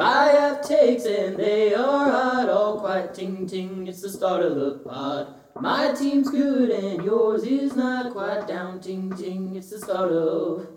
I 0.00 0.28
have 0.28 0.62
takes 0.62 1.06
and 1.06 1.36
they 1.36 1.74
are 1.74 2.10
hot, 2.10 2.48
all 2.48 2.78
quiet, 2.78 3.14
ting 3.14 3.48
ting. 3.48 3.88
It's 3.88 4.00
the 4.00 4.08
start 4.08 4.44
of 4.44 4.54
the 4.54 4.78
pod. 4.78 5.34
My 5.60 5.92
team's 5.92 6.30
good 6.30 6.70
and 6.70 7.04
yours 7.04 7.42
is 7.42 7.74
not 7.74 8.12
quite 8.12 8.46
down, 8.46 8.80
ting 8.80 9.12
ting. 9.16 9.56
It's 9.56 9.70
the 9.70 9.78
start 9.80 10.12
of. 10.12 10.68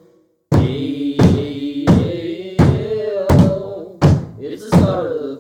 Hey, 0.55 1.18
hey, 1.18 1.86
hey, 1.88 2.57
oh. 3.29 3.99
It's 4.39 4.68
the 4.68 4.75
start 4.77 5.11
of 5.11 5.30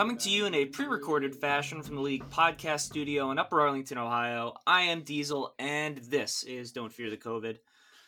Coming 0.00 0.16
to 0.16 0.30
you 0.30 0.46
in 0.46 0.54
a 0.54 0.64
pre 0.64 0.86
recorded 0.86 1.36
fashion 1.36 1.82
from 1.82 1.96
the 1.96 2.00
League 2.00 2.26
podcast 2.30 2.80
studio 2.80 3.32
in 3.32 3.38
Upper 3.38 3.60
Arlington, 3.60 3.98
Ohio, 3.98 4.54
I 4.66 4.80
am 4.84 5.02
Diesel, 5.02 5.54
and 5.58 5.98
this 5.98 6.42
is 6.44 6.72
Don't 6.72 6.90
Fear 6.90 7.10
the 7.10 7.18
COVID. 7.18 7.58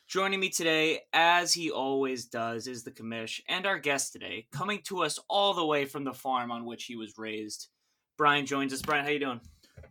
Joining 0.08 0.40
me 0.40 0.48
today, 0.48 1.00
as 1.12 1.52
he 1.52 1.70
always 1.70 2.24
does, 2.24 2.66
is 2.66 2.82
the 2.82 2.90
commish, 2.90 3.42
and 3.46 3.66
our 3.66 3.78
guest 3.78 4.14
today, 4.14 4.46
coming 4.50 4.80
to 4.84 5.02
us 5.02 5.18
all 5.28 5.52
the 5.52 5.66
way 5.66 5.84
from 5.84 6.04
the 6.04 6.14
farm 6.14 6.50
on 6.50 6.64
which 6.64 6.84
he 6.84 6.96
was 6.96 7.18
raised. 7.18 7.68
Brian 8.16 8.46
joins 8.46 8.72
us. 8.72 8.80
Brian, 8.80 9.04
how 9.04 9.10
you 9.10 9.18
doing? 9.18 9.40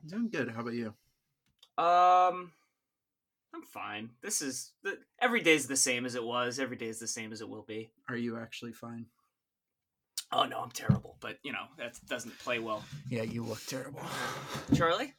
Doing 0.07 0.29
good. 0.29 0.49
How 0.49 0.61
about 0.61 0.73
you? 0.73 0.95
Um, 1.77 2.51
I'm 3.53 3.61
fine. 3.71 4.09
This 4.23 4.41
is 4.41 4.71
the, 4.81 4.97
every 5.21 5.41
day's 5.41 5.67
the 5.67 5.77
same 5.77 6.07
as 6.07 6.15
it 6.15 6.23
was. 6.23 6.57
Every 6.57 6.77
day 6.77 6.87
is 6.87 6.97
the 6.97 7.05
same 7.05 7.31
as 7.31 7.41
it 7.41 7.49
will 7.49 7.61
be. 7.67 7.91
Are 8.09 8.17
you 8.17 8.39
actually 8.39 8.73
fine? 8.73 9.05
Oh 10.31 10.45
no, 10.45 10.59
I'm 10.59 10.71
terrible, 10.71 11.17
but 11.20 11.38
you 11.43 11.51
know 11.51 11.65
that 11.77 11.99
doesn't 12.07 12.38
play 12.39 12.59
well. 12.59 12.83
Yeah, 13.09 13.23
you 13.23 13.43
look 13.43 13.65
terrible. 13.65 14.01
Charlie, 14.75 15.13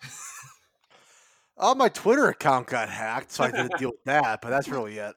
Oh, 1.59 1.75
my 1.77 1.89
Twitter 1.91 2.29
account 2.29 2.67
got 2.67 2.89
hacked, 2.89 3.33
so 3.33 3.45
I 3.45 3.51
had 3.51 3.71
to 3.71 3.77
deal 3.79 3.91
with 3.91 4.05
that. 4.07 4.41
But 4.41 4.51
that's 4.51 4.69
really 4.69 4.97
it. 4.99 5.15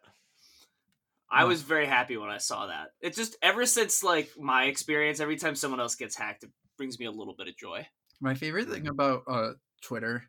I 1.31 1.44
Oh. 1.44 1.48
was 1.48 1.62
very 1.62 1.86
happy 1.86 2.18
when 2.18 2.30
I 2.30 2.38
saw 2.40 2.68
that. 2.68 2.90
It 3.02 3.16
just 3.16 3.38
ever 3.42 3.66
since 3.66 4.03
like 4.03 4.31
my 4.38 4.66
experience, 4.66 5.20
every 5.20 5.38
time 5.38 5.56
someone 5.56 5.80
else 5.80 5.96
gets 5.96 6.16
hacked, 6.16 6.44
it 6.44 6.50
brings 6.78 7.00
me 7.00 7.06
a 7.06 7.12
little 7.12 7.36
bit 7.38 7.48
of 7.48 7.56
joy. 7.58 7.88
My 8.22 8.34
favorite 8.36 8.68
thing 8.70 8.88
about 8.88 9.23
uh, 9.28 9.52
Twitter 9.81 10.26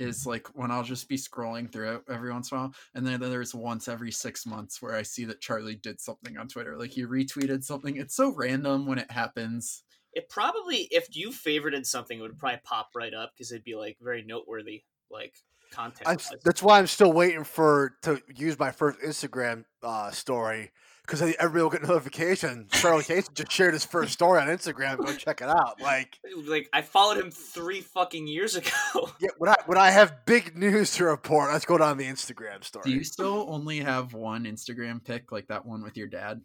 is 0.00 0.26
like 0.26 0.48
when 0.54 0.70
I'll 0.70 0.82
just 0.82 1.08
be 1.08 1.16
scrolling 1.16 1.70
through 1.70 1.96
it 1.96 2.02
every 2.08 2.32
once 2.32 2.50
in 2.50 2.56
a 2.56 2.60
while, 2.62 2.74
and 2.94 3.06
then 3.06 3.20
there's 3.20 3.54
once 3.54 3.86
every 3.86 4.10
six 4.10 4.46
months 4.46 4.80
where 4.80 4.94
I 4.94 5.02
see 5.02 5.24
that 5.26 5.40
Charlie 5.40 5.76
did 5.76 6.00
something 6.00 6.36
on 6.38 6.48
Twitter. 6.48 6.76
Like 6.76 6.90
he 6.90 7.04
retweeted 7.04 7.62
something. 7.62 7.96
It's 7.96 8.16
so 8.16 8.34
random 8.34 8.86
when 8.86 8.98
it 8.98 9.10
happens. 9.10 9.82
It 10.12 10.28
probably, 10.28 10.88
if 10.90 11.14
you 11.14 11.30
favorited 11.30 11.86
something, 11.86 12.18
it 12.18 12.22
would 12.22 12.38
probably 12.38 12.60
pop 12.64 12.88
right 12.96 13.14
up 13.14 13.32
because 13.32 13.52
it'd 13.52 13.62
be 13.62 13.76
like 13.76 13.96
very 14.00 14.24
noteworthy, 14.24 14.82
like 15.10 15.34
content. 15.70 16.08
I'm, 16.08 16.18
that's 16.44 16.62
why 16.62 16.78
I'm 16.78 16.86
still 16.86 17.12
waiting 17.12 17.44
for 17.44 17.94
to 18.02 18.20
use 18.34 18.58
my 18.58 18.72
first 18.72 18.98
Instagram 19.00 19.64
uh, 19.82 20.10
story 20.10 20.72
because 21.10 21.34
everybody 21.40 21.62
will 21.62 21.70
get 21.70 21.82
notification. 21.82 22.68
Charlie 22.70 23.02
Casey 23.02 23.28
just 23.34 23.50
shared 23.50 23.74
his 23.74 23.84
first 23.84 24.12
story 24.12 24.40
on 24.40 24.46
Instagram. 24.46 24.96
Go 24.98 25.12
check 25.14 25.40
it 25.40 25.48
out. 25.48 25.80
Like, 25.80 26.18
like 26.46 26.68
I 26.72 26.82
followed 26.82 27.18
him 27.18 27.30
three 27.32 27.80
fucking 27.80 28.28
years 28.28 28.54
ago. 28.54 28.70
yeah, 29.20 29.30
when 29.38 29.50
I 29.50 29.54
when 29.66 29.76
I 29.78 29.90
have 29.90 30.24
big 30.24 30.56
news 30.56 30.92
to 30.96 31.04
report, 31.06 31.50
let's 31.52 31.64
go 31.64 31.76
down 31.78 31.96
the 31.98 32.06
Instagram 32.06 32.62
story. 32.62 32.84
Do 32.84 32.90
you 32.92 33.02
still 33.02 33.46
only 33.48 33.80
have 33.80 34.14
one 34.14 34.44
Instagram 34.44 35.04
pic, 35.04 35.32
like 35.32 35.48
that 35.48 35.66
one 35.66 35.82
with 35.82 35.96
your 35.96 36.06
dad? 36.06 36.40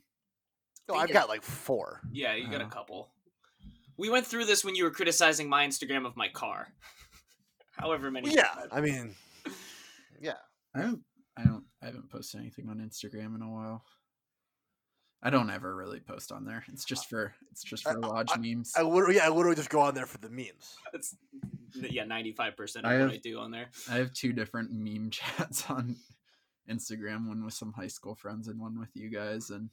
no, 0.90 0.96
I've 0.96 1.12
got 1.14 1.30
like 1.30 1.44
four. 1.44 2.02
yeah, 2.12 2.34
you 2.36 2.50
got 2.50 2.62
a 2.62 2.66
Oh. 2.66 2.70
couple. 2.70 3.12
We 3.98 4.10
went 4.10 4.26
through 4.26 4.46
this 4.46 4.66
when 4.66 4.76
you 4.76 4.84
were 4.84 4.92
criticizing 4.92 5.48
my 5.48 5.66
Instagram 5.66 6.06
of 6.06 6.18
my 6.18 6.28
car. 6.28 6.68
However 7.78 8.10
many. 8.12 8.34
Yeah, 8.34 8.44
times. 8.48 8.70
I 8.72 8.82
mean, 8.82 9.16
yeah. 10.20 10.34
I 10.76 10.82
don't. 10.82 11.02
I 11.38 11.44
don't. 11.44 11.64
I 11.82 11.86
haven't 11.88 12.10
posted 12.10 12.42
anything 12.42 12.68
on 12.70 12.78
Instagram 12.80 13.36
in 13.36 13.42
a 13.42 13.50
while. 13.52 13.84
I 15.24 15.30
don't 15.32 15.50
ever 15.50 15.76
really 15.76 16.00
post 16.00 16.32
on 16.32 16.46
there. 16.46 16.64
It's 16.72 16.84
uh, 16.84 16.88
just 16.88 17.10
for 17.10 17.34
it's 17.52 17.64
just 17.64 17.88
I- 17.88 17.94
for 17.94 18.00
lodge 18.00 18.32
memes. 18.38 18.74
I 18.76 18.82
literally, 18.84 19.16
yeah, 19.16 19.26
I 19.26 19.30
literally 19.30 19.56
just 19.56 19.70
go 19.70 19.82
on 19.82 19.96
there 19.96 20.06
for 20.06 20.20
the 20.20 20.30
memes. 20.30 20.76
That's 20.92 21.16
yeah, 21.74 22.04
ninety 22.06 22.32
five 22.32 22.56
percent 22.56 22.86
of 22.86 22.92
I 22.92 23.00
what 23.00 23.12
I 23.14 23.18
do 23.18 23.40
on 23.40 23.52
there. 23.52 23.68
I 23.90 23.96
have 23.96 24.14
two 24.14 24.34
different 24.34 24.72
meme 24.72 25.10
chats 25.12 25.70
on 25.70 25.96
Instagram, 26.70 27.28
one 27.28 27.44
with 27.44 27.54
some 27.54 27.74
high 27.74 27.88
school 27.88 28.16
friends 28.16 28.48
and 28.48 28.60
one 28.60 28.80
with 28.80 28.90
you 28.94 29.10
guys. 29.10 29.50
And 29.50 29.70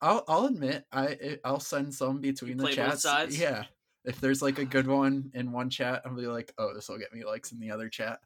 I'll 0.00 0.24
I'll 0.28 0.46
admit 0.46 0.84
I 0.92 1.06
I- 1.08 1.38
I'll 1.44 1.60
send 1.60 1.94
some 1.94 2.20
between 2.20 2.56
the 2.56 2.64
play 2.64 2.76
both 2.76 2.90
chats. 2.90 3.02
sides? 3.02 3.38
Yeah, 3.38 3.64
if 4.04 4.20
there's 4.20 4.40
like 4.42 4.58
a 4.58 4.64
good 4.64 4.86
one 4.86 5.30
in 5.34 5.52
one 5.52 5.68
chat, 5.70 6.02
I'll 6.04 6.14
be 6.14 6.26
like, 6.26 6.52
oh, 6.58 6.72
this 6.74 6.88
will 6.88 6.98
get 6.98 7.12
me 7.12 7.24
likes 7.24 7.52
in 7.52 7.58
the 7.60 7.70
other 7.70 7.88
chat. 7.88 8.20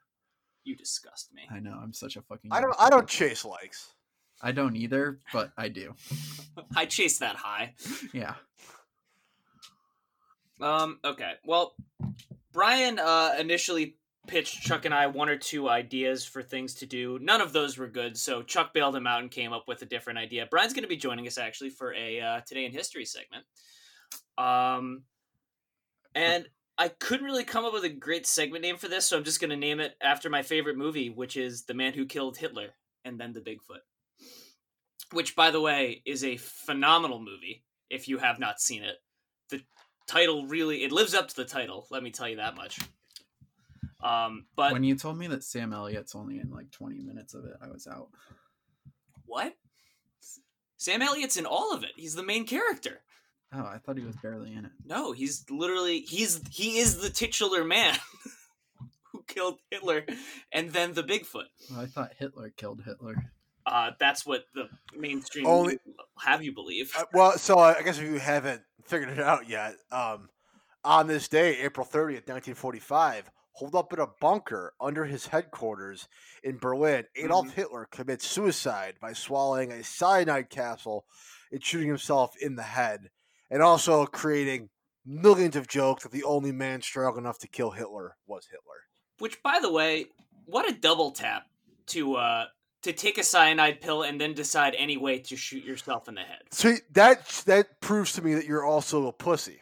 You 0.64 0.76
disgust 0.76 1.32
me. 1.34 1.42
I 1.50 1.58
know 1.60 1.78
I'm 1.82 1.92
such 1.92 2.16
a 2.16 2.22
fucking. 2.22 2.50
I 2.52 2.60
don't. 2.60 2.74
I 2.78 2.90
don't 2.90 3.08
chase 3.08 3.44
likes. 3.44 3.92
I 4.42 4.52
don't 4.52 4.76
either, 4.76 5.20
but 5.32 5.52
I 5.56 5.68
do. 5.68 5.94
I 6.76 6.86
chase 6.86 7.18
that 7.18 7.36
high. 7.36 7.74
Yeah. 8.12 8.34
Um. 10.60 10.98
Okay. 11.04 11.32
Well, 11.44 11.74
Brian 12.52 12.98
uh, 12.98 13.34
initially 13.38 13.96
pitched 14.26 14.62
Chuck 14.62 14.84
and 14.84 14.94
I 14.94 15.06
one 15.06 15.28
or 15.28 15.36
two 15.36 15.68
ideas 15.68 16.24
for 16.24 16.42
things 16.42 16.74
to 16.76 16.86
do. 16.86 17.18
None 17.20 17.40
of 17.40 17.52
those 17.52 17.76
were 17.76 17.88
good, 17.88 18.16
so 18.16 18.42
Chuck 18.42 18.72
bailed 18.72 18.96
him 18.96 19.06
out 19.06 19.20
and 19.20 19.30
came 19.30 19.52
up 19.52 19.64
with 19.68 19.82
a 19.82 19.86
different 19.86 20.18
idea. 20.18 20.46
Brian's 20.50 20.72
going 20.72 20.84
to 20.84 20.88
be 20.88 20.96
joining 20.96 21.26
us 21.26 21.38
actually 21.38 21.70
for 21.70 21.92
a 21.94 22.20
uh, 22.20 22.40
today 22.46 22.64
in 22.64 22.72
history 22.72 23.04
segment. 23.04 23.44
Um, 24.38 25.02
and 26.14 26.46
I 26.78 26.88
couldn't 26.88 27.26
really 27.26 27.44
come 27.44 27.64
up 27.64 27.72
with 27.72 27.84
a 27.84 27.88
great 27.88 28.26
segment 28.26 28.62
name 28.62 28.76
for 28.76 28.88
this, 28.88 29.06
so 29.06 29.16
I'm 29.16 29.24
just 29.24 29.40
going 29.40 29.50
to 29.50 29.56
name 29.56 29.80
it 29.80 29.94
after 30.00 30.30
my 30.30 30.42
favorite 30.42 30.76
movie, 30.76 31.10
which 31.10 31.36
is 31.36 31.64
The 31.64 31.74
Man 31.74 31.92
Who 31.92 32.06
Killed 32.06 32.36
Hitler 32.36 32.70
and 33.04 33.18
then 33.18 33.32
the 33.32 33.40
Bigfoot. 33.40 33.82
Which, 35.14 35.34
by 35.34 35.50
the 35.50 35.60
way, 35.60 36.02
is 36.04 36.22
a 36.24 36.36
phenomenal 36.36 37.18
movie. 37.18 37.62
If 37.88 38.08
you 38.08 38.18
have 38.18 38.38
not 38.38 38.60
seen 38.60 38.82
it, 38.82 38.96
the 39.48 39.62
title 40.06 40.46
really 40.46 40.82
it 40.84 40.92
lives 40.92 41.14
up 41.14 41.28
to 41.28 41.36
the 41.36 41.44
title. 41.44 41.86
Let 41.90 42.02
me 42.02 42.10
tell 42.10 42.28
you 42.28 42.36
that 42.36 42.56
much. 42.56 42.78
Um, 44.02 44.44
but 44.54 44.72
when 44.72 44.84
you 44.84 44.96
told 44.96 45.16
me 45.16 45.28
that 45.28 45.44
Sam 45.44 45.72
Elliott's 45.72 46.14
only 46.14 46.38
in 46.38 46.50
like 46.50 46.70
20 46.70 47.00
minutes 47.00 47.32
of 47.32 47.44
it, 47.46 47.54
I 47.62 47.68
was 47.68 47.86
out. 47.86 48.08
what? 49.24 49.54
Sam 50.76 51.00
Elliott's 51.00 51.38
in 51.38 51.46
all 51.46 51.72
of 51.72 51.84
it. 51.84 51.92
He's 51.96 52.14
the 52.14 52.22
main 52.22 52.46
character. 52.46 53.00
Oh, 53.54 53.64
I 53.64 53.78
thought 53.78 53.96
he 53.96 54.04
was 54.04 54.16
barely 54.16 54.52
in 54.52 54.64
it. 54.66 54.72
No, 54.84 55.12
he's 55.12 55.44
literally 55.48 56.00
he's 56.00 56.40
he 56.50 56.78
is 56.78 56.98
the 56.98 57.08
titular 57.08 57.64
man 57.64 57.96
who 59.12 59.22
killed 59.26 59.60
Hitler 59.70 60.04
and 60.52 60.70
then 60.70 60.92
the 60.92 61.04
Bigfoot. 61.04 61.44
Well, 61.70 61.80
I 61.80 61.86
thought 61.86 62.12
Hitler 62.18 62.50
killed 62.56 62.82
Hitler. 62.84 63.30
Uh, 63.66 63.90
that's 63.98 64.26
what 64.26 64.44
the 64.54 64.68
mainstream 64.96 65.46
Only- 65.46 65.78
have 66.18 66.42
you 66.42 66.52
believe. 66.52 66.92
Uh, 66.96 67.04
well, 67.12 67.38
so 67.38 67.58
I 67.58 67.82
guess 67.82 67.98
if 67.98 68.04
you 68.04 68.18
haven't 68.18 68.62
figured 68.84 69.10
it 69.10 69.20
out 69.20 69.48
yet, 69.48 69.76
um, 69.90 70.28
on 70.84 71.06
this 71.06 71.28
day, 71.28 71.58
April 71.60 71.86
30th, 71.86 72.28
1945, 72.28 73.30
holed 73.52 73.74
up 73.74 73.92
in 73.92 74.00
a 74.00 74.06
bunker 74.20 74.74
under 74.80 75.04
his 75.06 75.28
headquarters 75.28 76.08
in 76.42 76.58
Berlin, 76.58 77.06
Adolf 77.16 77.46
Mhm. 77.48 77.52
Hitler 77.52 77.84
commits 77.90 78.26
suicide 78.26 78.96
by 79.00 79.12
swallowing 79.12 79.72
a 79.72 79.82
cyanide 79.82 80.50
capsule 80.50 81.06
and 81.50 81.64
shooting 81.64 81.88
himself 81.88 82.36
in 82.36 82.56
the 82.56 82.62
head, 82.64 83.10
and 83.50 83.62
also 83.62 84.04
creating 84.06 84.68
millions 85.06 85.54
of 85.56 85.68
jokes 85.68 86.02
that 86.02 86.12
the 86.12 86.24
only 86.24 86.50
man 86.52 86.82
strong 86.82 87.16
enough 87.16 87.38
to 87.38 87.48
kill 87.48 87.70
Hitler 87.70 88.16
was 88.26 88.46
Hitler. 88.46 88.88
Which, 89.18 89.42
by 89.42 89.60
the 89.60 89.70
way, 89.70 90.06
what 90.46 90.68
a 90.68 90.72
double 90.72 91.12
tap 91.12 91.46
to 91.86 92.16
uh 92.16 92.46
to 92.84 92.92
take 92.92 93.18
a 93.18 93.22
cyanide 93.22 93.80
pill 93.80 94.02
and 94.02 94.20
then 94.20 94.32
decide 94.34 94.74
any 94.78 94.96
way 94.96 95.18
to 95.18 95.36
shoot 95.36 95.64
yourself 95.64 96.08
in 96.08 96.14
the 96.14 96.22
head. 96.22 96.42
So 96.52 96.74
that 96.92 97.26
that 97.46 97.80
proves 97.80 98.12
to 98.12 98.22
me 98.22 98.34
that 98.34 98.46
you're 98.46 98.64
also 98.64 99.06
a 99.06 99.12
pussy. 99.12 99.60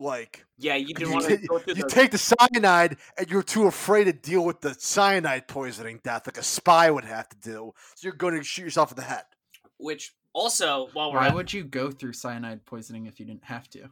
Like 0.00 0.44
Yeah, 0.58 0.76
you 0.76 0.94
didn't 0.94 1.08
you, 1.08 1.14
want 1.14 1.26
to 1.26 1.36
ta- 1.38 1.46
go 1.48 1.58
through 1.58 1.74
you 1.74 1.82
the 1.82 1.88
take 1.88 2.12
the 2.12 2.18
cyanide 2.18 2.98
and 3.16 3.28
you're 3.28 3.42
too 3.42 3.66
afraid 3.66 4.04
to 4.04 4.12
deal 4.12 4.44
with 4.44 4.60
the 4.60 4.74
cyanide 4.78 5.48
poisoning 5.48 6.00
death 6.04 6.26
like 6.26 6.38
a 6.38 6.42
spy 6.42 6.88
would 6.90 7.04
have 7.04 7.28
to 7.30 7.36
do. 7.40 7.72
So 7.96 8.06
you're 8.06 8.12
going 8.12 8.36
to 8.36 8.44
shoot 8.44 8.62
yourself 8.62 8.92
in 8.92 8.96
the 8.96 9.02
head. 9.02 9.24
which 9.78 10.14
also 10.32 10.88
while 10.92 11.10
we're 11.12 11.18
Why 11.18 11.28
at, 11.28 11.34
would 11.34 11.52
you 11.52 11.64
go 11.64 11.90
through 11.90 12.12
cyanide 12.12 12.64
poisoning 12.64 13.06
if 13.06 13.18
you 13.18 13.26
didn't 13.26 13.44
have 13.44 13.68
to? 13.70 13.90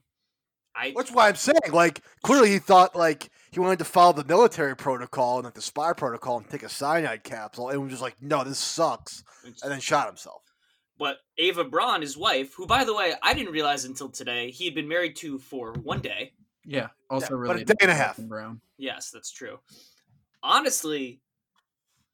I 0.76 0.92
That's 0.94 1.10
why 1.10 1.28
I'm 1.28 1.36
saying, 1.36 1.72
like, 1.72 2.02
clearly 2.22 2.50
he 2.50 2.58
thought 2.58 2.94
like 2.94 3.30
he 3.50 3.60
wanted 3.60 3.78
to 3.78 3.84
follow 3.84 4.12
the 4.12 4.24
military 4.24 4.76
protocol 4.76 5.36
and 5.36 5.44
like 5.44 5.54
the 5.54 5.62
spy 5.62 5.92
protocol 5.92 6.38
and 6.38 6.48
take 6.48 6.62
a 6.62 6.68
cyanide 6.68 7.24
capsule, 7.24 7.70
and 7.70 7.80
was 7.82 7.90
just 7.90 8.02
like, 8.02 8.20
no, 8.20 8.44
this 8.44 8.58
sucks, 8.58 9.24
and 9.44 9.54
then 9.72 9.80
shot 9.80 10.06
himself. 10.06 10.42
but 10.98 11.18
Eva 11.38 11.64
Braun, 11.64 12.00
his 12.00 12.16
wife, 12.16 12.54
who 12.54 12.66
by 12.66 12.84
the 12.84 12.94
way 12.94 13.14
I 13.22 13.34
didn't 13.34 13.52
realize 13.52 13.84
until 13.84 14.08
today, 14.08 14.50
he 14.50 14.64
had 14.64 14.74
been 14.74 14.88
married 14.88 15.16
to 15.16 15.38
for 15.38 15.72
one 15.72 16.00
day. 16.00 16.32
Yeah. 16.64 16.88
Also 17.08 17.38
Yeah, 17.38 17.46
but 17.46 17.60
a 17.60 17.64
day 17.64 17.74
and 17.80 17.90
a 17.90 17.94
half. 17.94 18.16
Braun. 18.16 18.60
Yes, 18.76 19.10
that's 19.10 19.30
true. 19.30 19.58
Honestly, 20.42 21.20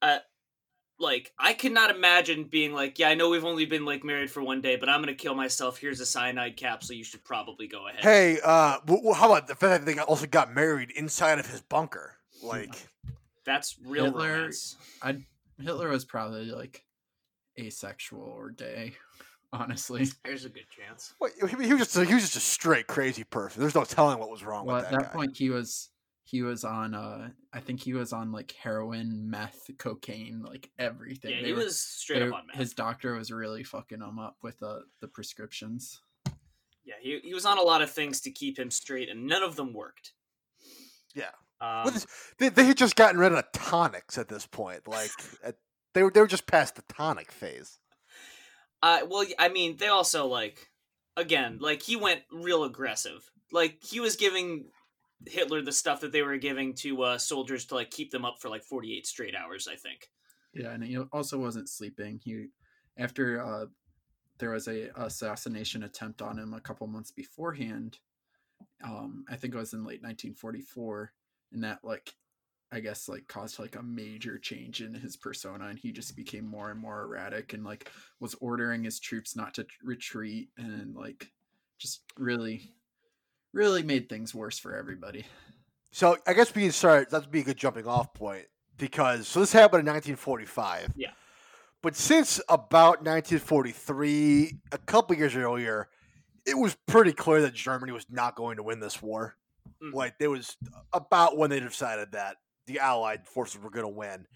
uh, 0.00 0.19
like 0.99 1.33
I 1.39 1.53
cannot 1.55 1.91
imagine 1.94 2.44
being 2.44 2.73
like, 2.73 2.99
yeah, 2.99 3.09
I 3.09 3.15
know 3.15 3.29
we've 3.31 3.44
only 3.44 3.65
been 3.67 3.85
like 3.85 4.05
married 4.05 4.31
for 4.31 4.43
one 4.43 4.61
day, 4.61 4.77
but 4.77 4.89
I'm 4.89 5.00
gonna 5.00 5.15
kill 5.15 5.35
myself. 5.35 5.79
Here's 5.79 6.00
a 6.00 6.06
cyanide 6.06 6.56
capsule. 6.56 6.94
You 6.97 7.05
should 7.05 7.25
probably 7.25 7.67
go 7.67 7.89
ahead. 7.89 8.03
Hey, 8.03 8.39
uh, 8.44 8.79
w- 8.81 8.99
w- 9.03 9.15
how 9.15 9.31
about 9.33 9.49
the 9.49 9.55
fact 9.55 9.85
that 9.85 9.87
they 9.87 9.94
got- 9.94 10.06
also 10.09 10.27
got 10.27 10.55
married 10.55 10.91
inside 10.93 11.39
of 11.39 11.47
his 11.47 11.61
bunker? 11.61 12.17
Like, 12.43 12.75
That's 13.44 13.77
real 13.85 14.05
Hitler- 14.06 14.29
romance. 14.33 14.77
Hitler 15.61 15.89
was 15.89 16.05
probably 16.05 16.47
like 16.47 16.85
asexual 17.59 18.23
or 18.23 18.50
gay, 18.50 18.93
honestly. 19.53 20.06
There's 20.25 20.44
a 20.44 20.49
good 20.49 20.67
chance. 20.71 21.15
Wait, 21.21 21.33
he, 21.41 21.67
he 21.67 21.73
was 21.75 21.83
just 21.93 21.97
a, 21.97 22.05
he 22.05 22.15
was 22.15 22.23
just 22.25 22.37
a 22.37 22.41
straight 22.41 22.87
crazy 22.87 23.25
person. 23.25 23.61
There's 23.61 23.75
no 23.75 23.85
telling 23.85 24.19
what 24.19 24.31
was 24.31 24.43
wrong 24.44 24.67
Well, 24.67 24.77
with 24.77 24.85
that. 24.87 24.93
at 24.94 24.99
that, 24.99 25.05
that 25.05 25.12
guy. 25.12 25.17
point, 25.17 25.37
he 25.37 25.50
was 25.50 25.91
he 26.32 26.40
was 26.43 26.64
on 26.64 26.94
uh 26.94 27.29
I 27.52 27.61
think 27.61 27.81
he 27.82 27.93
was 27.93 28.12
on 28.12 28.32
like 28.32 28.52
heroin, 28.52 29.29
meth, 29.31 29.70
cocaine, 29.79 30.43
like 30.43 30.70
everything. 30.79 31.31
Yeah, 31.31 31.40
They 31.43 31.46
he 31.49 31.52
were- 31.52 31.64
was 31.64 31.79
straight 31.81 32.20
they- 32.20 32.29
up 32.29 32.34
on 32.34 32.46
meth. 32.49 32.56
His 32.56 32.73
doctor 32.73 33.14
was 33.14 33.31
really 33.31 33.62
fucking 33.62 34.00
him 34.00 34.19
up 34.19 34.38
with 34.43 34.61
uh, 34.62 34.81
the 35.00 35.08
prescriptions. 35.08 36.00
Yeah, 36.84 36.94
he, 37.00 37.20
he 37.23 37.34
was 37.34 37.44
on 37.46 37.58
a 37.58 37.62
lot 37.62 37.82
of 37.82 37.90
things 37.93 38.20
to 38.23 38.31
keep 38.32 38.58
him 38.58 38.70
straight, 38.70 39.08
and 39.08 39.26
none 39.26 39.43
of 39.44 39.55
them 39.56 39.73
worked. 39.73 40.14
Yeah. 41.14 41.31
Um, 41.61 41.84
What 41.84 41.94
is- 41.94 42.06
they, 42.38 42.49
they 42.49 42.64
had 42.64 42.76
just 42.79 42.96
gotten 42.96 43.20
rid 43.20 43.32
of 43.32 43.44
tonics 43.52 44.17
at 44.19 44.29
this 44.29 44.46
point. 44.46 44.88
Like 44.88 45.11
at, 45.44 45.56
they 45.94 46.02
were 46.02 46.11
they 46.11 46.20
were 46.20 46.26
just 46.26 46.46
past 46.46 46.76
the 46.76 46.82
tonic 46.88 47.31
phase. 47.31 47.79
Uh, 48.82 49.00
well, 49.08 49.25
I 49.38 49.49
mean, 49.50 49.76
they 49.76 49.87
also 49.88 50.26
like, 50.26 50.70
again, 51.17 51.58
like 51.61 51.82
he 51.82 51.94
went 51.94 52.23
real 52.32 52.64
aggressive. 52.64 53.31
Like 53.52 53.79
he 53.84 54.00
was 54.00 54.17
giving 54.17 54.70
Hitler 55.26 55.62
the 55.62 55.72
stuff 55.72 56.00
that 56.00 56.12
they 56.12 56.22
were 56.22 56.36
giving 56.36 56.74
to 56.74 57.02
uh, 57.02 57.19
soldiers 57.19 57.64
to 57.66 57.74
like 57.74 57.90
keep 57.90 58.10
them 58.10 58.24
up 58.24 58.36
for 58.40 58.48
like 58.48 58.64
forty 58.64 58.96
eight 58.96 59.06
straight 59.06 59.34
hours. 59.34 59.69
I 59.70 59.76
think. 59.76 60.08
Yeah, 60.54 60.70
and 60.70 60.84
he 60.84 60.98
also 60.98 61.38
wasn't 61.38 61.69
sleeping. 61.69 62.20
He 62.22 62.46
after 62.96 63.42
uh 63.42 63.66
there 64.38 64.50
was 64.50 64.66
a 64.69 64.90
assassination 64.96 65.84
attempt 65.84 66.20
on 66.20 66.38
him 66.38 66.52
a 66.52 66.60
couple 66.60 66.86
months 66.86 67.10
beforehand. 67.10 67.98
Um, 68.82 69.24
I 69.30 69.36
think 69.36 69.54
it 69.54 69.58
was 69.58 69.72
in 69.72 69.84
late 69.84 70.02
1944, 70.02 71.12
and 71.52 71.62
that 71.64 71.78
like 71.84 72.14
I 72.72 72.80
guess 72.80 73.08
like 73.08 73.28
caused 73.28 73.58
like 73.58 73.76
a 73.76 73.82
major 73.82 74.38
change 74.38 74.80
in 74.80 74.94
his 74.94 75.16
persona, 75.16 75.66
and 75.66 75.78
he 75.78 75.92
just 75.92 76.16
became 76.16 76.46
more 76.46 76.70
and 76.70 76.80
more 76.80 77.02
erratic, 77.02 77.52
and 77.52 77.64
like 77.64 77.90
was 78.19 78.34
ordering 78.40 78.82
his 78.82 78.98
troops 78.98 79.36
not 79.36 79.54
to 79.54 79.66
retreat, 79.84 80.48
and 80.56 80.96
like 80.96 81.30
just 81.78 82.02
really, 82.19 82.72
really 83.52 83.82
made 83.82 84.08
things 84.08 84.34
worse 84.34 84.58
for 84.58 84.75
everybody. 84.75 85.25
So 85.90 86.16
I 86.26 86.32
guess 86.32 86.50
being 86.50 86.70
sorry 86.70 87.06
that'd 87.10 87.31
be 87.31 87.40
a 87.40 87.44
good 87.44 87.56
jumping 87.56 87.87
off 87.87 88.14
point 88.14 88.46
because 88.78 89.28
so 89.28 89.40
this 89.40 89.52
happened 89.52 89.81
in 89.81 89.93
1945. 89.93 90.93
Yeah. 90.96 91.10
But 91.82 91.96
since 91.96 92.40
about 92.49 93.04
1943, 93.04 94.58
a 94.70 94.78
couple 94.78 95.16
years 95.16 95.34
earlier, 95.34 95.88
it 96.46 96.56
was 96.56 96.76
pretty 96.87 97.12
clear 97.12 97.43
that 97.43 97.54
Germany 97.54 97.93
was 97.93 98.06
not 98.08 98.37
going 98.37 98.56
to 98.56 98.62
win 98.62 98.81
this 98.81 99.02
war. 99.02 99.37
Mhm. 99.82 99.93
Like 99.93 100.14
it 100.20 100.28
was 100.28 100.56
about 100.93 101.37
when 101.37 101.50
they 101.50 101.60
decided 101.60 102.12
that 102.12 102.37
the 102.66 102.78
Allied 102.78 103.26
forces 103.26 103.60
were 103.60 103.70
going 103.70 103.84
to 103.84 103.88
win. 103.88 104.26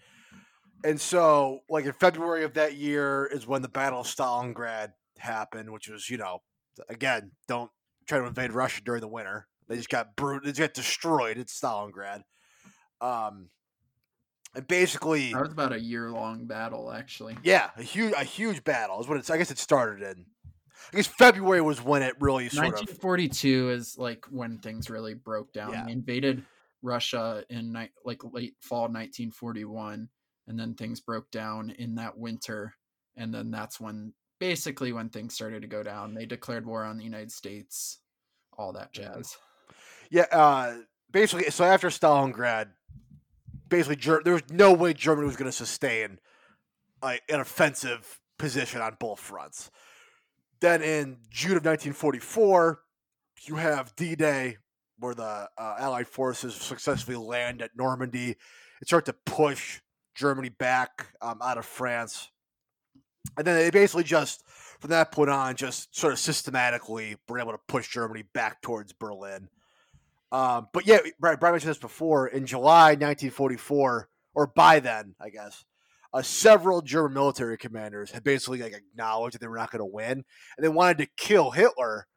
And 0.83 1.01
so, 1.01 1.61
like 1.69 1.85
in 1.85 1.93
February 1.93 2.43
of 2.43 2.53
that 2.53 2.75
year 2.75 3.25
is 3.25 3.47
when 3.47 3.61
the 3.61 3.69
Battle 3.69 4.01
of 4.01 4.07
Stalingrad 4.07 4.93
happened, 5.17 5.71
which 5.71 5.87
was, 5.87 6.09
you 6.09 6.17
know, 6.17 6.43
again, 6.87 7.31
don't 7.47 7.71
try 8.07 8.19
to 8.19 8.25
invade 8.25 8.51
Russia 8.51 8.81
during 8.83 9.01
the 9.01 9.07
winter. 9.07 9.47
They 9.67 9.75
just 9.75 9.89
got 9.89 10.15
brute. 10.15 10.43
They 10.43 10.51
just 10.51 10.59
got 10.59 10.73
destroyed 10.73 11.37
at 11.37 11.47
Stalingrad. 11.47 12.23
Um, 13.01 13.49
and 14.55 14.67
basically, 14.67 15.33
That 15.33 15.41
was 15.41 15.51
about 15.51 15.73
a 15.73 15.79
year 15.79 16.09
long 16.11 16.45
battle, 16.45 16.91
actually. 16.91 17.37
yeah, 17.43 17.69
a 17.77 17.83
huge, 17.83 18.13
a 18.17 18.23
huge 18.23 18.63
battle 18.63 18.99
is 19.01 19.07
what 19.07 19.17
it's. 19.17 19.29
I 19.29 19.37
guess 19.37 19.51
it 19.51 19.59
started 19.59 20.03
in. 20.03 20.25
I 20.93 20.95
guess 20.95 21.07
February 21.07 21.61
was 21.61 21.83
when 21.83 22.01
it 22.01 22.15
really 22.19 22.47
sort 22.49 22.67
of. 22.67 22.73
1942 22.73 23.71
is 23.71 23.97
like 23.97 24.25
when 24.31 24.57
things 24.59 24.89
really 24.89 25.13
broke 25.15 25.51
down. 25.51 25.73
Yeah. 25.73 25.85
They 25.85 25.91
invaded 25.91 26.43
Russia 26.81 27.43
in 27.49 27.73
ni- 27.73 27.91
like 28.05 28.23
late 28.23 28.55
fall 28.61 28.83
1941, 28.83 30.07
and 30.47 30.59
then 30.59 30.75
things 30.75 31.01
broke 31.01 31.29
down 31.29 31.71
in 31.71 31.95
that 31.95 32.17
winter, 32.17 32.73
and 33.17 33.33
then 33.33 33.51
that's 33.51 33.79
when 33.81 34.13
basically 34.39 34.91
when 34.91 35.09
things 35.09 35.33
started 35.33 35.61
to 35.61 35.67
go 35.67 35.83
down. 35.83 36.13
They 36.13 36.25
declared 36.25 36.65
war 36.65 36.83
on 36.83 36.97
the 36.97 37.03
United 37.03 37.31
States, 37.31 37.99
all 38.57 38.73
that 38.73 38.93
jazz. 38.93 39.37
Yeah, 40.09 40.25
uh, 40.31 40.77
basically, 41.11 41.49
so 41.51 41.65
after 41.65 41.89
Stalingrad, 41.89 42.67
basically, 43.67 43.97
Ger- 43.97 44.21
there 44.23 44.33
was 44.33 44.49
no 44.49 44.73
way 44.73 44.93
Germany 44.93 45.27
was 45.27 45.35
going 45.35 45.51
to 45.51 45.55
sustain 45.55 46.19
like 47.01 47.21
an 47.29 47.39
offensive 47.39 48.19
position 48.37 48.81
on 48.81 48.97
both 48.99 49.19
fronts. 49.19 49.69
Then 50.59 50.81
in 50.81 51.17
June 51.29 51.51
of 51.51 51.65
1944, 51.65 52.79
you 53.43 53.55
have 53.55 53.95
D-Day, 53.95 54.57
where 54.99 55.13
the 55.13 55.47
uh, 55.57 55.75
Allied 55.77 56.07
forces 56.07 56.55
successfully 56.55 57.17
land 57.17 57.61
at 57.61 57.71
Normandy 57.75 58.35
and 58.79 58.87
start 58.87 59.05
to 59.05 59.13
push 59.13 59.81
Germany 60.15 60.49
back 60.49 61.07
um, 61.21 61.39
out 61.43 61.59
of 61.59 61.65
France. 61.65 62.29
And 63.35 63.45
then 63.45 63.55
they 63.55 63.69
basically 63.69 64.03
just, 64.03 64.43
from 64.79 64.91
that 64.91 65.11
point 65.11 65.29
on, 65.29 65.55
just 65.55 65.95
sort 65.97 66.13
of 66.13 66.19
systematically 66.19 67.17
were 67.27 67.39
able 67.39 67.51
to 67.51 67.59
push 67.67 67.89
Germany 67.89 68.23
back 68.33 68.61
towards 68.61 68.93
Berlin. 68.93 69.49
Um, 70.31 70.67
but 70.73 70.85
yeah, 70.85 70.99
Brian, 71.19 71.37
mentioned 71.41 71.69
this 71.69 71.77
before. 71.77 72.27
In 72.27 72.45
July 72.45 72.89
1944, 72.89 74.09
or 74.35 74.47
by 74.47 74.79
then, 74.79 75.15
I 75.19 75.29
guess, 75.29 75.65
uh, 76.13 76.21
several 76.21 76.81
German 76.81 77.13
military 77.13 77.57
commanders 77.57 78.11
had 78.11 78.23
basically 78.23 78.61
like 78.61 78.73
acknowledged 78.73 79.35
that 79.35 79.41
they 79.41 79.47
were 79.47 79.57
not 79.57 79.71
going 79.71 79.79
to 79.79 79.85
win, 79.85 80.11
and 80.11 80.63
they 80.63 80.69
wanted 80.69 80.97
to 80.99 81.07
kill 81.17 81.51
Hitler 81.51 82.07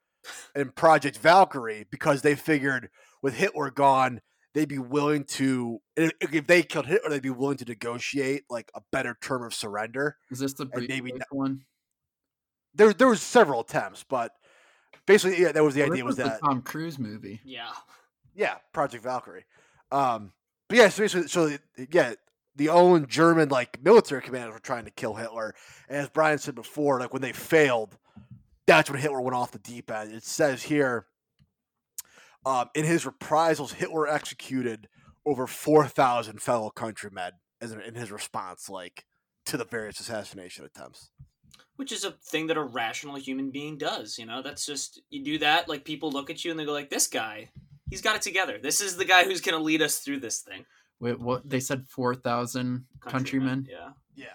in 0.54 0.70
Project 0.70 1.18
Valkyrie 1.18 1.86
because 1.90 2.22
they 2.22 2.34
figured 2.34 2.88
with 3.22 3.34
Hitler 3.34 3.70
gone, 3.70 4.20
they'd 4.54 4.68
be 4.68 4.78
willing 4.78 5.24
to 5.24 5.80
if 5.96 6.12
if 6.20 6.46
they 6.46 6.62
killed 6.62 6.86
Hitler, 6.86 7.10
they'd 7.10 7.22
be 7.22 7.30
willing 7.30 7.56
to 7.58 7.64
negotiate 7.64 8.44
like 8.50 8.70
a 8.74 8.80
better 8.92 9.16
term 9.20 9.44
of 9.44 9.54
surrender. 9.54 10.16
Is 10.30 10.38
this 10.40 10.54
the 10.54 10.68
And 10.72 10.88
maybe 10.88 11.10
brief 11.10 11.18
not- 11.18 11.26
one? 11.36 11.64
There, 12.74 12.92
there 12.92 13.08
was 13.08 13.20
several 13.20 13.60
attempts, 13.60 14.04
but 14.08 14.32
basically, 15.06 15.40
yeah, 15.42 15.50
that 15.52 15.64
was 15.64 15.74
the 15.74 15.82
Oh, 15.82 15.90
idea 15.92 16.04
was 16.04 16.16
the 16.16 16.24
that 16.24 16.40
Tom 16.40 16.62
Cruise 16.62 16.98
movie? 17.00 17.40
Yeah. 17.44 17.72
Yeah, 18.34 18.58
Project 18.72 19.02
Valkyrie. 19.02 19.44
Um, 19.90 20.32
but 20.68 20.78
yeah, 20.78 20.88
so 20.88 21.02
basically, 21.02 21.26
so 21.28 21.56
yeah, 21.90 22.14
the 22.54 22.68
own 22.68 23.06
German 23.08 23.48
like 23.48 23.82
military 23.82 24.22
commanders 24.22 24.54
were 24.54 24.60
trying 24.60 24.84
to 24.84 24.92
kill 24.92 25.14
Hitler, 25.14 25.52
and 25.88 25.98
as 25.98 26.08
Brian 26.10 26.38
said 26.38 26.54
before, 26.54 27.00
like 27.00 27.12
when 27.12 27.22
they 27.22 27.32
failed, 27.32 27.98
that's 28.68 28.88
when 28.88 29.00
Hitler 29.00 29.20
went 29.20 29.34
off 29.34 29.50
the 29.50 29.58
deep 29.58 29.90
end. 29.90 30.12
It 30.12 30.22
says 30.22 30.62
here, 30.62 31.06
um, 32.46 32.68
in 32.74 32.84
his 32.84 33.04
reprisals, 33.04 33.72
Hitler 33.72 34.08
executed 34.08 34.88
over 35.26 35.46
four 35.46 35.86
thousand 35.86 36.40
fellow 36.40 36.70
countrymen 36.70 37.32
as 37.60 37.72
in 37.72 37.80
in 37.80 37.94
his 37.94 38.10
response, 38.10 38.68
like 38.68 39.04
to 39.46 39.56
the 39.56 39.64
various 39.64 40.00
assassination 40.00 40.64
attempts. 40.64 41.10
Which 41.76 41.92
is 41.92 42.04
a 42.04 42.12
thing 42.12 42.46
that 42.48 42.56
a 42.56 42.62
rational 42.62 43.16
human 43.16 43.50
being 43.50 43.78
does, 43.78 44.18
you 44.18 44.26
know? 44.26 44.42
That's 44.42 44.66
just 44.66 45.00
you 45.08 45.24
do 45.24 45.38
that, 45.38 45.68
like 45.68 45.84
people 45.84 46.10
look 46.10 46.30
at 46.30 46.44
you 46.44 46.50
and 46.50 46.60
they 46.60 46.64
go 46.64 46.72
like, 46.72 46.90
This 46.90 47.06
guy, 47.06 47.50
he's 47.88 48.02
got 48.02 48.16
it 48.16 48.22
together. 48.22 48.58
This 48.62 48.80
is 48.80 48.96
the 48.96 49.04
guy 49.04 49.24
who's 49.24 49.40
gonna 49.40 49.58
lead 49.58 49.82
us 49.82 49.98
through 49.98 50.20
this 50.20 50.40
thing. 50.40 50.64
Wait, 51.00 51.18
what? 51.18 51.48
They 51.48 51.60
said 51.60 51.86
four 51.88 52.14
thousand 52.14 52.84
countrymen. 53.00 53.66
Yeah. 53.68 53.90
Yeah. 54.14 54.26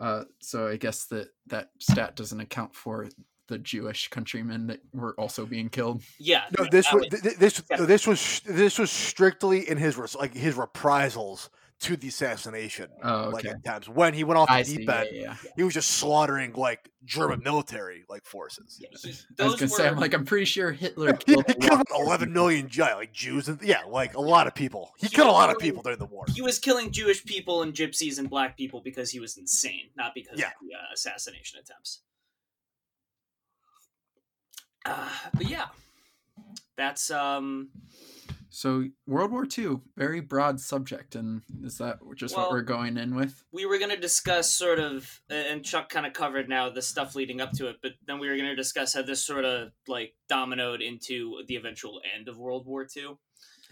Uh, 0.00 0.24
so 0.38 0.68
I 0.68 0.76
guess 0.76 1.06
that 1.06 1.28
that 1.48 1.70
stat 1.78 2.14
doesn't 2.14 2.40
account 2.40 2.74
for 2.74 3.08
the 3.48 3.58
Jewish 3.58 4.08
countrymen 4.08 4.66
that 4.68 4.80
were 4.92 5.14
also 5.18 5.44
being 5.46 5.68
killed. 5.68 6.02
Yeah. 6.18 6.44
No, 6.56 6.64
no, 6.64 6.70
this 6.70 6.92
was 6.92 7.00
was- 7.00 7.08
th- 7.10 7.22
th- 7.22 7.36
this 7.36 7.62
yeah. 7.70 7.76
this 7.84 8.06
was 8.06 8.40
this 8.46 8.78
was 8.78 8.90
strictly 8.90 9.68
in 9.68 9.76
his 9.78 9.96
like 10.14 10.34
his 10.34 10.54
reprisals 10.54 11.50
to 11.80 11.96
the 11.96 12.08
assassination. 12.08 12.88
Oh, 13.04 13.30
Like 13.32 13.44
okay. 13.46 13.54
at 13.54 13.64
times 13.64 13.88
when 13.88 14.12
he 14.12 14.24
went 14.24 14.36
off 14.36 14.48
the 14.48 14.54
I 14.54 14.62
see. 14.62 14.78
deep 14.78 14.88
Yeah, 14.88 15.00
end, 15.00 15.08
yeah, 15.12 15.36
yeah. 15.44 15.50
he 15.56 15.62
was 15.62 15.72
just 15.74 15.90
slaughtering 15.90 16.52
like 16.54 16.90
German 17.04 17.40
military 17.44 18.02
like 18.08 18.24
forces. 18.24 18.80
yeah, 18.80 18.88
he- 19.00 19.08
I 19.10 19.12
was 19.12 19.26
those 19.36 19.54
gonna 19.60 19.68
say, 19.68 19.86
I'm 19.86 19.94
were- 19.94 20.00
like, 20.00 20.12
I'm 20.12 20.24
pretty 20.24 20.44
sure 20.46 20.72
Hitler 20.72 21.12
killed 21.12 21.44
he 21.48 21.54
killed 21.54 21.78
lot 21.78 21.86
more 21.90 22.02
11 22.04 22.28
people. 22.30 22.42
like 22.96 23.12
Jews 23.12 23.48
and 23.48 23.62
yeah, 23.62 23.82
like 23.88 24.14
a 24.14 24.20
lot 24.20 24.48
of 24.48 24.56
people. 24.56 24.90
He 24.98 25.06
He 25.06 25.14
killed 25.14 25.28
a 25.28 25.30
was 25.30 25.34
lot 25.40 25.50
of 25.50 25.58
people 25.58 25.82
during 25.84 26.00
the 26.00 26.06
war. 26.06 26.24
he 26.34 26.42
was 26.42 26.58
killing 26.58 26.90
Jewish 26.90 27.24
people 27.24 27.62
and 27.62 27.72
gypsies 27.72 28.18
and 28.18 28.28
black 28.28 28.56
people 28.56 28.80
because 28.80 29.10
he 29.12 29.20
was 29.20 29.38
insane, 29.38 29.90
not 29.96 30.14
because 30.16 30.36
Yeah. 30.38 30.48
of 30.48 30.52
the 30.60 30.74
uh, 30.74 30.92
assassination 30.92 31.60
attempts. 31.60 32.00
Uh, 34.88 35.08
but 35.34 35.48
yeah, 35.48 35.66
that's 36.76 37.10
um. 37.10 37.68
So 38.50 38.86
World 39.06 39.30
War 39.30 39.46
II, 39.56 39.80
very 39.94 40.20
broad 40.20 40.58
subject, 40.58 41.14
and 41.14 41.42
is 41.62 41.76
that 41.78 41.98
just 42.16 42.34
Well- 42.34 42.46
what 42.46 42.52
we're 42.52 42.62
going 42.62 42.96
in 42.96 43.14
with? 43.14 43.44
we 43.52 43.66
were 43.66 43.78
going 43.78 43.90
to 43.90 44.00
discuss 44.00 44.50
sort 44.50 44.78
of 44.80 45.20
and 45.28 45.62
chuck 45.64 45.90
kind 45.90 46.06
of 46.06 46.14
covered 46.14 46.48
now 46.48 46.70
the 46.70 46.80
stuff 46.80 47.14
leading 47.14 47.40
up 47.42 47.52
to 47.52 47.66
it 47.68 47.76
but 47.82 47.92
then 48.06 48.18
we 48.18 48.28
were 48.28 48.36
going 48.36 48.48
to 48.48 48.56
discuss 48.56 48.94
how 48.94 49.02
this 49.02 49.22
sort 49.24 49.44
of 49.44 49.70
like 49.86 50.14
dominoed 50.30 50.80
into 50.80 51.42
the 51.46 51.56
eventual 51.56 52.00
end 52.16 52.26
of 52.28 52.38
world 52.38 52.66
war 52.66 52.86
ii 52.96 53.06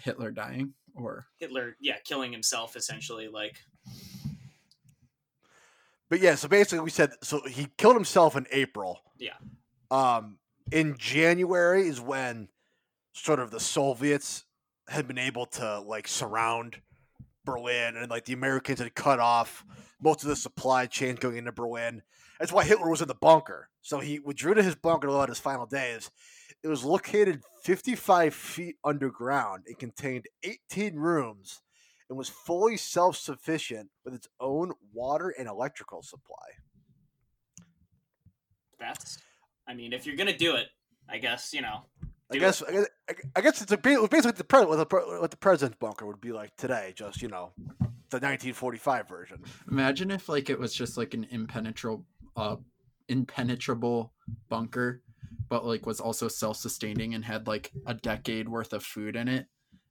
Hitler 0.02 0.30
dying, 0.30 0.75
or 0.94 1.26
hitler 1.38 1.76
yeah 1.80 1.96
killing 2.04 2.30
himself 2.32 2.76
essentially 2.76 3.28
like 3.28 3.56
But 6.08 6.20
yeah, 6.20 6.35
so 6.37 6.49
basically 6.49 6.80
we 6.80 6.90
said 6.90 7.12
so 7.23 7.40
he 7.49 7.68
killed 7.78 7.96
himself 7.96 8.37
in 8.37 8.46
April. 8.52 9.00
Yeah. 9.18 9.35
Um 9.90 10.38
in 10.73 10.96
January 10.99 11.88
is 11.88 12.00
when 12.00 12.49
sort 13.12 13.40
of 13.40 13.50
the 13.50 13.61
Soviets 13.61 14.44
had 14.88 15.08
been 15.08 15.18
able 15.18 15.46
to 15.46 15.80
like 15.80 16.08
surround 16.08 16.80
Berlin, 17.44 17.96
and 17.96 18.11
like 18.11 18.25
the 18.25 18.32
Americans 18.32 18.80
had 18.80 18.94
cut 18.94 19.20
off 19.20 19.64
most 20.00 20.23
of 20.23 20.28
the 20.28 20.37
supply 20.37 20.87
chains 20.87 21.18
going 21.18 21.37
into 21.37 21.52
Berlin. 21.52 22.02
That's 22.38 22.52
why 22.52 22.64
Hitler 22.64 22.90
was 22.90 23.00
in 23.00 23.08
the 23.08 23.14
bunker. 23.14 23.70
So 23.80 24.00
he 24.00 24.18
withdrew 24.18 24.54
to 24.54 24.62
his 24.62 24.75
bunker 24.75 25.06
to 25.06 25.12
live 25.12 25.23
out 25.23 25.28
his 25.28 25.38
final 25.38 25.64
days. 25.64 26.11
It 26.62 26.68
was 26.68 26.85
located 26.85 27.42
55 27.62 28.35
feet 28.35 28.76
underground. 28.85 29.64
It 29.66 29.78
contained 29.78 30.26
18 30.42 30.96
rooms 30.96 31.62
and 32.08 32.18
was 32.18 32.28
fully 32.28 32.76
self 32.76 33.16
sufficient 33.16 33.90
with 34.04 34.14
its 34.14 34.28
own 34.40 34.73
water 34.92 35.32
and 35.38 35.49
electrical 35.49 36.02
supply. 36.02 36.37
That's, 38.78 39.18
I 39.66 39.75
mean, 39.75 39.92
if 39.92 40.06
you're 40.06 40.16
gonna 40.16 40.37
do 40.37 40.56
it, 40.56 40.66
I 41.08 41.18
guess 41.18 41.52
you 41.52 41.62
know. 41.62 41.82
I 42.28 42.38
guess, 42.38 42.61
I 42.61 42.73
guess 42.73 42.87
I 43.37 43.40
guess 43.40 43.62
it's 43.62 43.70
a, 43.70 43.76
basically 43.76 44.32
the 44.32 44.44
pre- 44.44 44.64
what 44.64 44.76
the, 44.76 44.87
pre- 44.87 45.20
what 45.20 45.30
the 45.30 45.37
president's 45.37 45.78
bunker 45.78 46.06
would 46.06 46.20
be 46.20 46.32
like 46.32 46.56
today, 46.56 46.92
just 46.96 47.23
you 47.23 47.28
know, 47.28 47.52
the 48.11 48.18
1945 48.18 49.08
version. 49.08 49.42
Imagine 49.70 50.11
if 50.11 50.28
like 50.28 50.50
it 50.50 50.58
was 50.58 50.75
just 50.75 50.96
like 50.96 51.14
an 51.14 51.26
impenetrable, 51.30 52.04
uh, 52.37 52.56
impenetrable 53.08 54.12
bunker, 54.49 55.02
but 55.49 55.64
like 55.64 55.87
was 55.87 56.00
also 56.00 56.26
self-sustaining 56.26 57.14
and 57.14 57.25
had 57.25 57.46
like 57.46 57.70
a 57.87 57.94
decade 57.94 58.49
worth 58.49 58.73
of 58.73 58.82
food 58.82 59.14
in 59.14 59.28
it, 59.28 59.46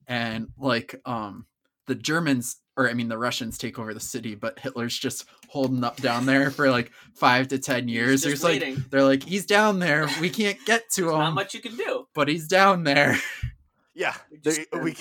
and 0.06 0.48
like 0.58 1.00
um 1.06 1.46
the 1.88 1.96
Germans 1.96 2.58
or 2.78 2.90
I 2.90 2.94
mean 2.94 3.08
the 3.08 3.18
Russians 3.18 3.58
take 3.58 3.80
over 3.80 3.94
the 3.94 4.00
city, 4.00 4.36
but 4.36 4.60
Hitler's 4.60 4.98
just 4.98 5.26
holding 5.50 5.84
up 5.84 5.98
down 5.98 6.26
there 6.26 6.52
for 6.52 6.70
like 6.70 6.92
five 7.14 7.48
to 7.50 7.60
ten 7.60 7.88
He's 7.88 7.96
years. 7.96 8.24
just 8.24 8.42
There's 8.44 8.62
like 8.62 8.90
they're 8.90 9.04
like 9.04 9.24
he's 9.24 9.46
down 9.46 9.80
there, 9.80 10.08
we 10.20 10.30
can't 10.42 10.58
get 10.66 10.90
to 10.92 11.02
There's 11.04 11.14
not 11.14 11.28
him, 11.30 11.34
much 11.36 11.54
you 11.54 11.62
can 11.62 11.76
do. 11.76 12.08
but 12.14 12.28
he's 12.28 12.48
down 12.48 12.84
there. 12.84 13.18
Yeah, 13.98 14.14
We 14.30 14.38
they, 14.40 14.52
just- 14.52 14.74
we, 14.74 14.96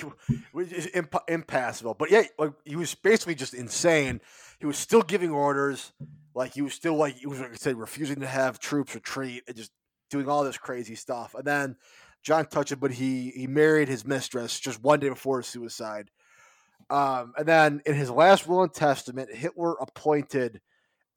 we 0.53 0.65
just 0.67 0.87
imp- 0.95 1.15
impassable. 1.27 1.95
But 1.95 2.11
yeah, 2.11 2.23
like, 2.39 2.53
he 2.63 2.77
was 2.77 2.95
basically 2.95 3.35
just 3.35 3.53
insane. 3.53 4.21
He 4.57 4.65
was 4.65 4.77
still 4.77 5.01
giving 5.01 5.31
orders, 5.31 5.91
like 6.33 6.53
he 6.53 6.61
was 6.61 6.73
still 6.75 6.95
like 6.95 7.15
he 7.17 7.27
was 7.27 7.41
like 7.41 7.51
I 7.51 7.55
said, 7.55 7.75
refusing 7.75 8.21
to 8.21 8.25
have 8.27 8.57
troops 8.57 8.95
retreat 8.95 9.43
and 9.49 9.57
just 9.57 9.71
doing 10.09 10.29
all 10.29 10.45
this 10.45 10.57
crazy 10.57 10.95
stuff. 10.95 11.35
And 11.35 11.43
then 11.43 11.75
John 12.23 12.45
touched 12.45 12.71
it, 12.71 12.79
but 12.79 12.91
he 12.91 13.31
he 13.31 13.47
married 13.47 13.89
his 13.89 14.05
mistress 14.05 14.57
just 14.61 14.81
one 14.81 15.01
day 15.01 15.09
before 15.09 15.39
his 15.41 15.47
suicide. 15.47 16.09
Um, 16.89 17.33
and 17.37 17.47
then 17.47 17.81
in 17.85 17.95
his 17.95 18.11
last 18.11 18.47
will 18.47 18.63
and 18.63 18.73
testament, 18.73 19.33
Hitler 19.33 19.73
appointed 19.81 20.61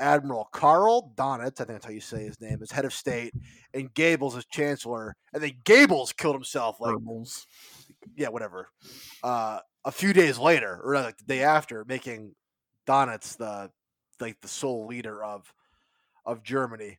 Admiral 0.00 0.48
Karl 0.52 1.12
Donitz, 1.16 1.60
I 1.60 1.64
think 1.64 1.68
that's 1.68 1.84
how 1.84 1.90
you 1.90 2.00
say 2.00 2.24
his 2.24 2.40
name, 2.40 2.60
as 2.62 2.70
head 2.70 2.84
of 2.84 2.92
state, 2.94 3.34
and 3.74 3.92
Goebbels 3.94 4.36
as 4.36 4.46
chancellor. 4.46 5.16
And 5.32 5.42
then 5.42 5.52
Goebbels 5.64 6.16
killed 6.16 6.36
himself 6.36 6.80
like 6.80 6.94
Rebels. 6.94 7.46
yeah, 8.16 8.28
whatever. 8.28 8.68
Uh, 9.22 9.58
a 9.84 9.92
few 9.92 10.12
days 10.12 10.38
later, 10.38 10.80
or 10.82 10.94
like 10.94 11.18
the 11.18 11.24
day 11.24 11.42
after, 11.42 11.84
making 11.84 12.34
Donitz 12.86 13.36
the 13.36 13.70
like 14.20 14.40
the 14.40 14.48
sole 14.48 14.86
leader 14.86 15.22
of 15.22 15.52
of 16.24 16.42
Germany. 16.42 16.98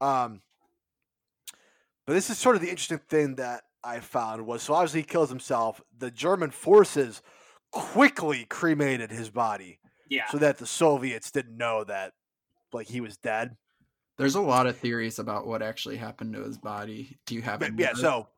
Um, 0.00 0.40
but 2.06 2.14
this 2.14 2.30
is 2.30 2.38
sort 2.38 2.56
of 2.56 2.62
the 2.62 2.70
interesting 2.70 3.00
thing 3.08 3.36
that 3.36 3.62
I 3.84 4.00
found 4.00 4.46
was 4.46 4.62
so 4.62 4.74
obviously 4.74 5.00
he 5.00 5.06
kills 5.06 5.28
himself. 5.28 5.80
The 5.98 6.10
German 6.10 6.50
forces 6.50 7.22
quickly 7.70 8.44
cremated 8.48 9.10
his 9.10 9.30
body 9.30 9.78
Yeah. 10.08 10.28
so 10.30 10.38
that 10.38 10.58
the 10.58 10.66
Soviets 10.66 11.30
didn't 11.30 11.56
know 11.56 11.84
that 11.84 12.12
like 12.72 12.88
he 12.88 13.00
was 13.00 13.16
dead. 13.16 13.56
There's 14.18 14.34
a 14.34 14.40
lot 14.40 14.66
of 14.66 14.76
theories 14.76 15.18
about 15.18 15.46
what 15.46 15.62
actually 15.62 15.96
happened 15.96 16.34
to 16.34 16.42
his 16.42 16.58
body. 16.58 17.18
Do 17.26 17.34
you 17.34 17.42
have? 17.42 17.60
But, 17.60 17.68
any 17.70 17.82
yeah, 17.82 17.94
so 17.94 18.28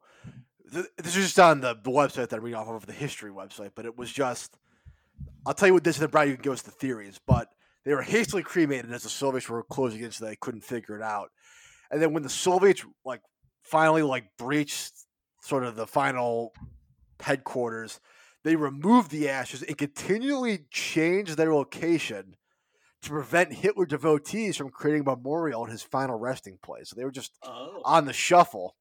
th- 0.72 0.86
this 0.96 1.16
is 1.16 1.24
just 1.24 1.40
on 1.40 1.60
the, 1.60 1.74
the 1.74 1.90
website 1.90 2.28
that 2.28 2.34
I'm 2.34 2.42
reading 2.42 2.58
off 2.60 2.68
of 2.68 2.86
the 2.86 2.92
history 2.92 3.30
website, 3.30 3.72
but 3.74 3.84
it 3.84 3.96
was 3.96 4.12
just 4.12 4.56
I'll 5.44 5.54
tell 5.54 5.68
you 5.68 5.74
what 5.74 5.84
this 5.84 5.96
is, 5.96 6.02
and 6.02 6.10
Brian, 6.10 6.28
you 6.28 6.36
can 6.36 6.42
give 6.42 6.52
us 6.52 6.62
the 6.62 6.70
theories. 6.70 7.18
But 7.26 7.48
they 7.84 7.94
were 7.94 8.02
hastily 8.02 8.42
cremated 8.44 8.92
as 8.92 9.02
the 9.02 9.08
Soviets 9.08 9.48
were 9.48 9.64
closing 9.64 10.02
in, 10.02 10.12
so 10.12 10.24
they 10.24 10.36
couldn't 10.36 10.62
figure 10.62 10.96
it 10.96 11.02
out. 11.02 11.30
And 11.90 12.00
then 12.00 12.12
when 12.12 12.22
the 12.22 12.28
Soviets 12.28 12.84
like 13.04 13.20
finally 13.62 14.02
like 14.02 14.24
breached 14.38 14.92
sort 15.42 15.64
of 15.64 15.74
the 15.74 15.86
final 15.86 16.52
headquarters, 17.20 17.98
they 18.44 18.56
removed 18.56 19.10
the 19.10 19.28
ashes 19.28 19.62
and 19.62 19.78
continually 19.78 20.66
changed 20.70 21.36
their 21.36 21.54
location 21.54 22.36
to 23.02 23.10
prevent 23.10 23.52
Hitler 23.52 23.86
devotees 23.86 24.56
from 24.56 24.70
creating 24.70 25.02
a 25.02 25.16
memorial 25.16 25.66
at 25.66 25.72
his 25.72 25.82
final 25.82 26.18
resting 26.18 26.58
place. 26.62 26.90
So 26.90 26.96
they 26.96 27.04
were 27.04 27.10
just 27.10 27.32
oh. 27.42 27.82
on 27.84 28.04
the 28.04 28.12
shuffle 28.12 28.76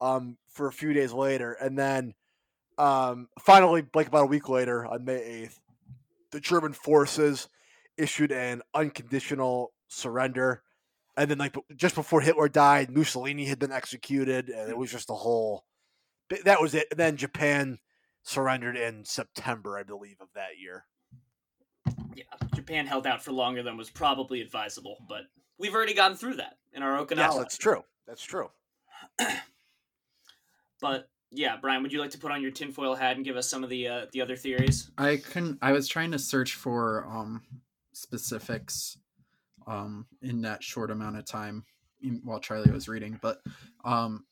um, 0.00 0.38
for 0.50 0.66
a 0.66 0.72
few 0.72 0.92
days 0.92 1.12
later. 1.12 1.52
And 1.52 1.78
then 1.78 2.14
um, 2.78 3.28
finally, 3.38 3.84
like 3.94 4.08
about 4.08 4.24
a 4.24 4.26
week 4.26 4.48
later, 4.48 4.86
on 4.86 5.04
May 5.04 5.46
8th, 5.46 5.58
the 6.32 6.40
German 6.40 6.72
forces 6.72 7.48
issued 7.96 8.32
an 8.32 8.62
unconditional 8.74 9.72
surrender. 9.88 10.62
And 11.16 11.30
then, 11.30 11.36
like, 11.36 11.54
just 11.76 11.94
before 11.94 12.22
Hitler 12.22 12.48
died, 12.48 12.90
Mussolini 12.90 13.44
had 13.44 13.58
been 13.58 13.70
executed, 13.70 14.48
and 14.48 14.70
it 14.70 14.78
was 14.78 14.90
just 14.90 15.10
a 15.10 15.14
whole. 15.14 15.66
That 16.44 16.62
was 16.62 16.74
it. 16.74 16.86
And 16.90 16.98
then 16.98 17.18
Japan 17.18 17.78
surrendered 18.22 18.76
in 18.76 19.04
September, 19.04 19.78
I 19.78 19.82
believe, 19.82 20.16
of 20.20 20.28
that 20.34 20.58
year. 20.60 20.84
yeah. 22.14 22.24
Japan 22.54 22.86
held 22.86 23.06
out 23.06 23.22
for 23.22 23.32
longer 23.32 23.62
than 23.62 23.76
was 23.76 23.90
probably 23.90 24.40
advisable, 24.40 24.98
but 25.08 25.22
we've 25.58 25.74
already 25.74 25.94
gotten 25.94 26.16
through 26.16 26.34
that 26.36 26.58
in 26.72 26.82
our 26.82 27.04
Okinawa. 27.04 27.16
Yes, 27.16 27.36
that's 27.36 27.58
true. 27.58 27.84
That's 28.06 28.22
true. 28.22 28.50
But 30.80 31.08
yeah, 31.30 31.56
Brian, 31.60 31.82
would 31.82 31.92
you 31.92 32.00
like 32.00 32.10
to 32.10 32.18
put 32.18 32.32
on 32.32 32.42
your 32.42 32.50
tinfoil 32.50 32.94
hat 32.96 33.16
and 33.16 33.24
give 33.24 33.36
us 33.36 33.48
some 33.48 33.62
of 33.64 33.70
the 33.70 33.86
uh, 33.88 34.06
the 34.12 34.20
other 34.20 34.36
theories? 34.36 34.90
I 34.98 35.16
couldn't. 35.16 35.58
I 35.62 35.72
was 35.72 35.88
trying 35.88 36.10
to 36.10 36.18
search 36.18 36.54
for 36.56 37.06
um 37.08 37.42
specifics 37.92 38.98
um 39.66 40.06
in 40.20 40.42
that 40.42 40.62
short 40.62 40.90
amount 40.90 41.16
of 41.16 41.24
time 41.24 41.64
while 42.24 42.40
Charlie 42.40 42.72
was 42.72 42.88
reading, 42.88 43.18
but 43.22 43.40
um 43.84 44.24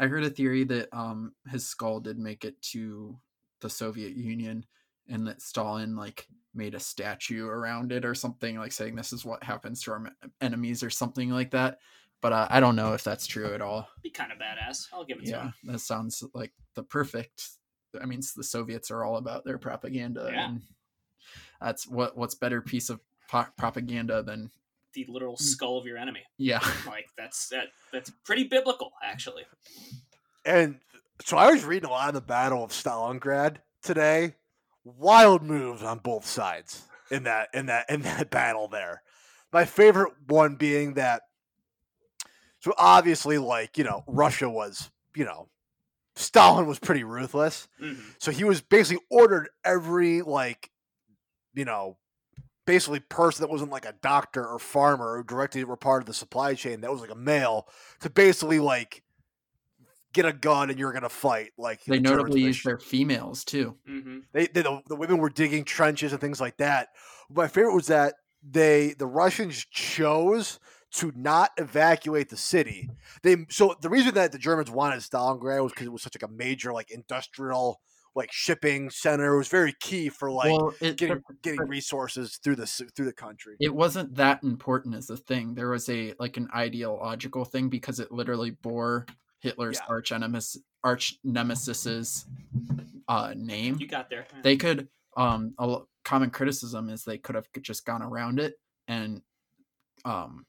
I 0.00 0.06
heard 0.08 0.24
a 0.24 0.30
theory 0.30 0.64
that 0.64 0.88
um 0.92 1.34
his 1.50 1.64
skull 1.66 2.00
did 2.00 2.18
make 2.18 2.44
it 2.44 2.60
to 2.72 3.16
the 3.60 3.70
Soviet 3.70 4.16
Union 4.16 4.64
and 5.08 5.26
that 5.28 5.42
Stalin 5.42 5.94
like 5.94 6.26
made 6.54 6.74
a 6.74 6.80
statue 6.80 7.46
around 7.46 7.92
it 7.92 8.04
or 8.04 8.14
something 8.14 8.58
like 8.58 8.72
saying 8.72 8.96
this 8.96 9.12
is 9.12 9.24
what 9.24 9.44
happens 9.44 9.82
to 9.82 9.92
our 9.92 10.10
enemies 10.40 10.82
or 10.82 10.90
something 10.90 11.30
like 11.30 11.50
that. 11.52 11.78
But 12.22 12.32
uh, 12.32 12.48
I 12.50 12.60
don't 12.60 12.76
know 12.76 12.94
if 12.94 13.04
that's 13.04 13.26
true 13.26 13.54
at 13.54 13.62
all. 13.62 13.88
Be 14.02 14.10
kind 14.10 14.32
of 14.32 14.38
badass. 14.38 14.86
I'll 14.92 15.04
give 15.04 15.18
it 15.18 15.24
to 15.24 15.26
you. 15.26 15.32
Yeah, 15.36 15.42
him. 15.44 15.54
that 15.64 15.78
sounds 15.80 16.24
like 16.34 16.52
the 16.74 16.82
perfect. 16.82 17.48
I 18.00 18.06
mean, 18.06 18.20
the 18.36 18.44
Soviets 18.44 18.90
are 18.90 19.04
all 19.04 19.16
about 19.16 19.44
their 19.44 19.58
propaganda, 19.58 20.28
Yeah. 20.32 20.48
and 20.50 20.62
that's 21.60 21.86
what 21.86 22.16
what's 22.16 22.34
better 22.34 22.60
piece 22.62 22.90
of 22.90 23.00
po- 23.28 23.46
propaganda 23.56 24.22
than 24.22 24.50
The 24.94 25.06
literal 25.08 25.36
skull 25.36 25.78
of 25.78 25.86
your 25.86 25.96
enemy. 25.98 26.22
yeah. 26.36 26.60
Like 26.86 27.06
that's 27.16 27.48
that 27.48 27.68
that's 27.92 28.10
pretty 28.24 28.44
biblical, 28.44 28.92
actually. 29.02 29.44
And 30.44 30.80
so 31.24 31.36
I 31.36 31.50
was 31.50 31.64
reading 31.64 31.88
a 31.88 31.92
lot 31.92 32.08
of 32.08 32.14
the 32.14 32.20
Battle 32.20 32.64
of 32.64 32.70
Stalingrad 32.70 33.56
today. 33.82 34.34
Wild 34.84 35.42
moves 35.42 35.82
on 35.82 35.98
both 35.98 36.26
sides 36.26 36.86
in 37.10 37.24
that 37.24 37.48
in 37.54 37.66
that 37.66 37.88
in 37.90 38.02
that 38.02 38.30
battle 38.32 38.68
there. 38.68 39.02
My 39.52 39.64
favorite 39.64 40.12
one 40.28 40.54
being 40.56 40.94
that 40.94 41.22
so 42.60 42.72
obviously 42.76 43.38
like, 43.38 43.78
you 43.78 43.84
know, 43.84 44.04
Russia 44.06 44.48
was, 44.48 44.90
you 45.14 45.24
know, 45.24 45.48
Stalin 46.16 46.66
was 46.66 46.78
pretty 46.78 47.04
ruthless. 47.04 47.68
hmm 47.78 47.94
So 48.18 48.30
he 48.30 48.44
was 48.44 48.60
basically 48.60 49.04
ordered 49.10 49.48
every 49.64 50.22
like, 50.22 50.70
you 51.54 51.64
know, 51.64 51.96
basically 52.70 53.00
person 53.00 53.42
that 53.42 53.50
wasn't 53.50 53.72
like 53.72 53.84
a 53.84 53.94
doctor 54.00 54.46
or 54.46 54.56
farmer 54.56 55.16
or 55.18 55.24
directly 55.24 55.64
were 55.64 55.76
part 55.76 56.00
of 56.00 56.06
the 56.06 56.14
supply 56.14 56.54
chain 56.54 56.80
that 56.82 56.92
was 56.92 57.00
like 57.00 57.10
a 57.10 57.16
male 57.16 57.66
to 57.98 58.08
basically 58.08 58.60
like 58.60 59.02
get 60.12 60.24
a 60.24 60.32
gun 60.32 60.70
and 60.70 60.78
you're 60.78 60.92
gonna 60.92 61.08
fight. 61.08 61.50
Like 61.58 61.80
They 61.84 61.98
notably 61.98 62.42
were 62.42 62.46
use 62.46 62.62
their 62.62 62.78
females 62.78 63.44
too. 63.44 63.76
hmm 63.84 64.20
they, 64.32 64.46
they 64.46 64.62
the, 64.62 64.82
the 64.86 64.94
women 64.94 65.18
were 65.18 65.30
digging 65.30 65.64
trenches 65.64 66.12
and 66.12 66.20
things 66.20 66.40
like 66.40 66.58
that. 66.58 66.90
My 67.28 67.48
favorite 67.48 67.74
was 67.74 67.88
that 67.88 68.14
they 68.40 68.94
the 68.96 69.06
Russians 69.08 69.66
chose 69.72 70.60
to 70.92 71.12
not 71.16 71.50
evacuate 71.56 72.28
the 72.28 72.36
city. 72.36 72.88
They 73.24 73.46
so 73.48 73.74
the 73.82 73.90
reason 73.90 74.14
that 74.14 74.30
the 74.30 74.38
Germans 74.38 74.70
wanted 74.70 75.00
Stalingrad 75.00 75.60
was 75.60 75.72
because 75.72 75.88
it 75.88 75.92
was 75.92 76.02
such 76.02 76.14
like 76.14 76.30
a 76.30 76.32
major 76.32 76.72
like 76.72 76.92
industrial 76.92 77.80
like 78.14 78.30
shipping 78.32 78.90
center. 78.90 79.34
It 79.34 79.38
was 79.38 79.48
very 79.48 79.74
key 79.80 80.08
for 80.08 80.30
like 80.30 80.50
well, 80.52 80.72
it, 80.80 80.96
getting 80.96 81.22
but 81.26 81.42
getting 81.42 81.68
resources 81.68 82.38
through 82.42 82.56
the 82.56 82.66
through 82.66 83.06
the 83.06 83.12
country. 83.12 83.56
it 83.60 83.74
wasn't 83.74 84.14
that 84.16 84.42
important 84.42 84.94
as 84.94 85.10
a 85.10 85.16
thing. 85.16 85.54
There 85.54 85.70
was 85.70 85.88
a 85.88 86.14
like 86.18 86.36
an 86.36 86.48
ideological 86.54 87.44
thing 87.44 87.68
because 87.68 88.00
it 88.00 88.10
literally 88.10 88.50
bore 88.50 89.06
Hitler's 89.40 89.78
Yeah. 89.78 89.86
arch 89.88 90.10
nemesis 90.12 90.62
arch 90.82 91.18
nemesis's 91.24 92.26
uh, 93.08 93.34
name. 93.36 93.76
You 93.78 93.86
got 93.86 94.08
there. 94.10 94.26
they 94.42 94.56
could 94.56 94.88
um 95.16 95.54
a 95.58 95.78
common 96.04 96.30
criticism 96.30 96.88
is 96.88 97.04
they 97.04 97.18
could 97.18 97.34
have 97.34 97.48
just 97.62 97.84
gone 97.84 98.02
around 98.02 98.38
it 98.40 98.54
and 98.88 99.22
um 100.04 100.46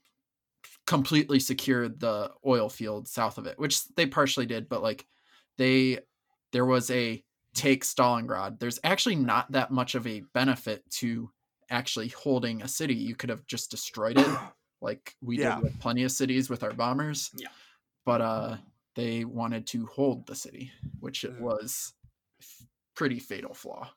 completely 0.86 1.38
secured 1.40 1.98
the 2.00 2.30
oil 2.46 2.68
field 2.68 3.06
south 3.08 3.38
of 3.38 3.46
it 3.46 3.58
which 3.58 3.86
they 3.96 4.06
partially 4.06 4.46
did 4.46 4.68
but 4.68 4.82
like 4.82 5.06
they 5.58 5.98
there 6.52 6.64
was 6.64 6.90
a 6.90 7.22
take 7.54 7.84
Stalingrad, 7.84 8.58
there's 8.58 8.78
actually 8.84 9.16
not 9.16 9.50
that 9.52 9.70
much 9.70 9.94
of 9.94 10.06
a 10.06 10.22
benefit 10.34 10.88
to 10.90 11.30
actually 11.70 12.08
holding 12.08 12.62
a 12.62 12.68
city. 12.68 12.94
You 12.94 13.14
could 13.14 13.30
have 13.30 13.46
just 13.46 13.70
destroyed 13.70 14.18
it, 14.18 14.38
like 14.80 15.14
we 15.22 15.38
Yeah. 15.38 15.56
did 15.56 15.64
with 15.64 15.80
plenty 15.80 16.02
of 16.04 16.12
cities 16.12 16.48
with 16.50 16.62
our 16.62 16.72
bombers. 16.72 17.30
Yeah. 17.36 17.48
But 18.04 18.20
uh, 18.20 18.56
they 18.96 19.24
wanted 19.24 19.66
to 19.68 19.86
hold 19.86 20.26
the 20.26 20.34
city, 20.34 20.72
which 21.00 21.24
it 21.24 21.40
was 21.40 21.92
pretty 22.94 23.18
fatal 23.18 23.54
flaw. 23.54 23.90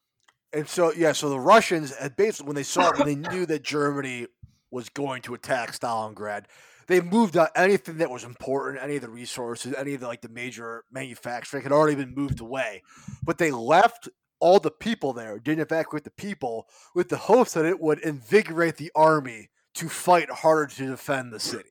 And 0.54 0.68
so 0.70 0.94
yeah, 0.94 1.12
so 1.12 1.30
the 1.30 1.40
Russians 1.40 1.94
had 1.96 2.16
basically 2.16 2.48
when 2.48 2.56
they 2.56 2.64
saw 2.64 2.94
when 2.96 3.08
they 3.08 3.30
knew 3.30 3.46
that 3.48 3.64
Germany 3.64 4.28
was 4.72 4.88
going 4.90 5.22
to 5.24 5.34
attack 5.34 5.72
Stalingrad, 5.74 6.46
they 6.88 7.02
moved 7.02 7.38
out 7.38 7.50
anything 7.56 7.98
that 7.98 8.10
was 8.10 8.24
important, 8.24 8.84
any 8.84 8.96
of 8.96 9.02
the 9.02 9.10
resources, 9.10 9.74
any 9.78 9.94
of 9.94 10.02
the 10.02 10.08
like 10.08 10.22
the 10.22 10.30
major 10.30 10.84
manufacturing 10.92 11.64
had 11.64 11.72
already 11.72 11.96
been 11.96 12.14
moved 12.14 12.40
away. 12.40 12.84
But 13.24 13.38
they 13.38 13.52
left 13.52 14.10
all 14.40 14.60
the 14.60 14.72
people 14.72 15.14
there, 15.14 15.40
didn't 15.40 15.62
evacuate 15.62 16.04
the 16.04 16.12
people, 16.12 16.68
with 16.94 17.10
the 17.10 17.18
hopes 17.18 17.54
that 17.54 17.66
it 17.66 17.80
would 17.80 18.00
invigorate 18.00 18.78
the 18.78 18.92
army 18.96 19.50
to 19.76 19.90
fight 19.90 20.30
harder 20.30 20.68
to 20.76 20.88
defend 20.88 21.32
the 21.32 21.40
city. 21.40 21.70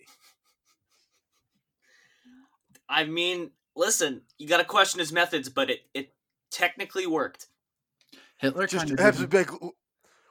I 2.89 3.05
mean, 3.05 3.51
listen, 3.77 4.23
you 4.39 4.47
got 4.47 4.59
to 4.59 4.65
question 4.65 5.01
his 5.01 5.13
methods, 5.13 5.49
but 5.49 5.71
it 5.71 5.81
it 5.95 6.15
technically 6.51 7.07
worked. 7.07 7.47
Hitler 8.39 8.67
Just 8.67 8.89
kind 8.89 8.99
have 8.99 9.15
of 9.15 9.23
to 9.23 9.27
be 9.29 9.39
like, 9.39 9.51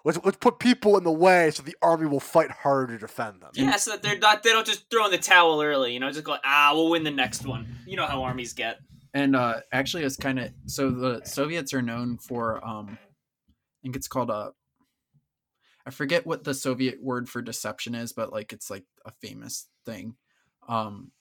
let's, 0.04 0.20
let's 0.24 0.38
put 0.38 0.60
people 0.60 0.98
in 0.98 1.04
the 1.04 1.12
way 1.12 1.52
so 1.52 1.64
the 1.64 1.76
army 1.82 2.08
will 2.08 2.20
fight 2.20 2.52
harder 2.52 2.94
to 2.94 3.00
defend 3.00 3.42
them. 3.42 3.52
Yeah, 3.54 3.76
so 3.78 3.92
that 3.92 4.04
they're 4.04 4.18
not 4.18 4.44
they 4.44 4.52
don't 4.52 4.66
just 4.66 4.90
throw 4.90 5.06
in 5.06 5.12
the 5.12 5.18
towel 5.18 5.62
early, 5.62 5.94
you 5.94 6.00
know, 6.00 6.10
just 6.12 6.24
go 6.24 6.38
ah, 6.44 6.72
we'll 6.74 6.90
win 6.90 7.04
the 7.04 7.12
next 7.12 7.46
one. 7.46 7.68
You 7.86 7.96
know 7.98 8.06
how 8.06 8.24
armies 8.24 8.54
get. 8.54 8.80
and 9.14 9.36
uh 9.36 9.62
actually 9.72 10.04
it's 10.04 10.18
kind 10.18 10.40
of 10.40 10.52
so 10.66 10.90
the 10.90 11.22
soviets 11.26 11.74
are 11.74 11.82
known 11.82 12.18
for 12.18 12.66
um 12.66 12.98
i 13.00 13.78
think 13.84 13.96
it's 13.96 14.08
called 14.08 14.30
a 14.32 14.52
i 15.86 15.92
forget 15.92 16.26
what 16.26 16.44
the 16.44 16.54
soviet 16.54 16.98
word 17.02 17.30
for 17.30 17.42
deception 17.42 17.94
is 17.94 18.12
but 18.14 18.32
like 18.34 18.52
it's 18.54 18.72
like 18.72 18.86
a 19.06 19.12
famous 19.12 19.68
thing 19.86 20.16
um 20.68 21.12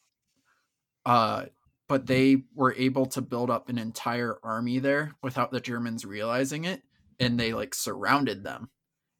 uh 1.04 1.44
but 1.88 2.06
they 2.06 2.44
were 2.54 2.74
able 2.78 3.04
to 3.04 3.20
build 3.20 3.50
up 3.50 3.68
an 3.68 3.76
entire 3.76 4.38
army 4.42 4.78
there 4.78 5.12
without 5.22 5.50
the 5.50 5.60
germans 5.60 6.06
realizing 6.06 6.64
it 6.64 6.82
and 7.21 7.38
they 7.38 7.52
like 7.52 7.75
surrounded 7.75 8.45
them 8.45 8.71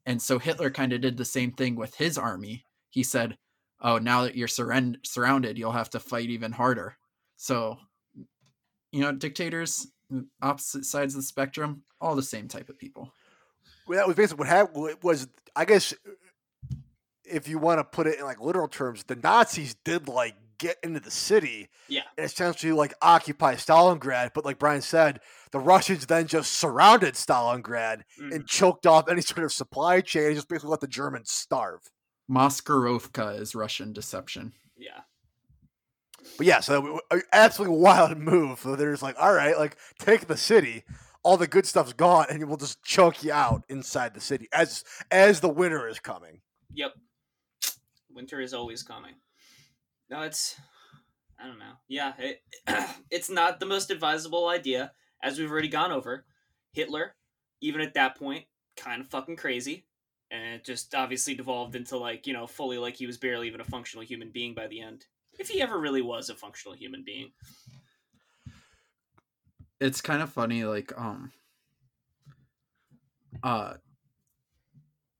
and 0.05 0.21
so 0.21 0.39
hitler 0.39 0.69
kind 0.69 0.93
of 0.93 1.01
did 1.01 1.17
the 1.17 1.25
same 1.25 1.51
thing 1.51 1.75
with 1.75 1.95
his 1.95 2.17
army 2.17 2.65
he 2.89 3.03
said 3.03 3.37
oh 3.81 3.97
now 3.97 4.23
that 4.23 4.35
you're 4.35 4.47
surrend- 4.47 5.05
surrounded 5.05 5.57
you'll 5.57 5.71
have 5.71 5.89
to 5.89 5.99
fight 5.99 6.29
even 6.29 6.51
harder 6.51 6.97
so 7.37 7.77
you 8.93 9.01
know, 9.01 9.11
dictators, 9.11 9.87
mm, 10.09 10.27
opposite 10.41 10.85
sides 10.85 11.15
of 11.15 11.21
the 11.21 11.25
spectrum, 11.25 11.83
all 11.99 12.15
the 12.15 12.23
same 12.23 12.47
type 12.47 12.69
of 12.69 12.77
people. 12.77 13.11
Well, 13.87 13.97
that 13.97 14.07
was 14.07 14.15
basically 14.15 14.41
what 14.41 14.47
happened. 14.47 14.97
Was 15.01 15.27
I 15.55 15.65
guess 15.65 15.93
if 17.25 17.47
you 17.47 17.57
want 17.57 17.79
to 17.79 17.83
put 17.83 18.07
it 18.07 18.19
in 18.19 18.23
like 18.23 18.39
literal 18.39 18.67
terms, 18.67 19.03
the 19.03 19.15
Nazis 19.15 19.75
did 19.83 20.07
like 20.07 20.35
get 20.63 20.77
into 20.83 20.99
the 20.99 21.11
city, 21.11 21.69
Yeah. 21.87 22.03
and 22.17 22.25
essentially 22.25 22.71
like 22.71 22.93
occupy 23.01 23.55
Stalingrad. 23.55 24.31
But 24.33 24.45
like 24.45 24.57
Brian 24.59 24.81
said, 24.81 25.19
the 25.51 25.59
Russians 25.59 26.05
then 26.05 26.27
just 26.27 26.53
surrounded 26.53 27.15
Stalingrad 27.15 28.03
Mhm. 28.19 28.33
and 28.33 28.47
choked 28.47 28.85
off 28.87 29.09
any 29.09 29.21
sort 29.21 29.43
of 29.43 29.51
supply 29.51 30.01
chain, 30.01 30.27
and 30.27 30.35
just 30.35 30.47
basically 30.47 30.69
let 30.71 30.79
the 30.79 30.87
Germans 30.87 31.31
starve. 31.31 31.91
Maskirovka 32.29 33.39
is 33.39 33.53
Russian 33.53 33.91
deception. 33.93 34.53
Yeah. 34.77 35.01
But 36.37 36.47
yeah, 36.47 36.61
so 36.61 37.01
a- 37.11 37.17
a 37.17 37.21
absolutely 37.33 37.77
wild 37.77 38.17
move. 38.17 38.59
So 38.59 38.75
they're 38.77 38.91
just 38.91 39.03
like, 39.03 39.17
all 39.19 39.33
right, 39.33 39.57
like 39.57 39.75
take 39.99 40.27
the 40.27 40.37
city. 40.37 40.85
All 41.23 41.37
the 41.37 41.47
good 41.47 41.65
stuff's 41.65 41.93
gone, 41.93 42.25
and 42.29 42.47
we'll 42.47 42.57
just 42.57 42.81
choke 42.83 43.23
you 43.23 43.31
out 43.33 43.63
inside 43.69 44.13
the 44.13 44.21
city 44.21 44.47
as 44.53 44.83
as 45.11 45.41
the 45.41 45.49
winter 45.49 45.87
is 45.87 45.99
coming. 45.99 46.41
Yep. 46.73 46.93
Winter 48.09 48.39
is 48.41 48.53
always 48.53 48.83
coming. 48.83 49.15
No, 50.09 50.21
it's 50.21 50.59
I 51.39 51.47
don't 51.47 51.59
know. 51.59 51.73
Yeah, 51.87 52.13
it, 52.17 52.41
it's 53.11 53.29
not 53.29 53.59
the 53.59 53.65
most 53.65 53.91
advisable 53.91 54.47
idea, 54.47 54.91
as 55.21 55.37
we've 55.37 55.51
already 55.51 55.67
gone 55.67 55.91
over. 55.91 56.25
Hitler, 56.71 57.15
even 57.61 57.81
at 57.81 57.93
that 57.95 58.17
point, 58.17 58.45
kind 58.77 59.01
of 59.01 59.07
fucking 59.07 59.35
crazy, 59.35 59.85
and 60.31 60.55
it 60.55 60.65
just 60.65 60.95
obviously 60.95 61.35
devolved 61.35 61.75
into 61.75 61.97
like 61.97 62.25
you 62.27 62.33
know 62.33 62.47
fully 62.47 62.77
like 62.77 62.95
he 62.95 63.05
was 63.05 63.17
barely 63.17 63.47
even 63.47 63.61
a 63.61 63.65
functional 63.65 64.05
human 64.05 64.31
being 64.31 64.53
by 64.53 64.67
the 64.67 64.81
end, 64.81 65.05
if 65.39 65.49
he 65.49 65.61
ever 65.61 65.79
really 65.79 66.01
was 66.01 66.29
a 66.29 66.35
functional 66.35 66.75
human 66.75 67.03
being. 67.03 67.31
It's 69.79 69.99
kind 69.99 70.21
of 70.21 70.31
funny, 70.31 70.63
like, 70.63 70.93
um, 70.97 71.33
uh, 73.43 73.73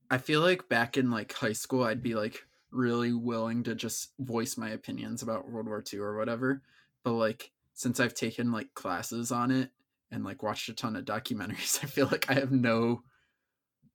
I 0.09 0.17
feel 0.19 0.39
like 0.39 0.69
back 0.69 0.97
in 0.97 1.11
like 1.11 1.33
high 1.33 1.53
school, 1.53 1.83
I'd 1.83 2.03
be 2.03 2.15
like 2.15 2.45
really 2.73 3.13
willing 3.13 3.63
to 3.63 3.75
just 3.75 4.13
voice 4.19 4.57
my 4.57 4.69
opinions 4.69 5.21
about 5.21 5.49
World 5.49 5.67
War 5.67 5.83
II 5.91 5.99
or 5.99 6.17
whatever. 6.17 6.61
But 7.03 7.13
like, 7.13 7.51
since 7.73 7.99
I've 7.99 8.13
taken 8.13 8.51
like 8.51 8.73
classes 8.73 9.31
on 9.31 9.51
it 9.51 9.71
and 10.11 10.23
like 10.23 10.43
watched 10.43 10.69
a 10.69 10.73
ton 10.73 10.95
of 10.95 11.05
documentaries, 11.05 11.79
I 11.83 11.87
feel 11.87 12.07
like 12.07 12.29
I 12.29 12.35
have 12.35 12.51
no 12.51 13.03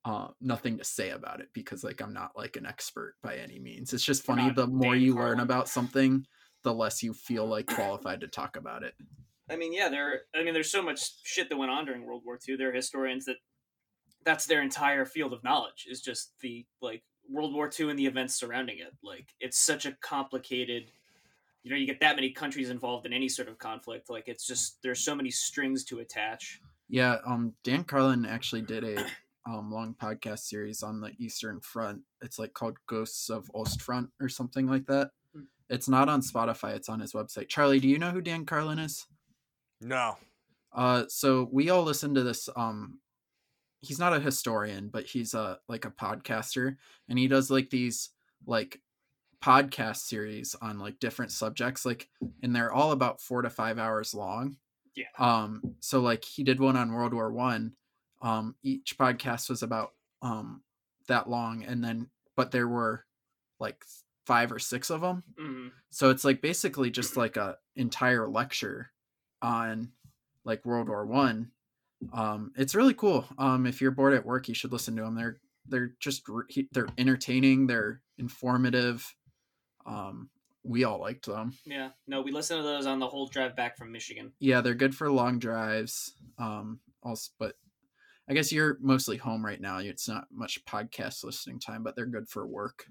uh 0.04 0.28
nothing 0.40 0.78
to 0.78 0.84
say 0.84 1.10
about 1.10 1.40
it 1.40 1.48
because 1.52 1.82
like 1.82 2.00
I'm 2.00 2.12
not 2.12 2.30
like 2.36 2.56
an 2.56 2.66
expert 2.66 3.16
by 3.22 3.36
any 3.36 3.58
means. 3.58 3.92
It's 3.92 4.04
just 4.04 4.24
funny 4.24 4.50
the 4.50 4.66
more 4.66 4.94
you 4.94 5.14
learn 5.14 5.40
about 5.40 5.68
something, 5.68 6.24
the 6.62 6.72
less 6.72 7.02
you 7.02 7.12
feel 7.12 7.46
like 7.46 7.66
qualified 7.66 8.20
to 8.20 8.28
talk 8.28 8.56
about 8.56 8.82
it. 8.82 8.94
I 9.50 9.56
mean, 9.56 9.72
yeah, 9.72 9.88
there. 9.88 10.22
I 10.34 10.42
mean, 10.42 10.54
there's 10.54 10.70
so 10.70 10.82
much 10.82 11.00
shit 11.24 11.48
that 11.48 11.56
went 11.56 11.70
on 11.70 11.86
during 11.86 12.04
World 12.04 12.22
War 12.24 12.38
II. 12.46 12.56
There 12.56 12.68
are 12.70 12.72
historians 12.72 13.24
that 13.24 13.36
that's 14.24 14.46
their 14.46 14.62
entire 14.62 15.06
field 15.06 15.32
of 15.32 15.42
knowledge 15.42 15.86
is 15.88 16.02
just 16.02 16.32
the 16.40 16.66
like 16.82 17.02
World 17.28 17.54
War 17.54 17.70
II 17.78 17.90
and 17.90 17.98
the 17.98 18.06
events 18.06 18.34
surrounding 18.34 18.78
it. 18.78 18.94
Like, 19.02 19.34
it's 19.40 19.58
such 19.58 19.86
a 19.86 19.92
complicated. 20.00 20.90
You 21.62 21.70
know, 21.70 21.76
you 21.76 21.86
get 21.86 22.00
that 22.00 22.16
many 22.16 22.30
countries 22.30 22.70
involved 22.70 23.04
in 23.04 23.12
any 23.12 23.28
sort 23.28 23.48
of 23.48 23.58
conflict. 23.58 24.08
Like, 24.08 24.28
it's 24.28 24.46
just 24.46 24.82
there's 24.82 25.00
so 25.00 25.14
many 25.14 25.30
strings 25.30 25.84
to 25.84 25.98
attach. 26.00 26.60
Yeah, 26.88 27.16
um, 27.26 27.52
Dan 27.64 27.84
Carlin 27.84 28.24
actually 28.24 28.62
did 28.62 28.84
a 28.84 29.04
um, 29.46 29.70
long 29.70 29.94
podcast 29.94 30.40
series 30.40 30.82
on 30.82 31.00
the 31.00 31.12
Eastern 31.18 31.60
Front. 31.60 32.00
It's 32.22 32.38
like 32.38 32.54
called 32.54 32.76
Ghosts 32.86 33.30
of 33.30 33.50
Ostfront 33.54 34.08
or 34.20 34.28
something 34.28 34.66
like 34.66 34.86
that. 34.86 35.10
Hmm. 35.34 35.42
It's 35.68 35.88
not 35.88 36.08
on 36.08 36.22
Spotify. 36.22 36.74
It's 36.74 36.88
on 36.88 37.00
his 37.00 37.12
website. 37.12 37.48
Charlie, 37.48 37.80
do 37.80 37.88
you 37.88 37.98
know 37.98 38.10
who 38.10 38.20
Dan 38.20 38.46
Carlin 38.46 38.78
is? 38.78 39.06
No. 39.80 40.16
Uh, 40.72 41.04
so 41.08 41.48
we 41.50 41.70
all 41.70 41.82
listen 41.82 42.14
to 42.14 42.22
this. 42.22 42.48
Um, 42.56 43.00
he's 43.80 43.98
not 43.98 44.14
a 44.14 44.20
historian, 44.20 44.88
but 44.88 45.04
he's 45.06 45.34
a 45.34 45.58
like 45.68 45.84
a 45.84 45.90
podcaster, 45.90 46.76
and 47.08 47.18
he 47.18 47.28
does 47.28 47.50
like 47.50 47.70
these 47.70 48.10
like 48.46 48.80
podcast 49.42 49.98
series 49.98 50.56
on 50.60 50.78
like 50.78 50.98
different 50.98 51.32
subjects, 51.32 51.86
like, 51.86 52.08
and 52.42 52.54
they're 52.54 52.72
all 52.72 52.92
about 52.92 53.20
four 53.20 53.42
to 53.42 53.50
five 53.50 53.78
hours 53.78 54.14
long. 54.14 54.56
Yeah. 54.94 55.06
Um. 55.18 55.76
So 55.80 56.00
like 56.00 56.24
he 56.24 56.42
did 56.42 56.60
one 56.60 56.76
on 56.76 56.92
World 56.92 57.14
War 57.14 57.32
One. 57.32 57.74
Um. 58.22 58.56
Each 58.62 58.96
podcast 58.98 59.48
was 59.48 59.62
about 59.62 59.92
um 60.22 60.62
that 61.06 61.28
long, 61.30 61.64
and 61.64 61.82
then 61.82 62.08
but 62.36 62.50
there 62.50 62.68
were 62.68 63.04
like 63.60 63.84
five 64.26 64.52
or 64.52 64.58
six 64.58 64.90
of 64.90 65.00
them. 65.00 65.22
hmm 65.38 65.68
So 65.90 66.10
it's 66.10 66.24
like 66.24 66.42
basically 66.42 66.90
just 66.90 67.16
like 67.16 67.36
a 67.36 67.58
entire 67.76 68.28
lecture 68.28 68.90
on 69.40 69.92
like 70.44 70.64
World 70.66 70.88
War 70.88 71.06
One. 71.06 71.52
Um, 72.12 72.52
it's 72.56 72.74
really 72.74 72.94
cool. 72.94 73.26
Um, 73.38 73.66
if 73.66 73.80
you're 73.80 73.90
bored 73.90 74.14
at 74.14 74.26
work, 74.26 74.48
you 74.48 74.54
should 74.54 74.72
listen 74.72 74.96
to 74.96 75.02
them. 75.02 75.14
They're 75.14 75.40
they're 75.66 75.92
just 76.00 76.28
re- 76.28 76.68
they're 76.72 76.88
entertaining. 76.96 77.66
They're 77.66 78.00
informative. 78.18 79.14
Um, 79.86 80.30
we 80.62 80.84
all 80.84 81.00
liked 81.00 81.26
them. 81.26 81.54
Yeah. 81.64 81.90
No, 82.06 82.20
we 82.20 82.32
listened 82.32 82.58
to 82.60 82.62
those 82.62 82.86
on 82.86 82.98
the 82.98 83.08
whole 83.08 83.26
drive 83.26 83.56
back 83.56 83.76
from 83.76 83.92
Michigan. 83.92 84.32
Yeah, 84.38 84.60
they're 84.60 84.74
good 84.74 84.94
for 84.94 85.10
long 85.10 85.38
drives. 85.38 86.14
Um, 86.38 86.80
also, 87.02 87.30
but 87.38 87.54
I 88.28 88.34
guess 88.34 88.52
you're 88.52 88.76
mostly 88.80 89.16
home 89.16 89.44
right 89.44 89.60
now. 89.60 89.78
It's 89.78 90.08
not 90.08 90.26
much 90.30 90.64
podcast 90.66 91.24
listening 91.24 91.58
time, 91.58 91.82
but 91.82 91.96
they're 91.96 92.06
good 92.06 92.28
for 92.28 92.46
work. 92.46 92.84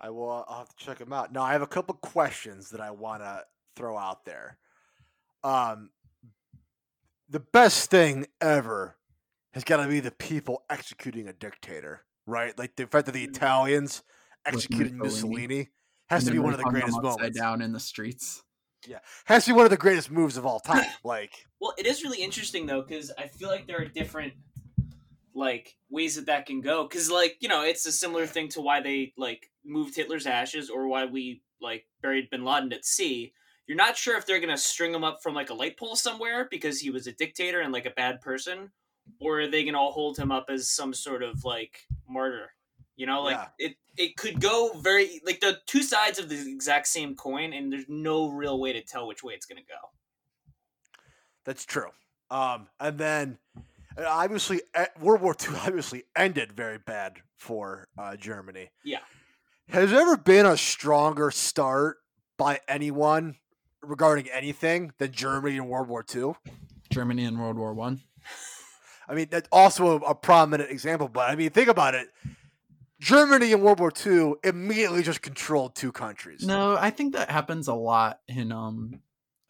I 0.00 0.10
will. 0.10 0.44
I'll 0.48 0.58
have 0.58 0.76
to 0.76 0.84
check 0.84 0.98
them 0.98 1.12
out. 1.12 1.32
Now, 1.32 1.42
I 1.42 1.52
have 1.52 1.62
a 1.62 1.66
couple 1.66 1.94
questions 1.96 2.70
that 2.70 2.80
I 2.80 2.90
want 2.90 3.22
to 3.22 3.42
throw 3.76 3.96
out 3.98 4.24
there. 4.24 4.58
Um, 5.42 5.90
the 7.34 7.40
best 7.40 7.90
thing 7.90 8.26
ever 8.40 8.96
has 9.54 9.64
got 9.64 9.82
to 9.82 9.88
be 9.88 9.98
the 9.98 10.12
people 10.12 10.62
executing 10.70 11.26
a 11.26 11.32
dictator, 11.32 12.04
right? 12.28 12.56
Like 12.56 12.76
the 12.76 12.86
fact 12.86 13.06
that 13.06 13.12
the 13.12 13.26
mm-hmm. 13.26 13.34
Italians 13.34 14.04
executed 14.46 14.94
Mussolini. 14.94 15.34
Mussolini 15.34 15.68
has 16.10 16.24
to 16.26 16.30
be 16.30 16.38
one 16.38 16.52
of 16.52 16.60
the 16.60 16.64
greatest 16.64 16.96
upside 16.96 17.02
moments. 17.02 17.40
down 17.40 17.60
in 17.60 17.72
the 17.72 17.80
streets. 17.80 18.44
Yeah, 18.86 18.98
has 19.24 19.46
to 19.46 19.50
be 19.50 19.56
one 19.56 19.64
of 19.64 19.72
the 19.72 19.76
greatest 19.76 20.12
moves 20.12 20.36
of 20.36 20.46
all 20.46 20.60
time. 20.60 20.86
Like, 21.02 21.32
Well, 21.60 21.74
it 21.76 21.86
is 21.86 22.04
really 22.04 22.22
interesting 22.22 22.66
though, 22.66 22.82
because 22.82 23.10
I 23.18 23.26
feel 23.26 23.48
like 23.48 23.66
there 23.66 23.80
are 23.80 23.86
different 23.86 24.34
like 25.34 25.74
ways 25.90 26.14
that 26.14 26.26
that 26.26 26.46
can 26.46 26.60
go. 26.60 26.86
Because 26.86 27.10
like 27.10 27.38
you 27.40 27.48
know, 27.48 27.64
it's 27.64 27.84
a 27.84 27.90
similar 27.90 28.26
thing 28.26 28.48
to 28.50 28.60
why 28.60 28.80
they 28.80 29.12
like 29.16 29.50
moved 29.64 29.96
Hitler's 29.96 30.26
ashes 30.26 30.70
or 30.70 30.86
why 30.86 31.06
we 31.06 31.42
like 31.60 31.84
buried 32.00 32.30
Bin 32.30 32.44
Laden 32.44 32.72
at 32.72 32.84
sea. 32.84 33.32
You're 33.66 33.76
not 33.76 33.96
sure 33.96 34.16
if 34.16 34.26
they're 34.26 34.40
gonna 34.40 34.56
string 34.58 34.94
him 34.94 35.04
up 35.04 35.22
from 35.22 35.34
like 35.34 35.50
a 35.50 35.54
light 35.54 35.76
pole 35.76 35.96
somewhere 35.96 36.46
because 36.50 36.80
he 36.80 36.90
was 36.90 37.06
a 37.06 37.12
dictator 37.12 37.60
and 37.60 37.72
like 37.72 37.86
a 37.86 37.90
bad 37.90 38.20
person, 38.20 38.70
or 39.20 39.40
are 39.42 39.48
they 39.48 39.64
gonna 39.64 39.78
all 39.78 39.92
hold 39.92 40.16
him 40.18 40.30
up 40.30 40.46
as 40.48 40.68
some 40.70 40.92
sort 40.94 41.22
of 41.22 41.44
like 41.44 41.80
martyr? 42.08 42.50
You 42.96 43.06
know, 43.06 43.22
like 43.22 43.36
Yeah. 43.36 43.48
it 43.58 43.76
it 43.96 44.16
could 44.16 44.40
go 44.40 44.72
very 44.78 45.20
like 45.24 45.40
the 45.40 45.60
two 45.66 45.82
sides 45.82 46.18
of 46.18 46.28
the 46.28 46.50
exact 46.52 46.86
same 46.88 47.14
coin, 47.16 47.52
and 47.52 47.72
there's 47.72 47.88
no 47.88 48.28
real 48.28 48.58
way 48.60 48.72
to 48.72 48.82
tell 48.82 49.06
which 49.06 49.22
way 49.22 49.34
it's 49.34 49.46
gonna 49.46 49.62
go. 49.62 49.90
That's 51.44 51.64
true. 51.64 51.90
Um, 52.30 52.68
and 52.80 52.98
then 52.98 53.38
uh, 53.98 54.04
obviously 54.06 54.62
World 55.00 55.20
War 55.20 55.36
II 55.40 55.56
obviously 55.56 56.04
ended 56.16 56.52
very 56.52 56.78
bad 56.78 57.18
for 57.36 57.88
uh, 57.98 58.16
Germany. 58.16 58.70
Yeah. 58.82 59.00
Has 59.68 59.90
there 59.90 60.00
ever 60.00 60.16
been 60.16 60.46
a 60.46 60.56
stronger 60.56 61.30
start 61.30 61.98
by 62.36 62.60
anyone 62.68 63.36
regarding 63.86 64.28
anything 64.30 64.92
than 64.98 65.12
Germany 65.12 65.56
in 65.56 65.68
World 65.68 65.88
War 65.88 66.04
II? 66.14 66.34
Germany 66.90 67.24
in 67.24 67.38
World 67.38 67.56
War 67.56 67.74
One. 67.74 68.02
I 69.08 69.14
mean, 69.14 69.28
that's 69.30 69.48
also 69.52 69.98
a, 69.98 70.10
a 70.10 70.14
prominent 70.14 70.70
example. 70.70 71.08
But 71.08 71.30
I 71.30 71.36
mean, 71.36 71.50
think 71.50 71.68
about 71.68 71.94
it. 71.94 72.08
Germany 73.00 73.52
in 73.52 73.60
World 73.60 73.80
War 73.80 73.92
II 74.04 74.34
immediately 74.44 75.02
just 75.02 75.20
controlled 75.20 75.74
two 75.74 75.92
countries. 75.92 76.46
No, 76.46 76.76
I 76.76 76.90
think 76.90 77.14
that 77.14 77.30
happens 77.30 77.68
a 77.68 77.74
lot 77.74 78.20
in 78.28 78.52
um 78.52 79.00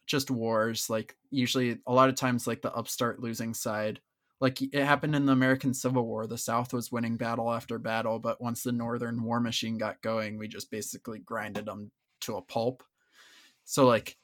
just 0.07 0.29
wars. 0.29 0.89
Like 0.89 1.15
usually 1.31 1.79
a 1.85 1.93
lot 1.93 2.09
of 2.09 2.15
times 2.15 2.47
like 2.47 2.61
the 2.61 2.73
upstart 2.73 3.19
losing 3.19 3.53
side. 3.53 4.01
Like 4.41 4.61
it 4.61 4.73
happened 4.83 5.15
in 5.15 5.25
the 5.25 5.31
American 5.31 5.73
Civil 5.73 6.05
War. 6.05 6.27
The 6.27 6.37
South 6.37 6.73
was 6.73 6.91
winning 6.91 7.15
battle 7.15 7.51
after 7.51 7.79
battle, 7.79 8.19
but 8.19 8.41
once 8.41 8.63
the 8.63 8.73
Northern 8.73 9.23
war 9.23 9.39
machine 9.39 9.77
got 9.77 10.01
going, 10.01 10.37
we 10.37 10.47
just 10.49 10.69
basically 10.69 11.19
grinded 11.19 11.65
them 11.65 11.91
to 12.21 12.35
a 12.35 12.41
pulp. 12.41 12.83
So 13.63 13.85
like 13.87 14.17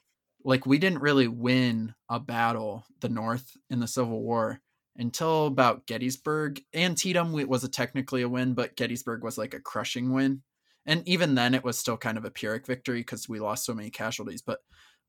like 0.43 0.65
we 0.65 0.77
didn't 0.77 1.01
really 1.01 1.27
win 1.27 1.93
a 2.09 2.19
battle, 2.19 2.83
the 2.99 3.09
North 3.09 3.55
in 3.69 3.79
the 3.79 3.87
Civil 3.87 4.21
War 4.21 4.59
until 4.97 5.47
about 5.47 5.85
Gettysburg. 5.87 6.61
Antietam 6.75 7.31
wa- 7.31 7.45
was 7.45 7.63
a 7.63 7.69
technically 7.69 8.21
a 8.21 8.29
win, 8.29 8.53
but 8.53 8.75
Gettysburg 8.75 9.23
was 9.23 9.37
like 9.37 9.53
a 9.53 9.59
crushing 9.59 10.11
win 10.11 10.41
and 10.85 11.07
even 11.07 11.35
then 11.35 11.53
it 11.53 11.63
was 11.63 11.77
still 11.77 11.97
kind 11.97 12.17
of 12.17 12.25
a 12.25 12.31
pyrrhic 12.31 12.65
victory 12.65 12.99
because 12.99 13.29
we 13.29 13.39
lost 13.39 13.65
so 13.65 13.73
many 13.73 13.89
casualties 13.89 14.41
but 14.41 14.59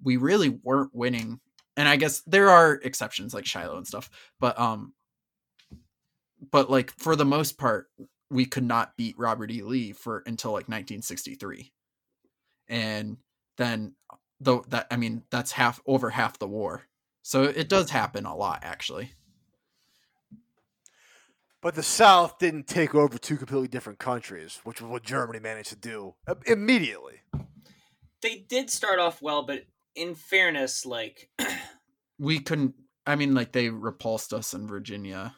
we 0.02 0.16
really 0.16 0.48
weren't 0.48 0.94
winning 0.94 1.40
and 1.76 1.88
i 1.88 1.96
guess 1.96 2.22
there 2.26 2.50
are 2.50 2.74
exceptions 2.82 3.34
like 3.34 3.46
shiloh 3.46 3.76
and 3.76 3.86
stuff 3.86 4.10
but 4.40 4.58
um 4.58 4.92
but 6.50 6.70
like 6.70 6.92
for 6.98 7.16
the 7.16 7.24
most 7.24 7.58
part 7.58 7.86
we 8.30 8.46
could 8.46 8.64
not 8.64 8.96
beat 8.96 9.18
robert 9.18 9.50
e 9.50 9.62
lee 9.62 9.92
for 9.92 10.22
until 10.26 10.50
like 10.50 10.68
1963 10.68 11.72
and 12.68 13.16
then 13.58 13.94
though 14.44 14.64
that 14.68 14.86
i 14.90 14.96
mean 14.96 15.22
that's 15.30 15.52
half 15.52 15.80
over 15.86 16.10
half 16.10 16.38
the 16.38 16.48
war. 16.48 16.84
So 17.22 17.44
it 17.44 17.68
does 17.68 17.90
happen 17.90 18.26
a 18.26 18.36
lot 18.36 18.60
actually. 18.62 19.12
But 21.60 21.76
the 21.76 21.82
South 21.84 22.40
didn't 22.40 22.66
take 22.66 22.92
over 22.92 23.18
two 23.18 23.36
completely 23.36 23.68
different 23.68 24.00
countries, 24.00 24.60
which 24.64 24.80
was 24.80 24.90
what 24.90 25.04
Germany 25.04 25.38
managed 25.38 25.68
to 25.68 25.76
do 25.76 26.16
uh, 26.26 26.34
immediately. 26.44 27.20
They 28.20 28.44
did 28.48 28.68
start 28.68 28.98
off 28.98 29.22
well, 29.22 29.44
but 29.44 29.66
in 29.94 30.16
fairness, 30.16 30.84
like 30.84 31.30
we 32.18 32.40
couldn't 32.40 32.74
i 33.06 33.16
mean 33.16 33.34
like 33.34 33.52
they 33.52 33.68
repulsed 33.68 34.32
us 34.32 34.54
in 34.54 34.66
virginia. 34.66 35.36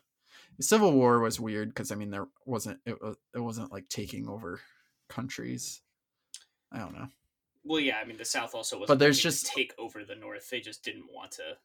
The 0.57 0.63
civil 0.63 0.93
war 0.93 1.21
was 1.21 1.41
weird 1.41 1.69
because 1.69 1.91
i 1.93 1.95
mean 1.95 2.11
there 2.11 2.29
wasn't 2.47 2.81
it, 2.87 3.01
wa- 3.03 3.15
it 3.35 3.41
wasn't 3.41 3.73
like 3.73 3.89
taking 3.89 4.29
over 4.29 4.61
countries. 5.09 5.83
I 6.73 6.79
don't 6.79 6.95
know 6.95 7.09
well, 7.65 7.81
yeah, 7.81 7.97
I 7.99 8.05
mean 8.05 8.17
the 8.17 8.25
South 8.25 8.55
also 8.55 8.79
was 8.79 8.89
But 8.89 8.99
there's 8.99 9.19
just- 9.21 9.47
to 9.47 9.53
take 9.55 9.75
over 9.79 10.05
the 10.05 10.15
North. 10.15 10.49
They 10.51 10.61
just 10.61 10.85
didn't 10.85 11.07
want 11.13 11.33
to 11.33 11.57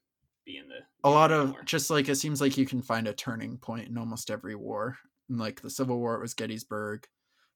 be 0.46 0.58
in 0.58 0.68
the 0.70 0.80
a 1.04 1.10
lot 1.10 1.32
of 1.32 1.42
anymore. 1.50 1.64
just 1.64 1.90
like 1.90 2.08
it 2.10 2.16
seems 2.16 2.40
like 2.42 2.58
you 2.58 2.66
can 2.66 2.82
find 2.82 3.08
a 3.08 3.14
turning 3.14 3.58
point 3.58 3.88
in 3.88 3.98
almost 3.98 4.32
every 4.32 4.56
war 4.56 4.98
in 5.30 5.38
like 5.38 5.62
the 5.62 5.70
civil 5.70 6.00
war 6.00 6.16
it 6.16 6.22
was 6.22 6.34
gettysburg 6.34 7.06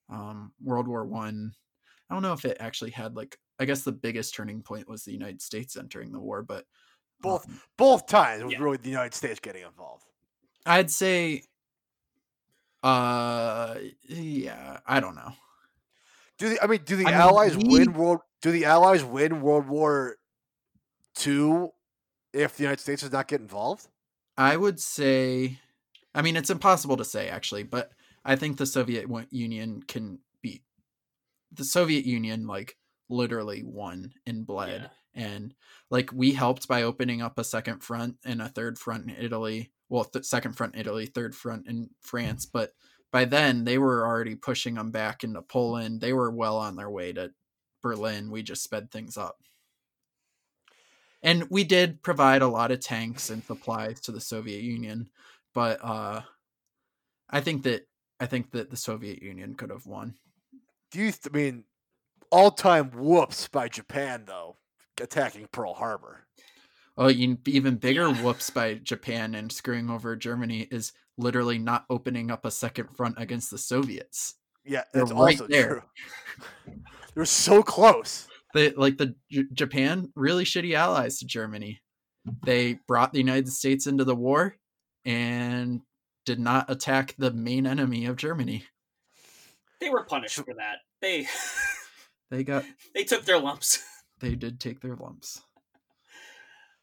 um 0.09 0.51
world 0.61 0.87
war 0.87 1.05
one 1.05 1.53
I, 2.09 2.13
don't 2.13 2.21
know 2.21 2.33
if 2.33 2.43
it 2.45 2.57
actually 2.59 2.91
had 2.91 3.15
like 3.15 3.39
i 3.57 3.65
guess 3.65 3.81
the 3.83 3.93
biggest 3.93 4.35
turning 4.35 4.61
point 4.61 4.87
was 4.89 5.03
the 5.05 5.13
united 5.13 5.41
states 5.41 5.75
entering 5.77 6.11
the 6.11 6.19
war 6.19 6.43
but 6.43 6.65
Both 7.21 7.47
um, 7.47 7.61
both 7.77 8.05
times 8.05 8.41
it 8.41 8.45
was 8.45 8.53
Yeah. 8.53 8.59
really 8.61 8.77
the 8.77 8.89
United 8.89 9.15
States 9.15 9.39
getting 9.39 9.63
involved. 9.63 10.03
i'd 10.67 10.91
say 10.91 11.43
uh 12.83 13.75
yeah 14.07 14.79
i 14.85 14.99
don't 14.99 15.15
know 15.15 15.31
Do 16.37 16.49
the 16.49 16.61
I 16.63 16.67
mean 16.67 16.81
do 16.85 16.97
the 16.97 17.05
I 17.07 17.11
mean, 17.11 17.15
Allies 17.21 17.57
we- 17.57 17.79
win 17.79 17.93
world 17.93 18.19
do 18.43 18.51
the 18.51 18.65
Allies 18.65 19.03
win 19.03 19.41
World 19.41 19.67
War 19.67 20.17
Two 21.15 21.69
if 22.33 22.57
the 22.57 22.63
United 22.63 22.81
States 22.81 23.01
does 23.01 23.11
not 23.11 23.27
get 23.27 23.41
involved? 23.41 23.87
I 24.37 24.57
would 24.57 24.79
say, 24.79 25.59
I 26.13 26.21
mean, 26.21 26.35
it's 26.35 26.49
impossible 26.49 26.97
to 26.97 27.05
say 27.05 27.29
actually, 27.29 27.63
but 27.63 27.91
I 28.25 28.35
think 28.35 28.57
the 28.57 28.65
Soviet 28.65 29.07
Union 29.31 29.81
can 29.87 30.19
beat 30.41 30.63
the 31.51 31.63
Soviet 31.63 32.05
Union, 32.05 32.45
like 32.45 32.77
literally 33.09 33.63
won 33.63 34.13
in 34.25 34.43
blood. 34.43 34.89
And 35.13 35.53
like 35.91 36.11
we 36.11 36.33
helped 36.33 36.67
by 36.67 36.83
opening 36.83 37.21
up 37.21 37.37
a 37.37 37.43
second 37.43 37.83
front 37.83 38.15
and 38.25 38.41
a 38.41 38.49
third 38.49 38.77
front 38.77 39.09
in 39.09 39.15
Italy. 39.23 39.71
Well, 39.87 40.05
th- 40.05 40.25
second 40.25 40.53
front 40.53 40.73
in 40.73 40.81
Italy, 40.81 41.05
third 41.05 41.35
front 41.35 41.67
in 41.67 41.91
France. 42.01 42.45
But 42.45 42.71
by 43.11 43.25
then 43.25 43.63
they 43.63 43.77
were 43.77 44.05
already 44.05 44.35
pushing 44.35 44.73
them 44.73 44.89
back 44.89 45.23
into 45.23 45.43
Poland. 45.43 46.01
They 46.01 46.13
were 46.13 46.31
well 46.31 46.57
on 46.57 46.75
their 46.75 46.89
way 46.89 47.13
to 47.13 47.31
Berlin. 47.83 48.31
We 48.31 48.41
just 48.41 48.63
sped 48.63 48.89
things 48.89 49.17
up. 49.17 49.37
And 51.21 51.47
we 51.49 51.63
did 51.63 52.01
provide 52.01 52.41
a 52.41 52.47
lot 52.47 52.71
of 52.71 52.79
tanks 52.79 53.29
and 53.29 53.43
supplies 53.43 54.01
to 54.01 54.11
the 54.11 54.19
Soviet 54.19 54.61
Union, 54.61 55.09
but 55.53 55.79
uh, 55.83 56.21
I 57.29 57.39
think 57.39 57.63
that 57.63 57.87
I 58.19 58.25
think 58.25 58.51
that 58.51 58.69
the 58.69 58.77
Soviet 58.77 59.21
Union 59.21 59.53
could 59.55 59.69
have 59.69 59.85
won. 59.85 60.15
Do 60.91 60.99
you 60.99 61.11
th- 61.11 61.27
I 61.31 61.35
mean 61.35 61.63
all 62.29 62.51
time 62.51 62.91
whoops 62.91 63.47
by 63.47 63.67
Japan 63.69 64.23
though 64.25 64.57
attacking 64.99 65.47
Pearl 65.51 65.73
Harbor? 65.73 66.25
Oh, 66.97 67.09
even 67.09 67.77
bigger 67.77 68.09
Yeah. 68.09 68.21
whoops 68.21 68.49
by 68.49 68.75
Japan 68.75 69.33
and 69.35 69.51
screwing 69.51 69.89
over 69.89 70.15
Germany 70.17 70.67
is 70.71 70.91
literally 71.17 71.57
not 71.57 71.85
opening 71.89 72.31
up 72.31 72.43
a 72.45 72.51
second 72.51 72.89
front 72.95 73.15
against 73.17 73.49
the 73.49 73.57
Soviets. 73.57 74.35
Yeah, 74.65 74.83
that's 74.93 75.11
right 75.11 75.39
also 75.39 75.47
there. 75.47 75.85
true. 76.65 76.73
They're 77.15 77.25
so 77.25 77.61
close. 77.63 78.27
They 78.53 78.71
like 78.71 78.97
the 78.97 79.15
J- 79.31 79.45
Japan 79.53 80.11
really 80.15 80.43
shitty 80.45 80.73
allies 80.75 81.19
to 81.19 81.25
Germany. 81.25 81.81
They 82.45 82.79
brought 82.87 83.11
the 83.13 83.19
United 83.19 83.49
States 83.49 83.87
into 83.87 84.03
the 84.03 84.15
war 84.15 84.55
and 85.05 85.81
did 86.25 86.39
not 86.39 86.69
attack 86.69 87.15
the 87.17 87.31
main 87.31 87.67
enemy 87.67 88.05
of 88.05 88.15
Germany. 88.15 88.65
They 89.81 89.89
were 89.89 90.05
punished 90.05 90.35
for 90.37 90.53
that. 90.55 90.77
They 91.01 91.27
They 92.31 92.43
got 92.43 92.63
they 92.95 93.03
took 93.03 93.25
their 93.25 93.39
lumps. 93.39 93.83
they 94.19 94.35
did 94.35 94.59
take 94.59 94.79
their 94.81 94.95
lumps. 94.95 95.41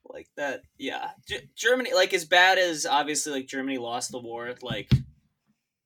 like 0.05 0.29
that 0.37 0.63
yeah 0.79 1.11
G- 1.27 1.49
germany 1.57 1.93
like 1.95 2.13
as 2.15 2.25
bad 2.25 2.59
as 2.59 2.85
obviously 2.87 3.33
like 3.33 3.47
germany 3.47 3.79
lost 3.79 4.11
the 4.11 4.19
war 4.19 4.53
like 4.63 4.91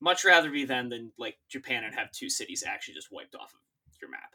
much 0.01 0.25
rather 0.25 0.51
be 0.51 0.65
them 0.65 0.89
than 0.89 1.13
like 1.19 1.37
japan 1.51 1.85
and 1.85 1.95
have 1.95 2.11
two 2.11 2.29
cities 2.31 2.65
actually 2.67 2.95
just 2.95 3.09
wiped 3.13 3.35
off 3.35 3.53
of 3.53 3.61
your 4.05 4.11
map 4.11 4.31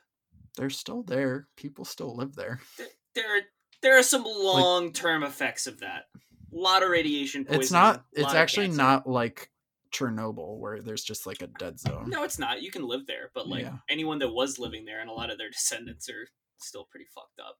They're 0.57 0.69
still 0.69 1.03
there. 1.03 1.47
People 1.55 1.85
still 1.85 2.15
live 2.15 2.35
there. 2.35 2.59
Th- 2.77 2.89
there 3.15 3.41
there 3.81 3.97
are 3.97 4.03
some 4.03 4.23
long-term 4.25 5.23
effects 5.23 5.67
of 5.67 5.79
that 5.79 6.05
a 6.51 6.55
lot 6.57 6.81
of 6.83 6.89
radiation 6.89 7.45
poisoning, 7.45 7.61
it's 7.61 7.71
not 7.71 8.05
it's 8.13 8.33
actually 8.33 8.65
cancer. 8.67 8.81
not 8.81 9.07
like 9.07 9.49
chernobyl 9.91 10.57
where 10.57 10.81
there's 10.81 11.03
just 11.03 11.25
like 11.27 11.41
a 11.41 11.47
dead 11.59 11.79
zone 11.79 12.09
no 12.09 12.23
it's 12.23 12.37
not 12.39 12.61
you 12.61 12.71
can 12.71 12.87
live 12.87 13.05
there 13.07 13.29
but 13.33 13.47
like 13.47 13.63
Yeah. 13.63 13.77
anyone 13.89 14.19
that 14.19 14.33
was 14.33 14.59
living 14.59 14.85
there 14.85 14.99
and 15.01 15.09
a 15.09 15.13
lot 15.13 15.29
of 15.31 15.37
their 15.37 15.49
descendants 15.49 16.09
are 16.09 16.27
still 16.59 16.85
pretty 16.91 17.05
fucked 17.13 17.39
up 17.39 17.57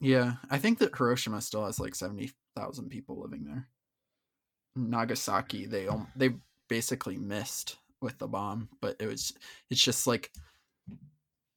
yeah 0.00 0.34
i 0.50 0.58
think 0.58 0.78
that 0.78 0.94
hiroshima 0.96 1.40
still 1.40 1.64
has 1.66 1.78
like 1.78 1.94
70000 1.94 2.88
people 2.88 3.20
living 3.20 3.44
there 3.44 3.68
nagasaki 4.76 5.66
they 5.66 5.88
they 6.16 6.30
basically 6.68 7.16
missed 7.16 7.76
with 8.00 8.18
the 8.18 8.26
bomb 8.28 8.68
but 8.80 8.96
it 8.98 9.06
was 9.06 9.32
it's 9.70 9.82
just 9.82 10.06
like 10.06 10.30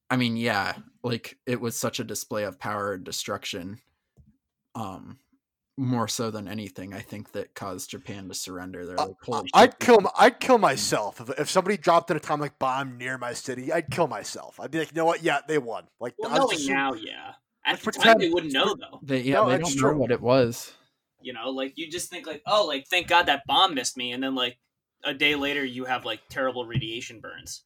i 0.10 0.16
mean 0.16 0.38
yeah 0.38 0.74
like 1.04 1.38
it 1.46 1.60
was 1.62 1.76
such 1.76 2.00
a 2.00 2.04
display 2.04 2.44
of 2.44 2.60
power 2.60 2.94
and 2.94 3.04
destruction 3.04 3.80
um 4.76 5.18
more 5.80 6.08
so 6.08 6.32
than 6.32 6.48
anything 6.48 6.94
i 6.94 7.00
think 7.00 7.32
that 7.34 7.54
caused 7.54 7.92
japan 7.92 8.28
to 8.28 8.34
surrender 8.34 8.86
they're 8.86 9.00
I- 9.00 9.06
like 9.06 9.16
holy 9.24 9.50
I'd 9.54 9.72
shit, 9.72 9.80
kill. 9.80 9.98
m- 10.02 10.08
I'd 10.18 10.40
kill 10.40 10.58
myself 10.58 11.22
if, 11.22 11.30
if 11.40 11.50
somebody 11.50 11.78
dropped 11.78 12.10
an 12.10 12.18
atomic 12.18 12.58
bomb 12.58 12.98
near 12.98 13.18
my 13.18 13.34
city. 13.34 13.72
I'd 13.72 13.90
kill 13.92 14.08
myself. 14.08 14.60
I'd 14.60 14.72
be 14.72 14.80
like, 14.80 14.92
you 14.92 14.96
know 14.98 15.06
what? 15.06 15.22
Yeah, 15.24 15.40
they 15.48 15.58
won. 15.60 15.86
Like, 16.00 16.16
well 16.18 16.32
knowing 16.32 16.58
just- 16.58 16.68
now 16.70 16.94
yeah 16.94 17.34
at 17.66 17.74
Like, 17.74 17.82
the 17.84 17.92
time 17.92 18.02
pretend- 18.02 18.22
they 18.22 18.30
wouldn't 18.30 18.54
know 18.54 18.76
though 18.76 19.00
they 19.04 19.22
yeah 19.22 19.36
No, 19.36 19.50
they 19.50 19.58
that's 19.58 19.76
don't 19.76 19.82
know 19.84 19.90
true. 19.92 19.98
what 20.00 20.12
it 20.12 20.22
was 20.22 20.74
You 21.22 21.34
know, 21.34 21.50
like 21.52 21.74
you 21.78 21.92
just 21.92 22.10
think 22.10 22.26
like, 22.26 22.42
oh, 22.48 22.66
like 22.66 22.88
thank 22.88 23.08
God 23.08 23.28
that 23.28 23.44
bomb 23.46 23.76
missed 23.76 23.98
me, 23.98 24.14
and 24.14 24.24
then 24.24 24.34
like 24.34 24.58
a 25.04 25.14
day 25.14 25.36
later 25.36 25.64
you 25.64 25.86
have 25.86 26.06
like 26.06 26.22
terrible 26.30 26.66
radiation 26.66 27.20
burns. 27.20 27.64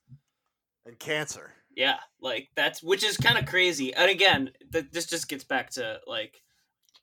and 0.86 0.98
cancer. 1.00 1.54
Yeah, 1.76 1.98
like 2.22 2.50
that's 2.56 2.84
which 2.84 3.04
is 3.04 3.18
kind 3.18 3.38
of 3.38 3.46
crazy. 3.46 3.94
And 3.94 4.10
again, 4.12 4.52
th- 4.74 4.92
this 4.92 5.06
just 5.06 5.30
gets 5.30 5.44
back 5.44 5.70
to 5.72 6.00
like 6.06 6.42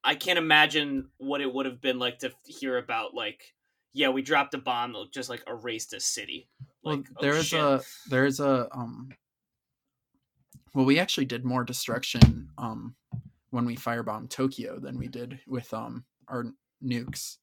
I 0.04 0.14
can't 0.14 0.38
imagine 0.38 1.08
what 1.18 1.40
it 1.40 1.52
would 1.52 1.66
have 1.66 1.80
been 1.80 1.98
like 1.98 2.18
to 2.20 2.32
hear 2.44 2.76
about 2.78 3.14
like 3.14 3.54
yeah, 3.94 4.10
we 4.10 4.22
dropped 4.22 4.54
a 4.54 4.58
bomb 4.58 4.92
that 4.92 5.10
just 5.12 5.30
like 5.30 5.42
erased 5.48 5.94
a 5.94 6.00
city. 6.00 6.48
Well, 6.82 6.96
Like 6.96 7.06
oh, 7.16 7.18
there's 7.20 7.46
shit. 7.46 7.60
a 7.60 7.82
there's 8.08 8.40
a 8.40 8.68
um. 8.72 9.10
Well, 10.74 10.84
we 10.84 10.98
actually 10.98 11.24
did 11.24 11.44
more 11.44 11.64
destruction 11.64 12.50
um 12.58 12.94
when 13.50 13.64
we 13.64 13.74
firebombed 13.76 14.28
Tokyo 14.30 14.78
than 14.78 14.98
we 14.98 15.08
did 15.08 15.40
with 15.46 15.72
um 15.72 16.04
our 16.28 16.44
nukes. 16.84 17.38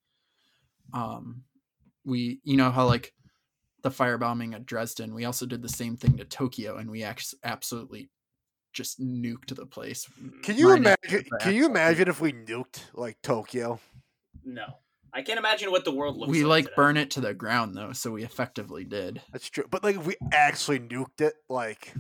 Um, 0.93 1.43
we 2.05 2.39
you 2.43 2.55
know 2.55 2.69
how 2.71 2.85
like 2.85 3.13
the 3.85 3.91
firebombing 3.91 4.55
at 4.55 4.65
Dresden, 4.65 5.13
we 5.13 5.25
also 5.25 5.45
did 5.45 5.61
the 5.61 5.69
same 5.69 5.95
thing 5.95 6.17
to 6.17 6.25
Tokyo, 6.25 6.77
and 6.77 6.89
we 6.89 7.03
actually 7.03 7.37
absolutely 7.43 8.09
just 8.73 8.99
nuked 8.99 9.55
the 9.55 9.67
place. 9.67 10.09
Can 10.41 10.57
you 10.57 10.73
imagine? 10.73 11.23
Can 11.39 11.53
you 11.53 11.67
imagine 11.67 12.07
if 12.07 12.19
we 12.19 12.33
nuked 12.33 12.81
like 12.93 13.21
Tokyo? 13.21 13.79
no. 14.43 14.65
I 15.13 15.21
can't 15.21 15.39
imagine 15.39 15.71
what 15.71 15.85
the 15.85 15.93
world 15.93 16.17
looks 16.17 16.27
like. 16.27 16.31
we 16.33 16.43
like. 16.43 16.49
like 16.49 16.65
today. 16.65 16.73
burn 16.75 16.97
it 16.97 17.11
to 17.11 17.21
the 17.21 17.33
ground 17.33 17.73
though, 17.73 17.93
so 17.93 18.11
we 18.11 18.25
effectively 18.25 18.83
did. 18.83 19.21
That's 19.31 19.49
true. 19.49 19.63
But 19.69 19.81
like, 19.81 19.95
if 19.95 20.05
we 20.05 20.17
actually 20.33 20.79
nuked 20.79 21.21
it, 21.21 21.35
like 21.47 21.93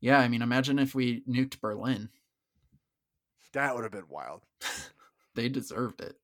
Yeah, 0.00 0.18
I 0.18 0.28
mean, 0.28 0.40
imagine 0.40 0.78
if 0.78 0.94
we 0.94 1.22
nuked 1.28 1.60
Berlin. 1.60 2.08
that 3.52 3.74
would 3.74 3.82
have 3.82 3.92
been 3.92 4.08
wild. 4.08 4.42
they 5.34 5.50
deserved 5.50 6.00
it. 6.00 6.16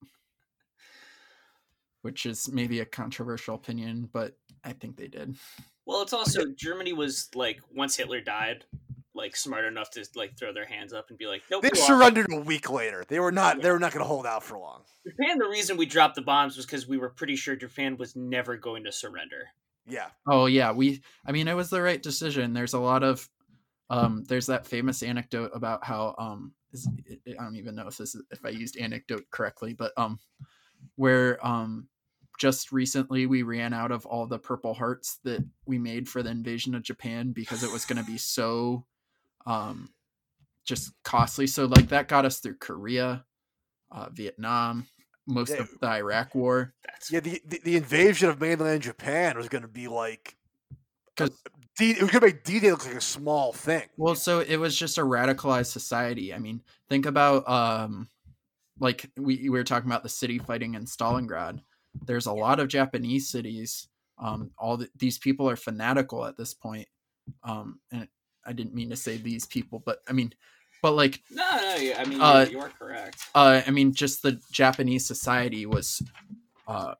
Which 2.03 2.25
is 2.27 2.51
maybe 2.51 2.81
a 2.81 2.87
controversial 2.87 3.55
opinion, 3.55 4.09
but 4.13 4.37
I 4.65 4.73
think 4.73 4.97
they 4.97 5.09
did. 5.09 5.37
Well, 5.85 6.03
it's 6.03 6.13
also 6.13 6.45
Germany 6.57 6.93
was 6.93 7.29
like 7.35 7.61
once 7.75 7.97
Hitler 7.97 8.21
died, 8.21 8.65
like 9.15 9.37
smart 9.37 9.65
enough 9.65 9.91
to 9.91 10.07
like 10.15 10.39
throw 10.39 10.53
their 10.53 10.65
hands 10.65 10.93
up 10.93 11.11
and 11.11 11.19
be 11.19 11.27
like, 11.27 11.43
nope. 11.51 11.63
They 11.63 11.71
we 11.73 11.79
lost. 11.79 11.89
surrendered 11.89 12.33
a 12.33 12.41
week 12.41 12.71
later. 12.71 13.05
They 13.09 13.21
were 13.21 13.33
not. 13.33 13.61
They 13.61 13.71
were 13.71 13.79
not 13.79 13.93
going 13.93 14.05
to 14.05 14.09
hold 14.09 14.27
out 14.27 14.43
for 14.43 14.59
long. 14.59 14.83
Japan. 15.07 15.39
The 15.39 15.49
reason 15.49 15.77
we 15.77 15.87
dropped 15.87 16.15
the 16.15 16.23
bombs 16.23 16.57
was 16.57 16.65
because 16.65 16.87
we 16.87 16.97
were 16.97 17.11
pretty 17.11 17.37
sure 17.37 17.57
Japan 17.57 17.97
was 17.97 18.17
never 18.17 18.57
going 18.57 18.85
to 18.85 18.93
surrender. 18.93 19.49
Yeah. 19.87 20.07
Oh 20.27 20.47
yeah, 20.47 20.73
we 20.73 21.03
I 21.27 21.33
mean 21.33 21.49
it 21.49 21.57
was 21.57 21.71
the 21.71 21.83
right 21.83 22.03
decision. 22.03 22.53
There's 22.53 22.75
a 22.75 22.79
lot 22.79 23.03
of 23.03 23.29
um 23.89 24.25
there's 24.29 24.47
that 24.47 24.67
famous 24.67 25.03
anecdote 25.03 25.51
about 25.55 25.85
how 25.85 26.15
um 26.19 26.53
is, 26.73 26.89
I 27.27 27.43
don't 27.43 27.57
even 27.57 27.75
know 27.75 27.89
if 27.89 27.97
this 27.97 28.15
is, 28.15 28.23
if 28.31 28.45
I 28.45 28.51
used 28.51 28.79
anecdote 28.79 29.25
correctly, 29.31 29.73
but 29.73 29.93
um 29.97 30.21
where 30.97 31.45
um 31.47 31.89
just 32.39 32.73
recently 32.73 33.27
we 33.27 33.43
ran 33.43 33.75
out 33.75 33.93
of 33.93 34.07
all 34.07 34.27
the 34.27 34.39
purple 34.39 34.73
hearts 34.73 35.19
that 35.25 35.45
we 35.67 35.79
made 35.79 36.09
for 36.09 36.23
the 36.23 36.31
invasion 36.31 36.75
of 36.75 36.83
Japan 36.83 37.33
because 37.33 37.63
it 37.63 37.71
was 37.71 37.85
going 37.85 38.03
to 38.03 38.11
be 38.11 38.17
so 38.19 38.87
um 39.47 39.91
just 40.67 40.93
costly. 41.05 41.47
So 41.47 41.67
like 41.67 41.89
that 41.89 42.09
got 42.09 42.25
us 42.25 42.41
through 42.41 42.57
Korea, 42.59 43.25
uh 43.91 44.09
Vietnam, 44.11 44.87
most 45.27 45.51
Yeah. 45.51 45.63
of 45.63 45.71
the 45.81 45.89
Iraq 45.89 46.35
war. 46.35 46.75
That's 46.85 47.11
Yeah. 47.11 47.21
The 47.21 47.43
the, 47.45 47.61
the 47.65 47.77
invasion 47.77 48.29
of 48.31 48.41
mainland 48.41 48.83
Japan 48.83 49.37
was 49.37 49.49
going 49.49 49.63
to 49.63 49.69
be 49.69 49.89
like 49.89 50.37
because 51.15 51.37
it 51.81 52.01
was 52.01 52.11
going 52.11 52.21
to 52.21 52.27
make 52.29 52.45
D-Day 52.45 52.71
look 52.71 52.87
like 52.87 52.95
a 52.95 53.01
small 53.01 53.53
thing. 53.53 53.89
Well, 53.97 54.15
so 54.15 54.41
it 54.41 54.57
was 54.57 54.77
just 54.77 54.99
a 54.99 55.03
radicalized 55.03 55.67
society. 55.67 56.33
I 56.33 56.39
mean, 56.39 56.63
think 56.89 57.05
about 57.07 57.49
um 57.49 58.09
like 58.81 59.09
we, 59.17 59.37
we 59.43 59.51
were 59.51 59.63
talking 59.65 59.89
about 59.91 60.03
the 60.03 60.09
city 60.09 60.39
fighting 60.39 60.75
in 60.75 60.85
Stalingrad. 60.87 61.61
There's 62.07 62.27
a 62.27 62.33
lot 62.33 62.59
of 62.61 62.69
Japanese 62.69 63.29
cities. 63.29 63.89
Um, 64.19 64.51
all 64.59 64.77
the, 64.77 64.89
these 64.97 65.19
people 65.19 65.49
are 65.49 65.57
fanatical 65.57 66.25
at 66.27 66.37
this 66.37 66.55
point. 66.55 66.89
Um, 67.45 67.79
and 67.93 68.09
I 68.45 68.53
didn't 68.53 68.75
mean 68.75 68.91
to 68.91 68.97
say 68.97 69.17
these 69.17 69.47
people, 69.47 69.83
but 69.85 69.99
I 70.09 70.13
mean, 70.13 70.33
but 70.83 70.93
like, 70.93 71.21
no, 71.31 71.45
no. 71.57 71.75
you- 71.77 71.95
I 71.95 72.05
mean, 72.07 72.21
Uh, 72.21 72.47
you, 72.49 72.57
you 72.57 72.61
are 72.61 72.71
correct. 72.71 73.19
uh, 73.35 73.61
I 73.67 73.71
mean, 73.71 73.93
just 73.93 74.23
the 74.23 74.41
Japanese 74.51 75.07
society 75.07 75.67
was 75.67 76.03
uh, 76.67 76.95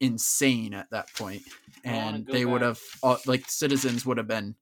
insane 0.00 0.72
at 0.74 0.88
that 0.90 1.12
point, 1.14 1.42
and 1.84 2.26
they 2.26 2.44
would 2.44 2.62
have 2.62 2.80
uh, 3.02 3.16
like 3.26 3.48
citizens 3.50 4.06
would 4.06 4.18
have 4.18 4.28
been 4.28 4.54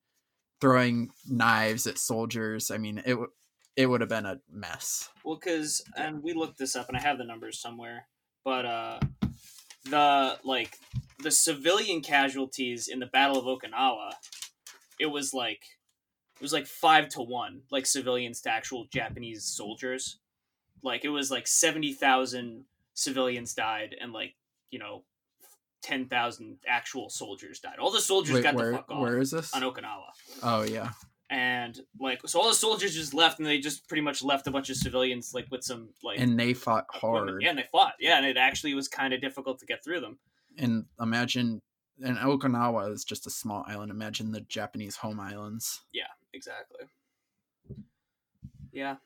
throwing 0.60 1.10
knives 1.28 1.86
at 1.86 1.98
soldiers. 1.98 2.70
I 2.70 2.78
mean, 2.78 3.02
it 3.04 3.14
would 3.14 3.30
it 3.76 3.86
would 3.86 4.00
have 4.00 4.10
been 4.10 4.26
a 4.26 4.40
mess. 4.50 5.08
Well, 5.24 5.36
because 5.36 5.82
and 5.96 6.22
we 6.22 6.32
looked 6.32 6.58
this 6.58 6.76
up, 6.76 6.88
and 6.88 6.96
I 6.96 7.00
have 7.00 7.18
the 7.18 7.24
numbers 7.24 7.60
somewhere, 7.60 8.06
but 8.44 8.66
uh, 8.66 9.00
the 9.84 10.38
like 10.44 10.78
the 11.22 11.30
civilian 11.30 12.00
casualties 12.00 12.88
in 12.88 12.98
the 12.98 13.06
Battle 13.06 13.38
of 13.38 13.44
Okinawa, 13.44 14.12
it 14.98 15.06
was 15.06 15.32
like 15.32 15.62
it 16.36 16.42
was 16.42 16.52
like 16.52 16.66
five 16.66 17.08
to 17.10 17.22
one, 17.22 17.62
like 17.70 17.86
civilians 17.86 18.40
to 18.42 18.50
actual 18.50 18.86
Japanese 18.92 19.44
soldiers. 19.44 20.18
Like 20.82 21.04
it 21.04 21.10
was 21.10 21.30
like 21.30 21.46
seventy 21.46 21.92
thousand 21.92 22.64
civilians 22.94 23.54
died, 23.54 23.94
and 24.00 24.12
like 24.12 24.34
you 24.70 24.78
know, 24.78 25.04
ten 25.82 26.08
thousand 26.08 26.58
actual 26.66 27.08
soldiers 27.08 27.60
died. 27.60 27.78
All 27.78 27.92
the 27.92 28.00
soldiers 28.00 28.34
Wait, 28.34 28.42
got 28.42 28.54
where 28.54 28.72
the 28.72 28.76
fuck 28.78 28.90
off 28.90 29.00
where 29.00 29.18
is 29.18 29.30
this? 29.30 29.54
on 29.54 29.62
Okinawa 29.62 30.10
Oh 30.42 30.62
yeah, 30.62 30.90
and 31.32 31.80
like 31.98 32.20
so 32.26 32.38
all 32.38 32.48
the 32.48 32.54
soldiers 32.54 32.94
just 32.94 33.14
left 33.14 33.38
and 33.38 33.48
they 33.48 33.58
just 33.58 33.88
pretty 33.88 34.02
much 34.02 34.22
left 34.22 34.46
a 34.46 34.50
bunch 34.50 34.68
of 34.68 34.76
civilians 34.76 35.32
like 35.32 35.46
with 35.50 35.64
some 35.64 35.88
like 36.04 36.18
and 36.20 36.38
they 36.38 36.52
fought 36.52 36.84
equipment. 36.94 37.30
hard. 37.30 37.42
yeah 37.42 37.48
and 37.48 37.58
they 37.58 37.64
fought 37.72 37.94
yeah 37.98 38.18
and 38.18 38.26
it 38.26 38.36
actually 38.36 38.74
was 38.74 38.86
kind 38.86 39.14
of 39.14 39.20
difficult 39.22 39.58
to 39.58 39.64
get 39.64 39.82
through 39.82 39.98
them 40.00 40.18
And 40.58 40.84
imagine, 41.00 41.62
and 42.04 42.18
Okinawa 42.18 42.92
is 42.92 43.04
just 43.04 43.26
a 43.26 43.30
small 43.30 43.64
island. 43.66 43.90
Imagine 43.90 44.32
the 44.32 44.42
Japanese 44.42 44.96
home 44.96 45.18
islands. 45.20 45.80
Yeah 45.94 46.12
exactly 46.34 46.86
yeah 48.72 48.96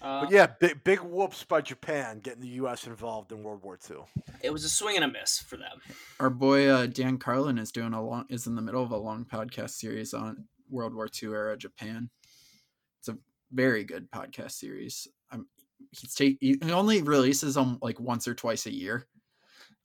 uh, 0.00 0.20
But 0.22 0.30
yeah, 0.30 0.46
big 0.60 0.84
big 0.84 1.00
whoops 1.00 1.42
by 1.42 1.60
Japan 1.60 2.20
getting 2.20 2.42
the 2.42 2.56
U.S. 2.62 2.86
involved 2.86 3.32
in 3.32 3.42
World 3.42 3.62
War 3.64 3.76
II. 3.90 3.96
it 4.42 4.50
was 4.52 4.62
a 4.64 4.68
swing 4.68 4.94
and 4.96 5.04
a 5.04 5.08
miss 5.08 5.40
for 5.40 5.56
them 5.56 5.80
Our 6.20 6.30
boy 6.30 6.68
uh, 6.68 6.86
Dan 6.86 7.18
Carlin 7.18 7.58
is 7.58 7.72
doing 7.72 7.92
a 7.92 8.04
long 8.04 8.26
is 8.28 8.46
in 8.46 8.54
the 8.54 8.62
middle 8.62 8.82
of 8.84 8.92
a 8.92 8.96
long 8.96 9.24
podcast 9.24 9.70
series 9.70 10.14
on 10.14 10.44
World 10.70 10.94
War 10.94 11.08
II 11.22 11.30
era 11.30 11.56
Japan. 11.56 12.10
It's 13.00 13.08
a 13.08 13.16
very 13.52 13.84
good 13.84 14.10
podcast 14.10 14.52
series. 14.52 15.08
Um, 15.30 15.46
he's 15.92 16.14
take 16.14 16.38
he 16.40 16.58
only 16.70 17.02
releases 17.02 17.54
them 17.54 17.78
like 17.82 17.98
once 18.00 18.26
or 18.28 18.34
twice 18.34 18.66
a 18.66 18.72
year. 18.74 19.06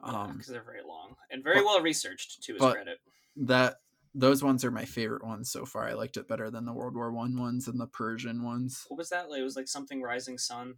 Um, 0.02 0.34
because 0.34 0.48
they're 0.48 0.64
very 0.64 0.84
long 0.86 1.16
and 1.32 1.44
very 1.44 1.58
but- 1.58 1.66
well 1.66 1.82
researched 1.82 2.44
to 2.44 2.54
his 2.54 2.62
credit 2.62 3.00
that 3.38 3.76
those 4.16 4.44
ones 4.44 4.64
are 4.66 4.70
my 4.72 4.86
favorite 4.86 5.24
ones 5.24 5.50
so 5.50 5.66
far. 5.66 5.88
I 5.88 5.94
liked 5.94 6.18
it 6.18 6.28
better 6.28 6.52
than 6.52 6.66
the 6.66 6.74
World 6.74 6.96
War 6.96 7.12
One 7.12 7.40
ones 7.40 7.68
and 7.68 7.80
the 7.80 7.88
Persian 7.88 8.44
ones. 8.44 8.86
what 8.90 8.98
was 8.98 9.10
that 9.10 9.30
like 9.30 9.40
it 9.40 9.44
was 9.44 9.56
like 9.56 9.68
something 9.68 10.02
rising 10.02 10.38
sun 10.38 10.76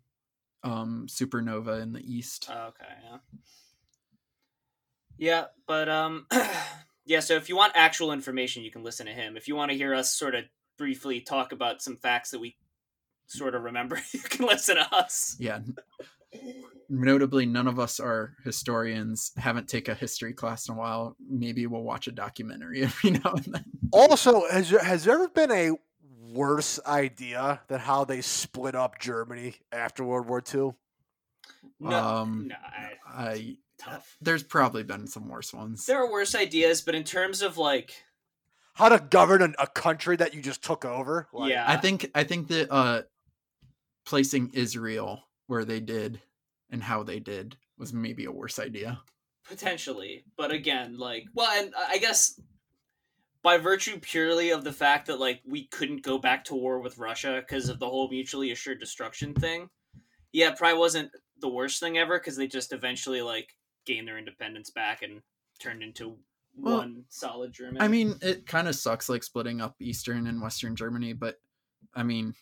Um, 0.63 1.07
Supernova 1.09 1.81
in 1.81 1.91
the 1.91 1.99
East. 2.01 2.47
Oh, 2.51 2.67
okay, 2.67 2.85
yeah. 3.03 3.17
Yeah, 5.17 5.45
but 5.67 5.89
um 5.89 6.27
yeah, 7.05 7.19
so 7.19 7.35
if 7.35 7.49
you 7.49 7.55
want 7.55 7.73
actual 7.75 8.11
information, 8.11 8.63
you 8.63 8.71
can 8.71 8.83
listen 8.83 9.05
to 9.05 9.11
him. 9.11 9.37
If 9.37 9.47
you 9.47 9.55
want 9.55 9.71
to 9.71 9.77
hear 9.77 9.93
us 9.93 10.11
sort 10.11 10.35
of 10.35 10.45
briefly 10.77 11.21
talk 11.21 11.51
about 11.51 11.81
some 11.81 11.95
facts 11.95 12.31
that 12.31 12.39
we 12.39 12.57
sort 13.27 13.55
of 13.55 13.63
remember, 13.63 13.99
you 14.11 14.19
can 14.19 14.45
listen 14.45 14.77
to 14.77 14.95
us. 14.95 15.35
Yeah. 15.39 15.59
Notably, 16.89 17.45
none 17.45 17.67
of 17.67 17.79
us 17.79 17.99
are 17.99 18.35
historians. 18.43 19.31
Haven't 19.37 19.67
taken 19.67 19.93
a 19.93 19.95
history 19.95 20.33
class 20.33 20.67
in 20.67 20.75
a 20.75 20.77
while. 20.77 21.15
Maybe 21.29 21.65
we'll 21.67 21.83
watch 21.83 22.07
a 22.07 22.11
documentary 22.11 22.81
every 22.83 23.11
now 23.11 23.33
and 23.33 23.45
then. 23.45 23.65
Also, 23.91 24.47
has 24.49 24.69
there, 24.71 24.83
has 24.83 25.03
there 25.03 25.15
ever 25.15 25.29
been 25.29 25.51
a 25.51 25.71
worse 26.33 26.79
idea 26.85 27.61
than 27.67 27.79
how 27.79 28.03
they 28.03 28.21
split 28.21 28.75
up 28.75 28.99
Germany 28.99 29.55
after 29.71 30.03
World 30.03 30.27
War 30.27 30.43
II? 30.53 30.71
No, 31.79 31.97
um, 31.97 32.47
no, 32.47 32.55
I, 32.55 33.27
I 33.27 33.57
tough. 33.77 34.17
there's 34.21 34.43
probably 34.43 34.83
been 34.83 35.07
some 35.07 35.27
worse 35.29 35.53
ones. 35.53 35.85
There 35.85 35.97
are 36.03 36.11
worse 36.11 36.35
ideas, 36.35 36.81
but 36.81 36.95
in 36.95 37.03
terms 37.03 37.41
of 37.41 37.57
like 37.57 37.93
How 38.73 38.89
to 38.89 38.99
govern 38.99 39.41
an, 39.41 39.55
a 39.59 39.67
country 39.67 40.15
that 40.17 40.33
you 40.33 40.41
just 40.41 40.63
took 40.63 40.85
over? 40.85 41.27
Like, 41.33 41.51
yeah, 41.51 41.65
I 41.67 41.77
think 41.77 42.09
I 42.15 42.23
think 42.23 42.47
that 42.49 42.71
uh, 42.71 43.01
placing 44.05 44.51
Israel 44.53 45.23
where 45.47 45.65
they 45.65 45.79
did 45.79 46.21
and 46.69 46.81
how 46.83 47.03
they 47.03 47.19
did 47.19 47.57
was 47.77 47.93
maybe 47.93 48.25
a 48.25 48.31
worse 48.31 48.57
idea. 48.59 49.01
potentially 49.47 50.23
but 50.37 50.51
again 50.51 50.97
like 50.97 51.25
well 51.35 51.51
and 51.61 51.71
i 51.77 51.93
I 51.93 51.97
guess 51.99 52.39
by 53.43 53.59
virtue 53.59 53.99
purely 53.99 54.49
of 54.49 54.63
the 54.63 54.73
fact 54.73 55.05
that 55.05 55.19
like 55.19 55.41
we 55.45 55.67
couldn't 55.67 56.01
go 56.01 56.17
back 56.17 56.45
to 56.45 56.55
war 56.55 56.79
with 56.79 56.97
russia 56.97 57.43
because 57.45 57.69
of 57.69 57.77
the 57.77 57.87
whole 57.87 58.09
mutually 58.09 58.49
assured 58.51 58.79
destruction 58.79 59.35
thing 59.35 59.69
yeah 60.33 60.49
it 60.49 60.57
probably 60.57 60.79
wasn't 60.79 61.11
the 61.41 61.49
worst 61.49 61.79
thing 61.79 61.95
ever 61.99 62.17
because 62.17 62.35
they 62.37 62.47
just 62.47 62.73
eventually 62.73 63.21
like 63.21 63.53
gained 63.85 64.07
their 64.07 64.17
independence 64.17 64.69
back 64.69 65.01
and 65.01 65.21
turned 65.59 65.83
into 65.83 66.17
Well, 66.57 66.77
one 66.77 67.05
solid 67.09 67.53
germany 67.53 67.79
I 67.81 67.87
mean, 67.87 68.15
it 68.21 68.45
kind 68.45 68.67
of 68.67 68.75
sucks 68.75 69.09
like 69.09 69.23
splitting 69.23 69.61
up 69.61 69.75
Eastern 69.79 70.27
and 70.27 70.41
Western 70.41 70.75
Germany, 70.75 71.13
but 71.13 71.39
I 71.93 72.03
mean, 72.03 72.35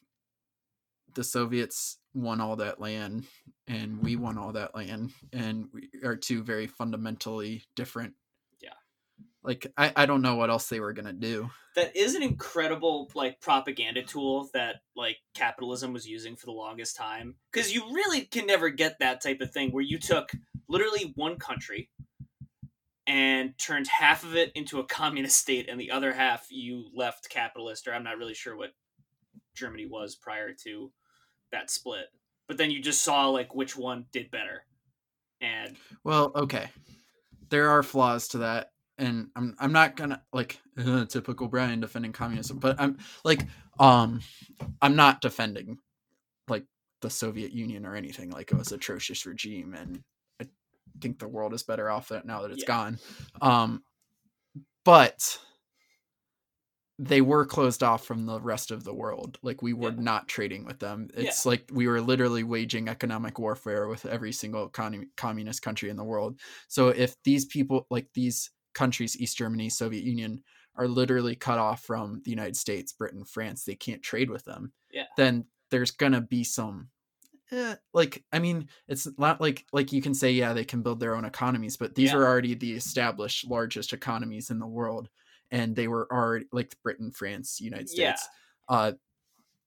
the 1.13 1.23
Soviets 1.23 1.97
won 2.13 2.41
all 2.41 2.56
that 2.58 2.79
land 2.79 3.25
and 3.67 4.01
we 4.01 4.15
won 4.15 4.38
all 4.38 4.51
that 4.53 4.75
land, 4.75 5.12
and 5.32 5.67
we 5.73 5.89
are 6.03 6.15
two 6.15 6.43
very 6.43 6.67
fundamentally 6.67 7.63
different. 7.75 8.13
Like 9.43 9.71
I, 9.77 9.91
I 9.95 10.06
don't 10.06 10.21
know 10.21 10.36
what 10.36 10.49
else 10.49 10.69
they 10.69 10.79
were 10.79 10.93
gonna 10.93 11.13
do. 11.13 11.49
that 11.75 11.95
is 11.95 12.15
an 12.15 12.23
incredible 12.23 13.10
like 13.13 13.41
propaganda 13.41 14.03
tool 14.03 14.49
that 14.53 14.77
like 14.95 15.17
capitalism 15.34 15.91
was 15.93 16.08
using 16.08 16.36
for 16.36 16.45
the 16.45 16.51
longest 16.51 16.95
time 16.95 17.36
because 17.51 17.73
you 17.73 17.84
really 17.93 18.21
can 18.21 18.45
never 18.45 18.69
get 18.69 18.99
that 18.99 19.21
type 19.21 19.41
of 19.41 19.51
thing 19.51 19.71
where 19.71 19.84
you 19.84 19.97
took 19.99 20.32
literally 20.69 21.12
one 21.15 21.38
country 21.38 21.89
and 23.06 23.58
turned 23.58 23.88
half 23.88 24.23
of 24.23 24.36
it 24.36 24.51
into 24.56 24.79
a 24.79 24.86
communist 24.86 25.38
state 25.38 25.67
and 25.67 25.79
the 25.79 25.91
other 25.91 26.13
half 26.13 26.47
you 26.49 26.86
left 26.95 27.29
capitalist 27.29 27.88
or 27.88 27.93
i'm 27.93 28.03
not 28.03 28.17
really 28.17 28.34
sure 28.34 28.56
what 28.56 28.71
germany 29.56 29.86
was 29.86 30.15
prior 30.15 30.53
to 30.53 30.91
that 31.51 31.69
split 31.69 32.06
but 32.47 32.58
then 32.58 32.71
you 32.71 32.82
just 32.82 33.01
saw 33.01 33.27
like 33.27 33.53
which 33.53 33.75
one 33.75 34.06
did 34.12 34.32
better 34.32 34.63
and 35.41 35.75
Well, 36.03 36.32
okay. 36.36 36.69
There 37.49 37.69
are 37.69 37.84
flaws 37.84 38.29
to 38.29 38.39
that, 38.39 38.71
and 38.97 39.29
I'm 39.36 39.56
I'm 39.60 39.71
not 39.71 39.95
gonna 39.95 40.23
like 40.32 40.60
"Ugh, 40.77 41.08
typical 41.08 41.47
Brian 41.47 41.79
defending 41.79 42.12
communism, 42.12 42.60
but 42.60 42.79
I'm 42.79 42.97
like 43.23 43.41
um 43.79 44.21
I'm 44.82 44.95
not 44.95 45.21
defending 45.21 45.77
like 46.47 46.65
the 47.01 47.10
Soviet 47.10 47.51
Union 47.51 47.86
or 47.86 47.95
anything. 47.95 48.29
Like 48.29 48.51
it 48.51 48.58
was 48.58 48.71
atrocious 48.71 49.25
regime, 49.25 49.73
and 49.73 50.01
I 50.41 50.47
think 51.01 51.19
the 51.19 51.27
world 51.27 51.53
is 51.53 51.63
better 51.63 51.89
off 51.89 52.10
that 52.10 52.25
now 52.25 52.41
that 52.41 52.51
it's 52.51 52.63
Yeah. 52.63 52.67
gone. 52.67 52.99
Um, 53.41 53.84
but 54.86 55.39
they 56.99 57.21
were 57.21 57.45
closed 57.45 57.82
off 57.82 58.06
from 58.06 58.25
the 58.25 58.39
rest 58.39 58.69
of 58.69 58.84
the 58.84 58.93
world. 58.93 59.39
Like 59.41 59.62
we 59.62 59.73
were 59.73 59.89
Yeah. 59.91 59.99
not 59.99 60.27
trading 60.27 60.63
with 60.63 60.79
them. 60.79 61.10
It's 61.15 61.45
like 61.45 61.69
we 61.73 61.88
were 61.88 61.99
literally 61.99 62.43
waging 62.43 62.88
economic 62.88 63.39
warfare 63.39 63.88
with 63.88 64.06
every 64.06 64.32
single 64.32 64.69
con- 64.69 65.10
communist 65.17 65.62
country 65.63 65.89
in 65.89 65.97
the 65.97 66.03
world. 66.03 66.39
So 66.67 66.89
if 66.89 67.15
these 67.23 67.45
people, 67.45 67.88
like 67.89 68.08
these 68.13 68.51
countries, 68.73 69.17
East 69.19 69.38
Germany, 69.38 69.69
Soviet 69.69 70.03
Union, 70.03 70.43
are 70.75 70.88
literally 70.88 71.36
cut 71.36 71.59
off 71.59 71.83
from 71.83 72.21
the 72.25 72.31
United 72.31 72.55
States, 72.57 72.93
Britain, 72.93 73.23
France, 73.25 73.63
they 73.63 73.75
can't 73.75 74.01
trade 74.01 74.29
with 74.29 74.43
them. 74.43 74.71
Yeah. 74.91 75.05
Then 75.17 75.45
there's 75.69 75.91
gonna 75.91 76.21
be 76.21 76.43
some. 76.43 76.89
Eh, 77.51 77.75
like 77.93 78.23
I 78.31 78.39
mean, 78.39 78.67
it's 78.88 79.07
not 79.19 79.39
like 79.39 79.65
like 79.71 79.91
you 79.91 80.01
can 80.01 80.13
say 80.15 80.31
yeah 80.31 80.53
they 80.53 80.65
can 80.65 80.81
build 80.81 80.99
their 80.99 81.15
own 81.15 81.25
economies, 81.25 81.77
but 81.77 81.93
these 81.93 82.09
Yeah. 82.12 82.17
are 82.17 82.25
already 82.25 82.55
the 82.55 82.73
established 82.73 83.47
largest 83.47 83.93
economies 83.93 84.49
in 84.49 84.59
the 84.59 84.65
world, 84.67 85.09
and 85.51 85.75
they 85.75 85.88
were 85.88 86.07
already 86.12 86.45
like 86.51 86.75
Britain, 86.81 87.12
France, 87.12 87.62
United 87.62 87.89
States. 87.89 87.99
Yeah. 87.99 88.15
States. 88.15 88.29
Uh, 88.69 88.91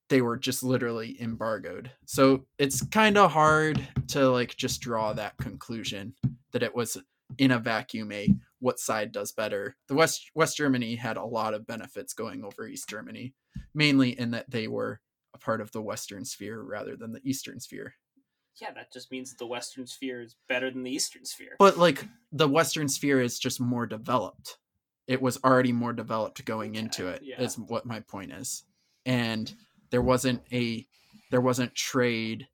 they 0.08 0.22
were 0.22 0.36
just 0.36 0.62
literally 0.62 1.20
embargoed. 1.20 1.90
So 2.04 2.46
it's 2.58 2.84
kind 2.86 3.18
of 3.18 3.30
hard 3.32 3.86
to 4.08 4.30
like 4.30 4.56
just 4.56 4.80
draw 4.80 5.12
that 5.12 5.36
conclusion 5.38 6.14
that 6.52 6.62
it 6.62 6.74
was 6.74 6.96
in 7.38 7.50
a 7.50 7.58
vacuum 7.58 8.12
a 8.12 8.34
what 8.58 8.78
side 8.80 9.12
does 9.12 9.32
better. 9.32 9.76
The 9.88 9.94
West 9.94 10.30
West 10.34 10.56
Germany 10.56 10.96
had 10.96 11.16
a 11.16 11.24
lot 11.24 11.54
of 11.54 11.66
benefits 11.66 12.12
going 12.14 12.44
over 12.44 12.66
East 12.66 12.88
Germany, 12.88 13.34
mainly 13.74 14.18
in 14.18 14.30
that 14.32 14.50
they 14.50 14.68
were 14.68 15.00
a 15.34 15.38
part 15.38 15.60
of 15.60 15.70
the 15.72 15.82
Western 15.82 16.24
sphere 16.24 16.62
rather 16.62 16.96
than 16.96 17.12
the 17.12 17.20
Eastern 17.22 17.60
sphere. 17.60 17.94
yeah 18.60 18.72
that 18.72 18.90
just 18.92 19.10
means 19.12 19.28
that 19.30 19.38
the 19.38 19.46
western 19.46 19.86
sphere 19.86 20.22
is 20.22 20.36
better 20.48 20.70
than 20.70 20.82
the 20.82 20.90
eastern 20.90 21.26
sphere 21.26 21.54
But 21.58 21.76
like 21.76 22.06
the 22.32 22.48
Western 22.48 22.88
sphere 22.88 23.20
is 23.20 23.38
just 23.38 23.60
more 23.60 23.86
developed. 23.86 24.56
It 25.06 25.20
was 25.20 25.36
already 25.44 25.72
more 25.72 25.92
developed 25.92 26.42
going 26.46 26.74
into 26.74 27.06
Okay, 27.08 27.16
it. 27.16 27.22
yeah. 27.22 27.42
Is 27.42 27.58
what 27.58 27.84
my 27.84 28.00
point 28.00 28.32
is. 28.32 28.64
And 29.04 29.54
there 29.90 30.00
wasn't 30.02 30.40
a 30.52 30.86
there 31.30 31.42
wasn't 31.42 31.74
trade 31.74 32.48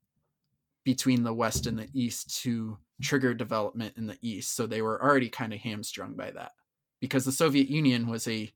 between 0.83 1.23
the 1.23 1.33
West 1.33 1.67
and 1.67 1.79
the 1.79 1.87
East 1.93 2.41
to 2.43 2.77
trigger 3.01 3.33
development 3.33 3.95
in 3.97 4.07
the 4.07 4.17
East. 4.21 4.55
So 4.55 4.67
they 4.67 4.81
were 4.81 5.01
already 5.01 5.29
kind 5.29 5.53
of 5.53 5.59
hamstrung 5.59 6.13
by 6.13 6.31
that. 6.31 6.53
Because 6.99 7.25
the 7.25 7.31
Soviet 7.31 7.67
Union 7.69 8.07
was 8.07 8.27
a 8.27 8.53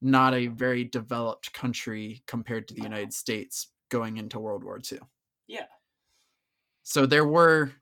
not 0.00 0.32
a 0.34 0.46
very 0.46 0.84
developed 0.84 1.52
country 1.52 2.22
compared 2.26 2.66
to 2.68 2.74
the 2.74 2.82
United 2.82 3.12
States 3.12 3.68
going 3.90 4.16
into 4.16 4.38
World 4.38 4.64
War 4.64 4.80
II. 4.90 5.00
yeah 5.46 5.66
So 6.82 7.04
there 7.04 7.26
were 7.26 7.72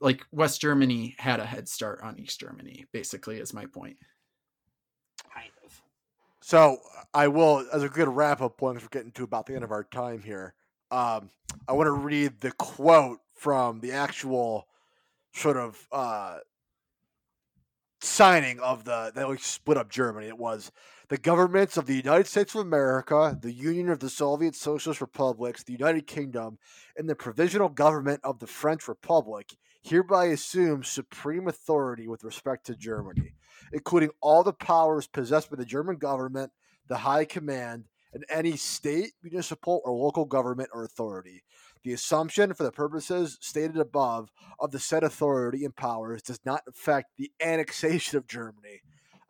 like 0.00 0.24
West 0.30 0.60
Germany 0.60 1.16
had 1.18 1.40
a 1.40 1.46
head 1.46 1.68
start 1.68 2.00
on 2.02 2.20
East 2.20 2.38
Germany, 2.38 2.86
basically, 2.92 3.38
is 3.38 3.54
my 3.54 3.66
point. 3.66 3.96
kind 5.32 5.50
of 5.64 5.82
So 6.40 6.78
I 7.14 7.28
will, 7.28 7.66
as 7.72 7.82
a 7.82 7.88
good 7.88 8.08
wrap 8.08 8.40
up 8.42 8.58
point, 8.58 8.76
'cause 8.76 8.84
we're 8.84 8.90
getting 8.90 9.12
to 9.12 9.24
about 9.24 9.46
the 9.46 9.54
end 9.54 9.64
of 9.64 9.72
our 9.72 9.84
time 9.84 10.22
here. 10.22 10.54
Um, 10.90 11.30
I 11.66 11.72
want 11.72 11.88
to 11.88 11.92
read 11.92 12.40
the 12.40 12.52
quote 12.52 13.20
from 13.34 13.80
the 13.80 13.92
actual 13.92 14.68
sort 15.36 15.56
of 15.56 15.86
uh, 15.92 16.38
signing 18.00 18.58
of 18.60 18.84
the 18.84 19.12
that 19.14 19.28
we 19.28 19.38
split 19.38 19.76
up 19.76 19.90
Germany. 19.90 20.26
It 20.28 20.38
was 20.38 20.72
the 21.08 21.18
governments 21.18 21.76
of 21.76 21.86
the 21.86 21.94
United 21.94 22.26
States 22.26 22.54
of 22.54 22.62
America, 22.62 23.38
the 23.40 23.52
Union 23.52 23.90
of 23.90 24.00
the 24.00 24.10
Soviet 24.10 24.56
Socialist 24.56 25.00
Republics, 25.00 25.62
the 25.62 25.72
United 25.72 26.06
Kingdom, 26.06 26.58
and 26.96 27.08
the 27.08 27.14
Provisional 27.14 27.68
Government 27.68 28.20
of 28.24 28.40
the 28.40 28.46
French 28.46 28.88
Republic 28.88 29.56
hereby 29.82 30.24
assume 30.26 30.82
supreme 30.82 31.46
authority 31.46 32.08
with 32.08 32.24
respect 32.24 32.66
to 32.66 32.74
Germany 32.74 33.36
including 33.72 34.10
all 34.20 34.42
the 34.42 34.52
powers 34.52 35.06
possessed 35.06 35.50
by 35.50 35.56
the 35.56 35.64
German 35.64 35.96
government, 35.96 36.52
the 36.88 36.98
High 36.98 37.24
Command, 37.24 37.84
and 38.12 38.24
any 38.30 38.56
state, 38.56 39.12
municipal, 39.22 39.82
or 39.84 39.92
local 39.92 40.24
government 40.24 40.70
or 40.72 40.84
authority. 40.84 41.42
The 41.84 41.92
assumption, 41.92 42.52
for 42.54 42.64
the 42.64 42.72
purposes 42.72 43.38
stated 43.40 43.76
above, 43.76 44.30
of 44.58 44.70
the 44.72 44.78
said 44.78 45.02
authority 45.04 45.64
and 45.64 45.74
powers 45.74 46.22
does 46.22 46.40
not 46.44 46.62
affect 46.68 47.10
the 47.16 47.30
annexation 47.42 48.18
of 48.18 48.26
Germany. 48.26 48.80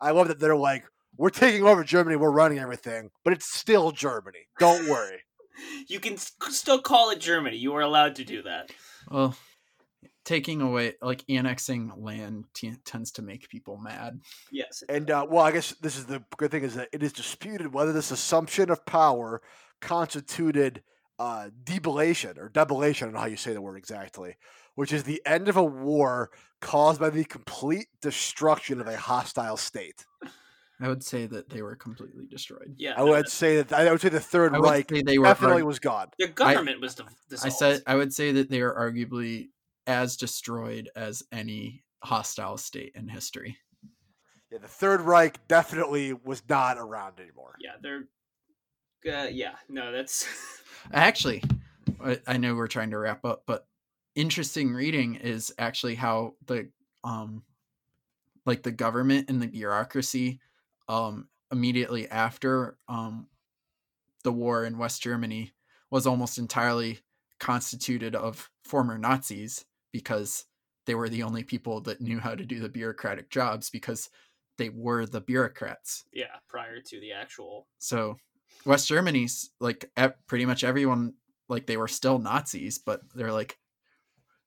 I 0.01 0.11
love 0.11 0.27
that 0.27 0.39
they're 0.39 0.55
like, 0.55 0.85
we're 1.17 1.29
taking 1.29 1.63
over 1.63 1.83
Germany, 1.83 2.15
we're 2.15 2.31
running 2.31 2.59
everything, 2.59 3.09
but 3.23 3.33
it's 3.33 3.51
still 3.53 3.91
Germany. 3.91 4.47
Don't 4.59 4.87
worry. 4.89 5.19
you 5.87 5.99
can 5.99 6.17
still 6.17 6.79
call 6.79 7.09
it 7.09 7.19
germany 7.19 7.57
you 7.57 7.73
are 7.73 7.81
allowed 7.81 8.13
to 8.15 8.23
do 8.23 8.43
that 8.43 8.71
Well, 9.09 9.35
taking 10.23 10.61
away, 10.61 10.93
like 11.01 11.23
annexing 11.29 11.93
land 11.97 12.45
t- 12.53 12.75
tends 12.85 13.11
to 13.13 13.21
make 13.23 13.49
people 13.49 13.77
mad. 13.77 14.19
yes 14.51 14.83
And 14.87 15.09
uh, 15.09 15.25
well, 15.29 15.43
I 15.43 15.51
guess 15.51 15.71
this 15.81 15.97
is 15.97 16.05
the 16.05 16.23
good 16.37 16.51
thing 16.51 16.63
is 16.63 16.75
that 16.75 16.89
it 16.91 17.01
is 17.01 17.11
disputed 17.13 17.73
whether 17.73 17.91
this 17.93 18.11
assumption 18.11 18.69
of 18.69 18.85
power 18.85 19.41
constituted 19.81 20.83
uh, 21.19 21.49
debellation 21.63 22.37
or 22.37 22.49
debellation. 22.49 23.03
I 23.03 23.05
don't 23.05 23.13
know 23.13 23.19
how 23.19 23.25
you 23.27 23.37
say 23.37 23.53
the 23.53 23.61
word 23.61 23.77
exactly, 23.77 24.35
which 24.75 24.93
is 24.93 25.03
the 25.03 25.21
end 25.25 25.47
of 25.47 25.57
a 25.57 25.63
war 25.63 26.29
caused 26.61 26.99
by 26.99 27.09
the 27.09 27.23
complete 27.23 27.87
destruction 28.01 28.81
of 28.81 28.87
a 28.87 28.97
hostile 28.97 29.57
state. 29.57 30.05
I 30.79 30.87
would 30.87 31.03
say 31.03 31.25
that 31.25 31.49
they 31.49 31.63
were 31.63 31.75
completely 31.75 32.25
destroyed. 32.29 32.75
yeah 32.77 32.93
I 32.95 32.99
no, 33.03 33.07
would 33.07 33.29
say 33.29 33.61
that 33.63 33.73
I 33.73 33.89
would 33.91 33.99
say 33.99 34.09
the 34.09 34.19
Third 34.19 34.53
I 34.53 34.59
Reich 34.59 34.87
they 34.87 35.17
were. 35.17 35.25
definitely 35.25 35.57
arg- 35.61 35.65
was 35.65 35.79
gone. 35.79 36.09
The 36.19 36.27
government 36.27 36.81
was 36.81 36.95
dis- 37.29 37.43
I 37.43 37.49
said 37.49 37.81
I 37.87 37.95
would 37.95 38.13
say 38.13 38.31
that 38.33 38.49
they 38.51 38.61
are 38.61 38.73
arguably 38.73 39.49
as 39.87 40.17
destroyed 40.17 40.89
as 40.95 41.23
any 41.31 41.83
hostile 42.03 42.57
state 42.57 42.91
in 42.93 43.07
history. 43.07 43.57
Yeah, 44.51 44.59
the 44.59 44.67
Third 44.67 45.01
Reich 45.01 45.45
definitely 45.47 46.13
was 46.13 46.43
not 46.47 46.77
around 46.77 47.19
anymore. 47.19 47.55
yeah 47.59 47.71
they're 47.81 48.07
uh, 49.05 49.27
yeah 49.31 49.55
no 49.69 49.91
that's 49.91 50.27
Actually, 50.93 51.43
I- 52.03 52.21
I 52.27 52.37
know 52.37 52.55
we're 52.55 52.67
trying 52.67 52.91
to 52.91 52.97
wrap 52.97 53.25
up, 53.25 53.43
but 53.45 53.67
interesting 54.15 54.73
reading 54.73 55.15
is 55.15 55.53
actually 55.59 55.95
how 55.95 56.35
the 56.45 56.69
um 57.03 57.43
like 58.45 58.63
the 58.63 58.71
government 58.71 59.29
and 59.29 59.41
the 59.41 59.47
bureaucracy 59.47 60.39
um 60.87 61.27
immediately 61.51 62.07
after 62.09 62.77
um 62.87 63.27
the 64.23 64.31
war 64.31 64.65
in 64.65 64.77
West 64.77 65.01
Germany 65.01 65.51
was 65.91 66.07
almost 66.07 66.37
entirely 66.37 66.99
constituted 67.39 68.15
of 68.15 68.49
former 68.63 68.97
Nazis 68.97 69.65
because 69.91 70.45
they 70.85 70.95
were 70.95 71.09
the 71.09 71.23
only 71.23 71.43
people 71.43 71.81
that 71.81 72.01
knew 72.01 72.19
how 72.19 72.33
to 72.33 72.45
do 72.45 72.59
the 72.59 72.69
bureaucratic 72.69 73.29
jobs 73.29 73.69
because 73.69 74.09
they 74.57 74.69
were 74.69 75.05
the 75.05 75.21
bureaucrats. 75.21 76.05
yeah 76.11 76.37
prior 76.47 76.81
to 76.81 76.99
the 76.99 77.11
actual 77.11 77.67
So 77.77 78.17
West 78.65 78.87
Germany's 78.87 79.49
like 79.59 79.89
pretty 80.27 80.45
much 80.45 80.63
everyone 80.63 81.13
like 81.49 81.65
they 81.65 81.77
were 81.77 81.87
still 81.87 82.19
Nazis, 82.19 82.77
but 82.77 83.01
they're 83.15 83.31
like 83.31 83.57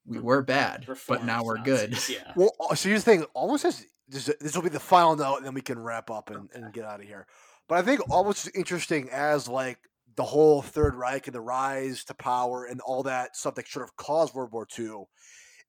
we 0.07 0.19
were 0.19 0.43
bad, 0.43 0.87
but 1.09 1.25
now 1.25 1.43
we're 1.45 1.57
reformed 1.59 1.93
good. 1.93 2.09
Yeah 2.09 2.33
Well, 2.35 2.53
uh, 2.59 2.75
so 2.75 2.89
here's 2.89 3.05
the 3.05 3.11
thing. 3.11 3.25
Almost 3.35 3.65
as 3.65 3.87
this, 4.09 4.31
this 4.41 4.55
will 4.55 4.63
be 4.63 4.69
the 4.69 4.81
final 4.81 5.17
note, 5.17 5.37
and 5.37 5.47
then 5.47 5.55
we 5.55 5.61
can 5.61 5.79
wrap 5.79 6.11
up 6.11 6.31
and, 6.31 6.49
and 6.53 6.73
get 6.73 6.85
out 6.85 7.01
of 7.01 7.07
here. 7.07 7.27
But 7.69 7.79
I 7.79 7.83
think 7.83 8.01
almost 8.11 8.47
as 8.47 8.53
interesting 8.55 9.09
as 9.11 9.49
like 9.49 9.79
the 10.17 10.25
whole 10.25 10.63
Third 10.63 10.97
Reich 10.97 11.29
and 11.29 11.35
the 11.35 11.41
rise 11.41 12.05
to 12.05 12.15
power 12.15 12.65
and 12.65 12.81
all 12.81 13.05
that 13.05 13.37
stuff 13.37 13.55
that 13.55 13.69
sort 13.69 13.85
of 13.85 13.97
caused 13.97 14.35
World 14.35 14.53
War 14.53 14.67
II 14.79 15.05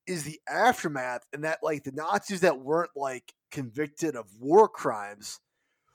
is 0.06 0.24
the 0.24 0.40
aftermath, 0.48 1.22
and 1.32 1.44
that 1.44 1.60
like 1.62 1.84
the 1.84 1.92
Nazis 1.92 2.40
that 2.40 2.58
weren't 2.58 2.90
like 2.96 3.32
convicted 3.52 4.16
of 4.16 4.26
war 4.40 4.68
crimes, 4.68 5.38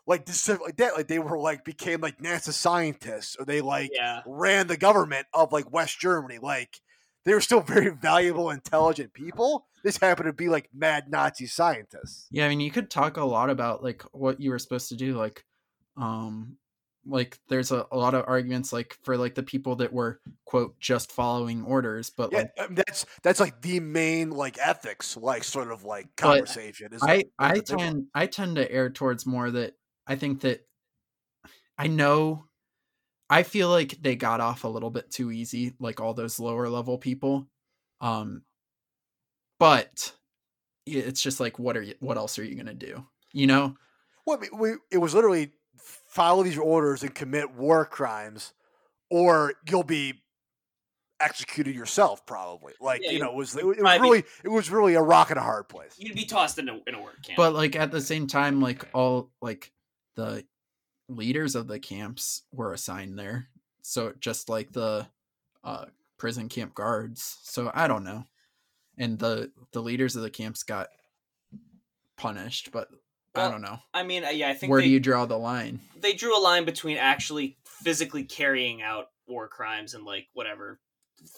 like 0.08 0.26
this 0.26 0.48
like 0.48 0.78
that, 0.78 0.96
like 0.96 1.08
they 1.08 1.20
were 1.20 1.38
like 1.38 1.66
became 1.66 2.02
like 2.02 2.20
NASA 2.20 2.54
scientists 2.54 3.36
or 3.38 3.46
they 3.46 3.62
like 3.62 3.92
yeah 3.94 4.22
ran 4.26 4.68
the 4.68 4.78
government 4.78 5.28
of 5.34 5.52
like 5.52 5.72
West 5.72 6.00
Germany. 6.00 6.40
Like 6.42 6.80
they 7.26 7.34
were 7.34 7.42
still 7.42 7.62
very 7.68 7.90
valuable, 7.90 8.50
intelligent 8.50 9.14
people. 9.14 9.68
This 9.84 9.98
happened 9.98 10.28
to 10.28 10.34
be 10.34 10.50
like 10.50 10.70
mad 10.74 11.12
Nazi 11.12 11.46
scientists. 11.46 12.28
Yeah, 12.32 12.46
I 12.46 12.50
mean, 12.50 12.62
you 12.62 12.72
could 12.72 12.90
talk 12.90 13.18
a 13.18 13.26
lot 13.26 13.50
about 13.50 13.84
like 13.84 14.02
what 14.14 14.40
you 14.40 14.50
were 14.50 14.60
supposed 14.60 14.90
to 14.90 14.96
do, 14.96 15.16
like, 15.16 15.44
um, 15.98 16.58
like 17.06 17.40
there's 17.50 17.72
a, 17.72 17.86
a 17.92 17.98
lot 17.98 18.14
of 18.14 18.26
arguments 18.28 18.74
like 18.74 18.98
for 19.04 19.18
like 19.18 19.36
the 19.36 19.44
people 19.44 19.78
that 19.78 19.94
were 19.94 20.20
quote 20.46 20.80
just 20.80 21.12
following 21.12 21.64
orders, 21.64 22.10
but 22.10 22.32
Yeah, 22.32 22.40
like 22.40 22.52
I 22.58 22.68
mean, 22.68 22.76
that's 22.76 23.06
that's 23.24 23.40
like 23.42 23.62
the 23.62 23.82
main 23.82 24.30
like 24.30 24.58
ethics, 24.58 25.18
like 25.18 25.44
sort 25.44 25.72
of 25.72 25.84
like 25.84 26.16
conversation. 26.16 26.94
is 26.94 27.02
I 27.02 27.16
like, 27.18 27.30
I 27.40 27.48
that's 27.56 27.72
a 27.72 27.74
big 27.74 27.78
one. 27.78 27.88
tend 27.88 28.06
I 28.16 28.26
tend 28.28 28.56
to 28.56 28.72
err 28.72 28.90
towards 28.90 29.26
more 29.26 29.52
that 29.52 29.74
I 30.08 30.16
think 30.16 30.42
that 30.42 30.66
I 31.78 31.88
know 31.88 32.46
I 33.30 33.44
feel 33.44 33.70
like 33.70 34.02
they 34.02 34.16
got 34.16 34.40
off 34.40 34.64
a 34.64 34.68
little 34.70 34.90
bit 34.90 35.12
too 35.12 35.32
easy, 35.32 35.74
like 35.80 36.00
all 36.00 36.14
those 36.14 36.40
lower 36.40 36.70
level 36.70 36.98
people. 36.98 37.48
Um, 38.00 38.44
but 39.60 40.14
it's 40.86 41.22
just 41.22 41.40
like, 41.40 41.60
what 41.60 41.76
are 41.76 41.82
you? 41.82 41.96
What 42.00 42.18
else 42.18 42.40
are 42.40 42.44
you 42.44 42.56
gonna 42.56 42.74
do? 42.74 43.06
You 43.34 43.48
know? 43.48 43.76
Well, 44.26 44.42
we, 44.54 44.74
it 44.92 44.98
was 44.98 45.14
literally 45.14 45.52
follow 45.78 46.44
these 46.44 46.58
orders 46.58 47.04
and 47.04 47.14
commit 47.14 47.54
war 47.54 47.86
crimes, 47.86 48.54
or 49.10 49.54
you'll 49.70 49.84
be 49.84 50.22
executed 51.20 51.76
yourself. 51.76 52.26
Probably, 52.26 52.74
like 52.80 53.02
Yeah, 53.04 53.10
you 53.10 53.18
you- 53.18 53.24
know, 53.24 53.32
it 53.32 53.36
was 53.36 53.56
it 53.58 53.66
was 53.66 53.78
might 53.80 53.98
be- 53.98 54.04
really 54.04 54.24
it 54.44 54.50
was 54.50 54.70
really 54.70 54.94
a 54.96 55.02
rock 55.02 55.30
and 55.32 55.40
a 55.40 55.44
hard 55.44 55.68
place. 55.68 55.96
You'd 55.98 56.16
be 56.16 56.26
tossed 56.26 56.60
in 56.60 56.70
a, 56.70 56.80
in 56.88 56.96
a 56.96 57.02
work 57.02 57.22
camp. 57.24 57.36
But 57.38 57.54
like 57.54 57.76
at 57.76 57.92
the 57.92 58.02
same 58.02 58.28
time, 58.28 58.62
like 58.62 58.86
all 58.94 59.32
like 59.42 59.72
the 60.18 60.44
leaders 61.08 61.56
of 61.56 61.68
the 61.68 61.80
camps 61.80 62.42
were 62.52 62.74
assigned 62.74 63.18
there, 63.18 63.48
so 63.82 64.14
just 64.20 64.50
like 64.50 64.74
the 64.74 65.08
uh, 65.64 65.86
prison 66.18 66.50
camp 66.50 66.76
guards. 66.76 67.38
So 67.44 67.72
I 67.74 67.88
don't 67.88 68.04
know, 68.04 68.26
and 68.98 69.18
the 69.18 69.52
the 69.72 69.82
leaders 69.82 70.18
of 70.18 70.24
the 70.24 70.30
camps 70.30 70.64
got 70.64 70.90
punished, 72.18 72.72
but 72.74 72.90
I 73.36 73.50
don't 73.50 73.62
know. 73.62 73.78
I 73.94 74.04
mean, 74.04 74.26
uh, 74.26 74.30
yeah, 74.30 74.50
I 74.50 74.56
think 74.56 74.72
Where 74.72 74.82
they, 74.82 74.88
do 74.88 74.92
you 74.92 75.00
draw 75.00 75.26
the 75.26 75.38
line? 75.38 75.80
they 76.02 76.14
drew 76.14 76.38
a 76.38 76.42
line 76.42 76.66
between 76.66 76.98
actually 76.98 77.58
physically 77.64 78.24
carrying 78.24 78.82
out 78.82 79.06
war 79.28 79.48
crimes 79.48 79.94
and 79.94 80.04
like 80.04 80.28
whatever 80.34 80.80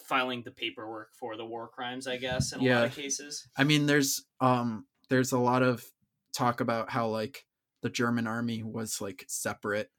filing 0.06 0.42
the 0.42 0.50
paperwork 0.50 1.08
for 1.18 1.36
the 1.36 1.44
war 1.44 1.66
crimes 1.66 2.06
i 2.06 2.18
guess 2.18 2.52
in 2.52 2.60
a 2.60 2.62
lot 2.62 2.84
of 2.84 2.94
cases 2.94 3.48
I 3.56 3.64
mean, 3.64 3.86
there's 3.86 4.24
um 4.40 4.86
there's 5.08 5.32
a 5.32 5.38
lot 5.38 5.62
of 5.62 5.84
talk 6.32 6.60
about 6.60 6.90
how 6.90 7.08
like 7.08 7.44
the 7.82 7.90
German 7.90 8.26
army 8.26 8.62
was 8.62 9.00
like 9.00 9.24
separate, 9.28 9.90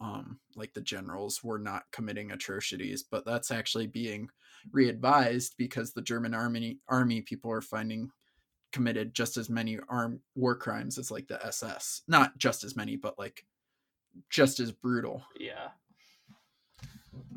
um, 0.00 0.38
like 0.54 0.72
the 0.74 0.80
generals 0.80 1.42
were 1.42 1.58
not 1.58 1.84
committing 1.92 2.30
atrocities, 2.32 3.02
but 3.02 3.24
that's 3.24 3.50
actually 3.50 3.86
being 3.86 4.28
re-advised 4.72 5.54
because 5.58 5.92
the 5.92 6.02
German 6.02 6.34
army 6.34 6.78
army 6.88 7.20
people 7.22 7.50
are 7.50 7.60
finding 7.60 8.10
committed 8.72 9.14
just 9.14 9.36
as 9.36 9.48
many 9.48 9.78
armed 9.88 10.20
war 10.34 10.54
crimes 10.54 10.98
as 10.98 11.10
like 11.10 11.28
the 11.28 11.44
SS. 11.46 12.02
Not 12.08 12.36
just 12.38 12.64
as 12.64 12.76
many, 12.76 12.96
but 12.96 13.18
like 13.18 13.44
just 14.30 14.60
as 14.60 14.72
brutal. 14.72 15.22
yeah 15.38 15.68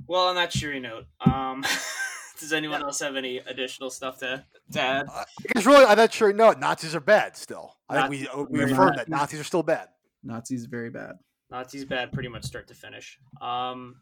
well 0.08 0.28
on 0.28 0.36
that 0.36 0.50
cheery 0.50 0.80
note 0.80 1.06
um 1.26 1.64
does 2.40 2.54
anyone 2.54 2.82
else 2.82 3.00
have 3.00 3.16
any 3.16 3.38
additional 3.38 3.90
stuff 3.90 4.20
to, 4.20 4.44
to 4.72 4.80
add 4.80 5.08
Because 5.42 5.66
really, 5.66 5.86
I'm 5.86 5.98
not 5.98 6.14
sure. 6.14 6.32
No, 6.34 6.52
Nazis 6.52 6.96
are 6.96 7.00
bad 7.02 7.36
still. 7.38 7.76
I 7.90 7.96
think 8.02 8.10
we 8.10 8.18
Nazis- 8.22 8.36
uh, 8.36 8.46
we 8.50 8.60
They're 8.60 8.72
affirmed 8.72 8.98
that 8.98 9.10
Nazis 9.10 9.40
are 9.40 9.44
still 9.44 9.64
bad. 9.64 9.88
Nazis 10.24 10.66
are 10.66 10.70
very 10.70 10.90
bad. 10.90 11.14
nazis 11.50 11.86
bad 11.86 12.12
pretty 12.12 12.30
much 12.30 12.44
start 12.46 12.68
to 12.68 12.74
finish 12.76 13.18
um 13.42 13.96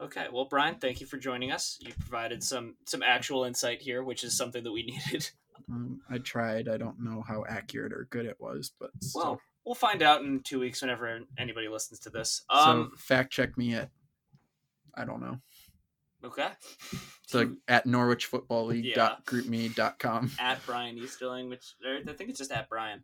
okay 0.00 0.26
well 0.32 0.46
brian 0.46 0.76
thank 0.76 0.98
you 1.00 1.06
for 1.06 1.18
joining 1.18 1.50
us 1.52 1.76
you 1.80 1.92
provided 1.98 2.42
some 2.42 2.74
some 2.86 3.02
actual 3.02 3.44
insight 3.44 3.82
here 3.82 4.02
which 4.02 4.24
is 4.24 4.34
something 4.36 4.64
that 4.64 4.72
we 4.72 4.82
needed 5.12 5.28
Um, 5.68 6.00
I 6.08 6.16
tried. 6.18 6.68
I 6.68 6.78
don't 6.78 6.98
know 6.98 7.22
how 7.28 7.44
accurate 7.48 7.92
or 7.92 8.06
good 8.10 8.24
it 8.26 8.36
was, 8.40 8.72
but 8.80 8.90
still. 9.02 9.20
well 9.22 9.40
we'll 9.66 9.74
find 9.74 10.02
out 10.02 10.22
in 10.22 10.40
two 10.40 10.58
weeks 10.60 10.80
whenever 10.80 11.20
anybody 11.36 11.68
listens 11.68 12.00
to 12.00 12.10
this 12.10 12.42
so 12.50 12.56
um 12.56 12.92
fact 12.96 13.30
check 13.32 13.58
me 13.58 13.74
at 13.74 13.90
I 14.94 15.04
don't 15.04 15.20
know. 15.20 15.38
Okay 16.24 16.48
So 17.26 17.52
at 17.68 17.86
Norwich 17.86 18.26
Football 18.26 18.66
League 18.66 18.84
Yeah. 18.84 18.94
dot 18.94 19.24
groupme.com. 19.26 20.30
at 20.38 20.64
Brian 20.66 20.98
Easterling, 20.98 21.48
which 21.48 21.74
I 21.86 22.12
think 22.12 22.30
it's 22.30 22.38
just 22.38 22.52
at 22.52 22.68
Brian. 22.68 23.02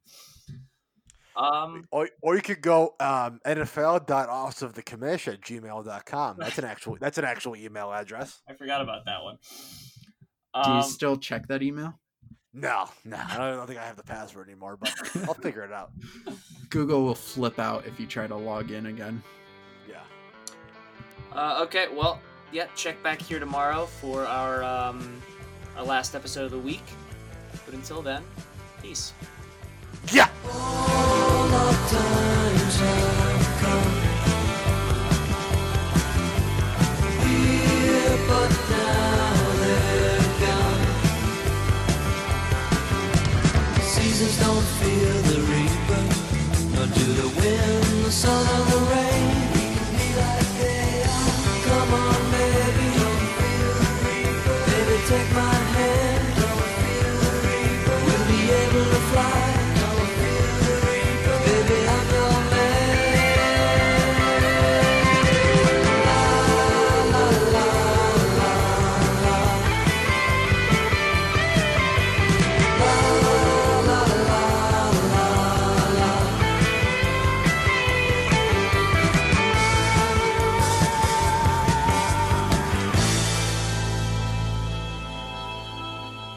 Um, 1.37 1.85
Or, 1.91 2.09
or 2.23 2.35
you 2.35 2.41
could 2.43 2.63
go 2.63 2.95
um, 2.99 3.41
NFL.office 3.45 4.63
of 4.63 4.73
the 4.73 4.83
commission 4.83 5.35
at 5.35 5.43
gmail.com. 5.43 6.37
That's 6.39 6.59
an 6.59 6.65
actual 6.65 6.97
that's 6.99 7.19
an 7.19 7.25
actual 7.27 7.57
email 7.57 7.93
address. 7.93 8.41
I 8.49 8.55
forgot 8.55 8.81
about 8.81 9.05
that 9.05 9.23
one. 9.23 9.37
Do 10.65 10.71
you 10.71 10.77
Um, 10.79 10.83
still 10.83 11.17
check 11.19 11.47
that 11.49 11.63
email? 11.63 12.01
No, 12.55 12.87
no, 13.05 13.19
I 13.19 13.37
don't 13.51 13.67
think 13.67 13.79
I 13.79 13.85
have 13.85 13.97
the 13.97 14.03
password 14.03 14.49
anymore, 14.49 14.79
but 14.79 14.91
I'll 15.29 15.35
figure 15.43 15.63
it 15.63 15.73
out. 15.73 15.91
Google 16.71 17.05
will 17.05 17.15
flip 17.15 17.59
out 17.59 17.85
if 17.87 18.01
you 18.01 18.07
try 18.07 18.27
to 18.27 18.35
log 18.35 18.71
in 18.71 18.87
again. 18.87 19.23
Yeah. 19.87 20.01
uh, 21.35 21.63
okay, 21.65 21.89
well, 21.93 22.19
yeah, 22.53 22.67
check 22.75 23.03
back 23.03 23.21
here 23.21 23.39
tomorrow 23.39 23.87
for 23.87 24.25
our 24.25 24.63
um, 24.65 25.23
our 25.77 25.85
last 25.85 26.15
episode 26.15 26.45
of 26.45 26.51
the 26.51 26.59
week. 26.59 26.85
But 27.65 27.75
until 27.75 28.03
then, 28.03 28.23
peace. 28.83 29.13
Yeah. 30.13 30.29
Don't 44.41 44.63
feel 44.81 45.23
the 45.23 45.41
reaper, 45.53 46.03
nor 46.75 46.87
do 46.87 47.13
the 47.13 47.29
wind 47.41 48.05
the 48.05 48.11
sun 48.13 48.76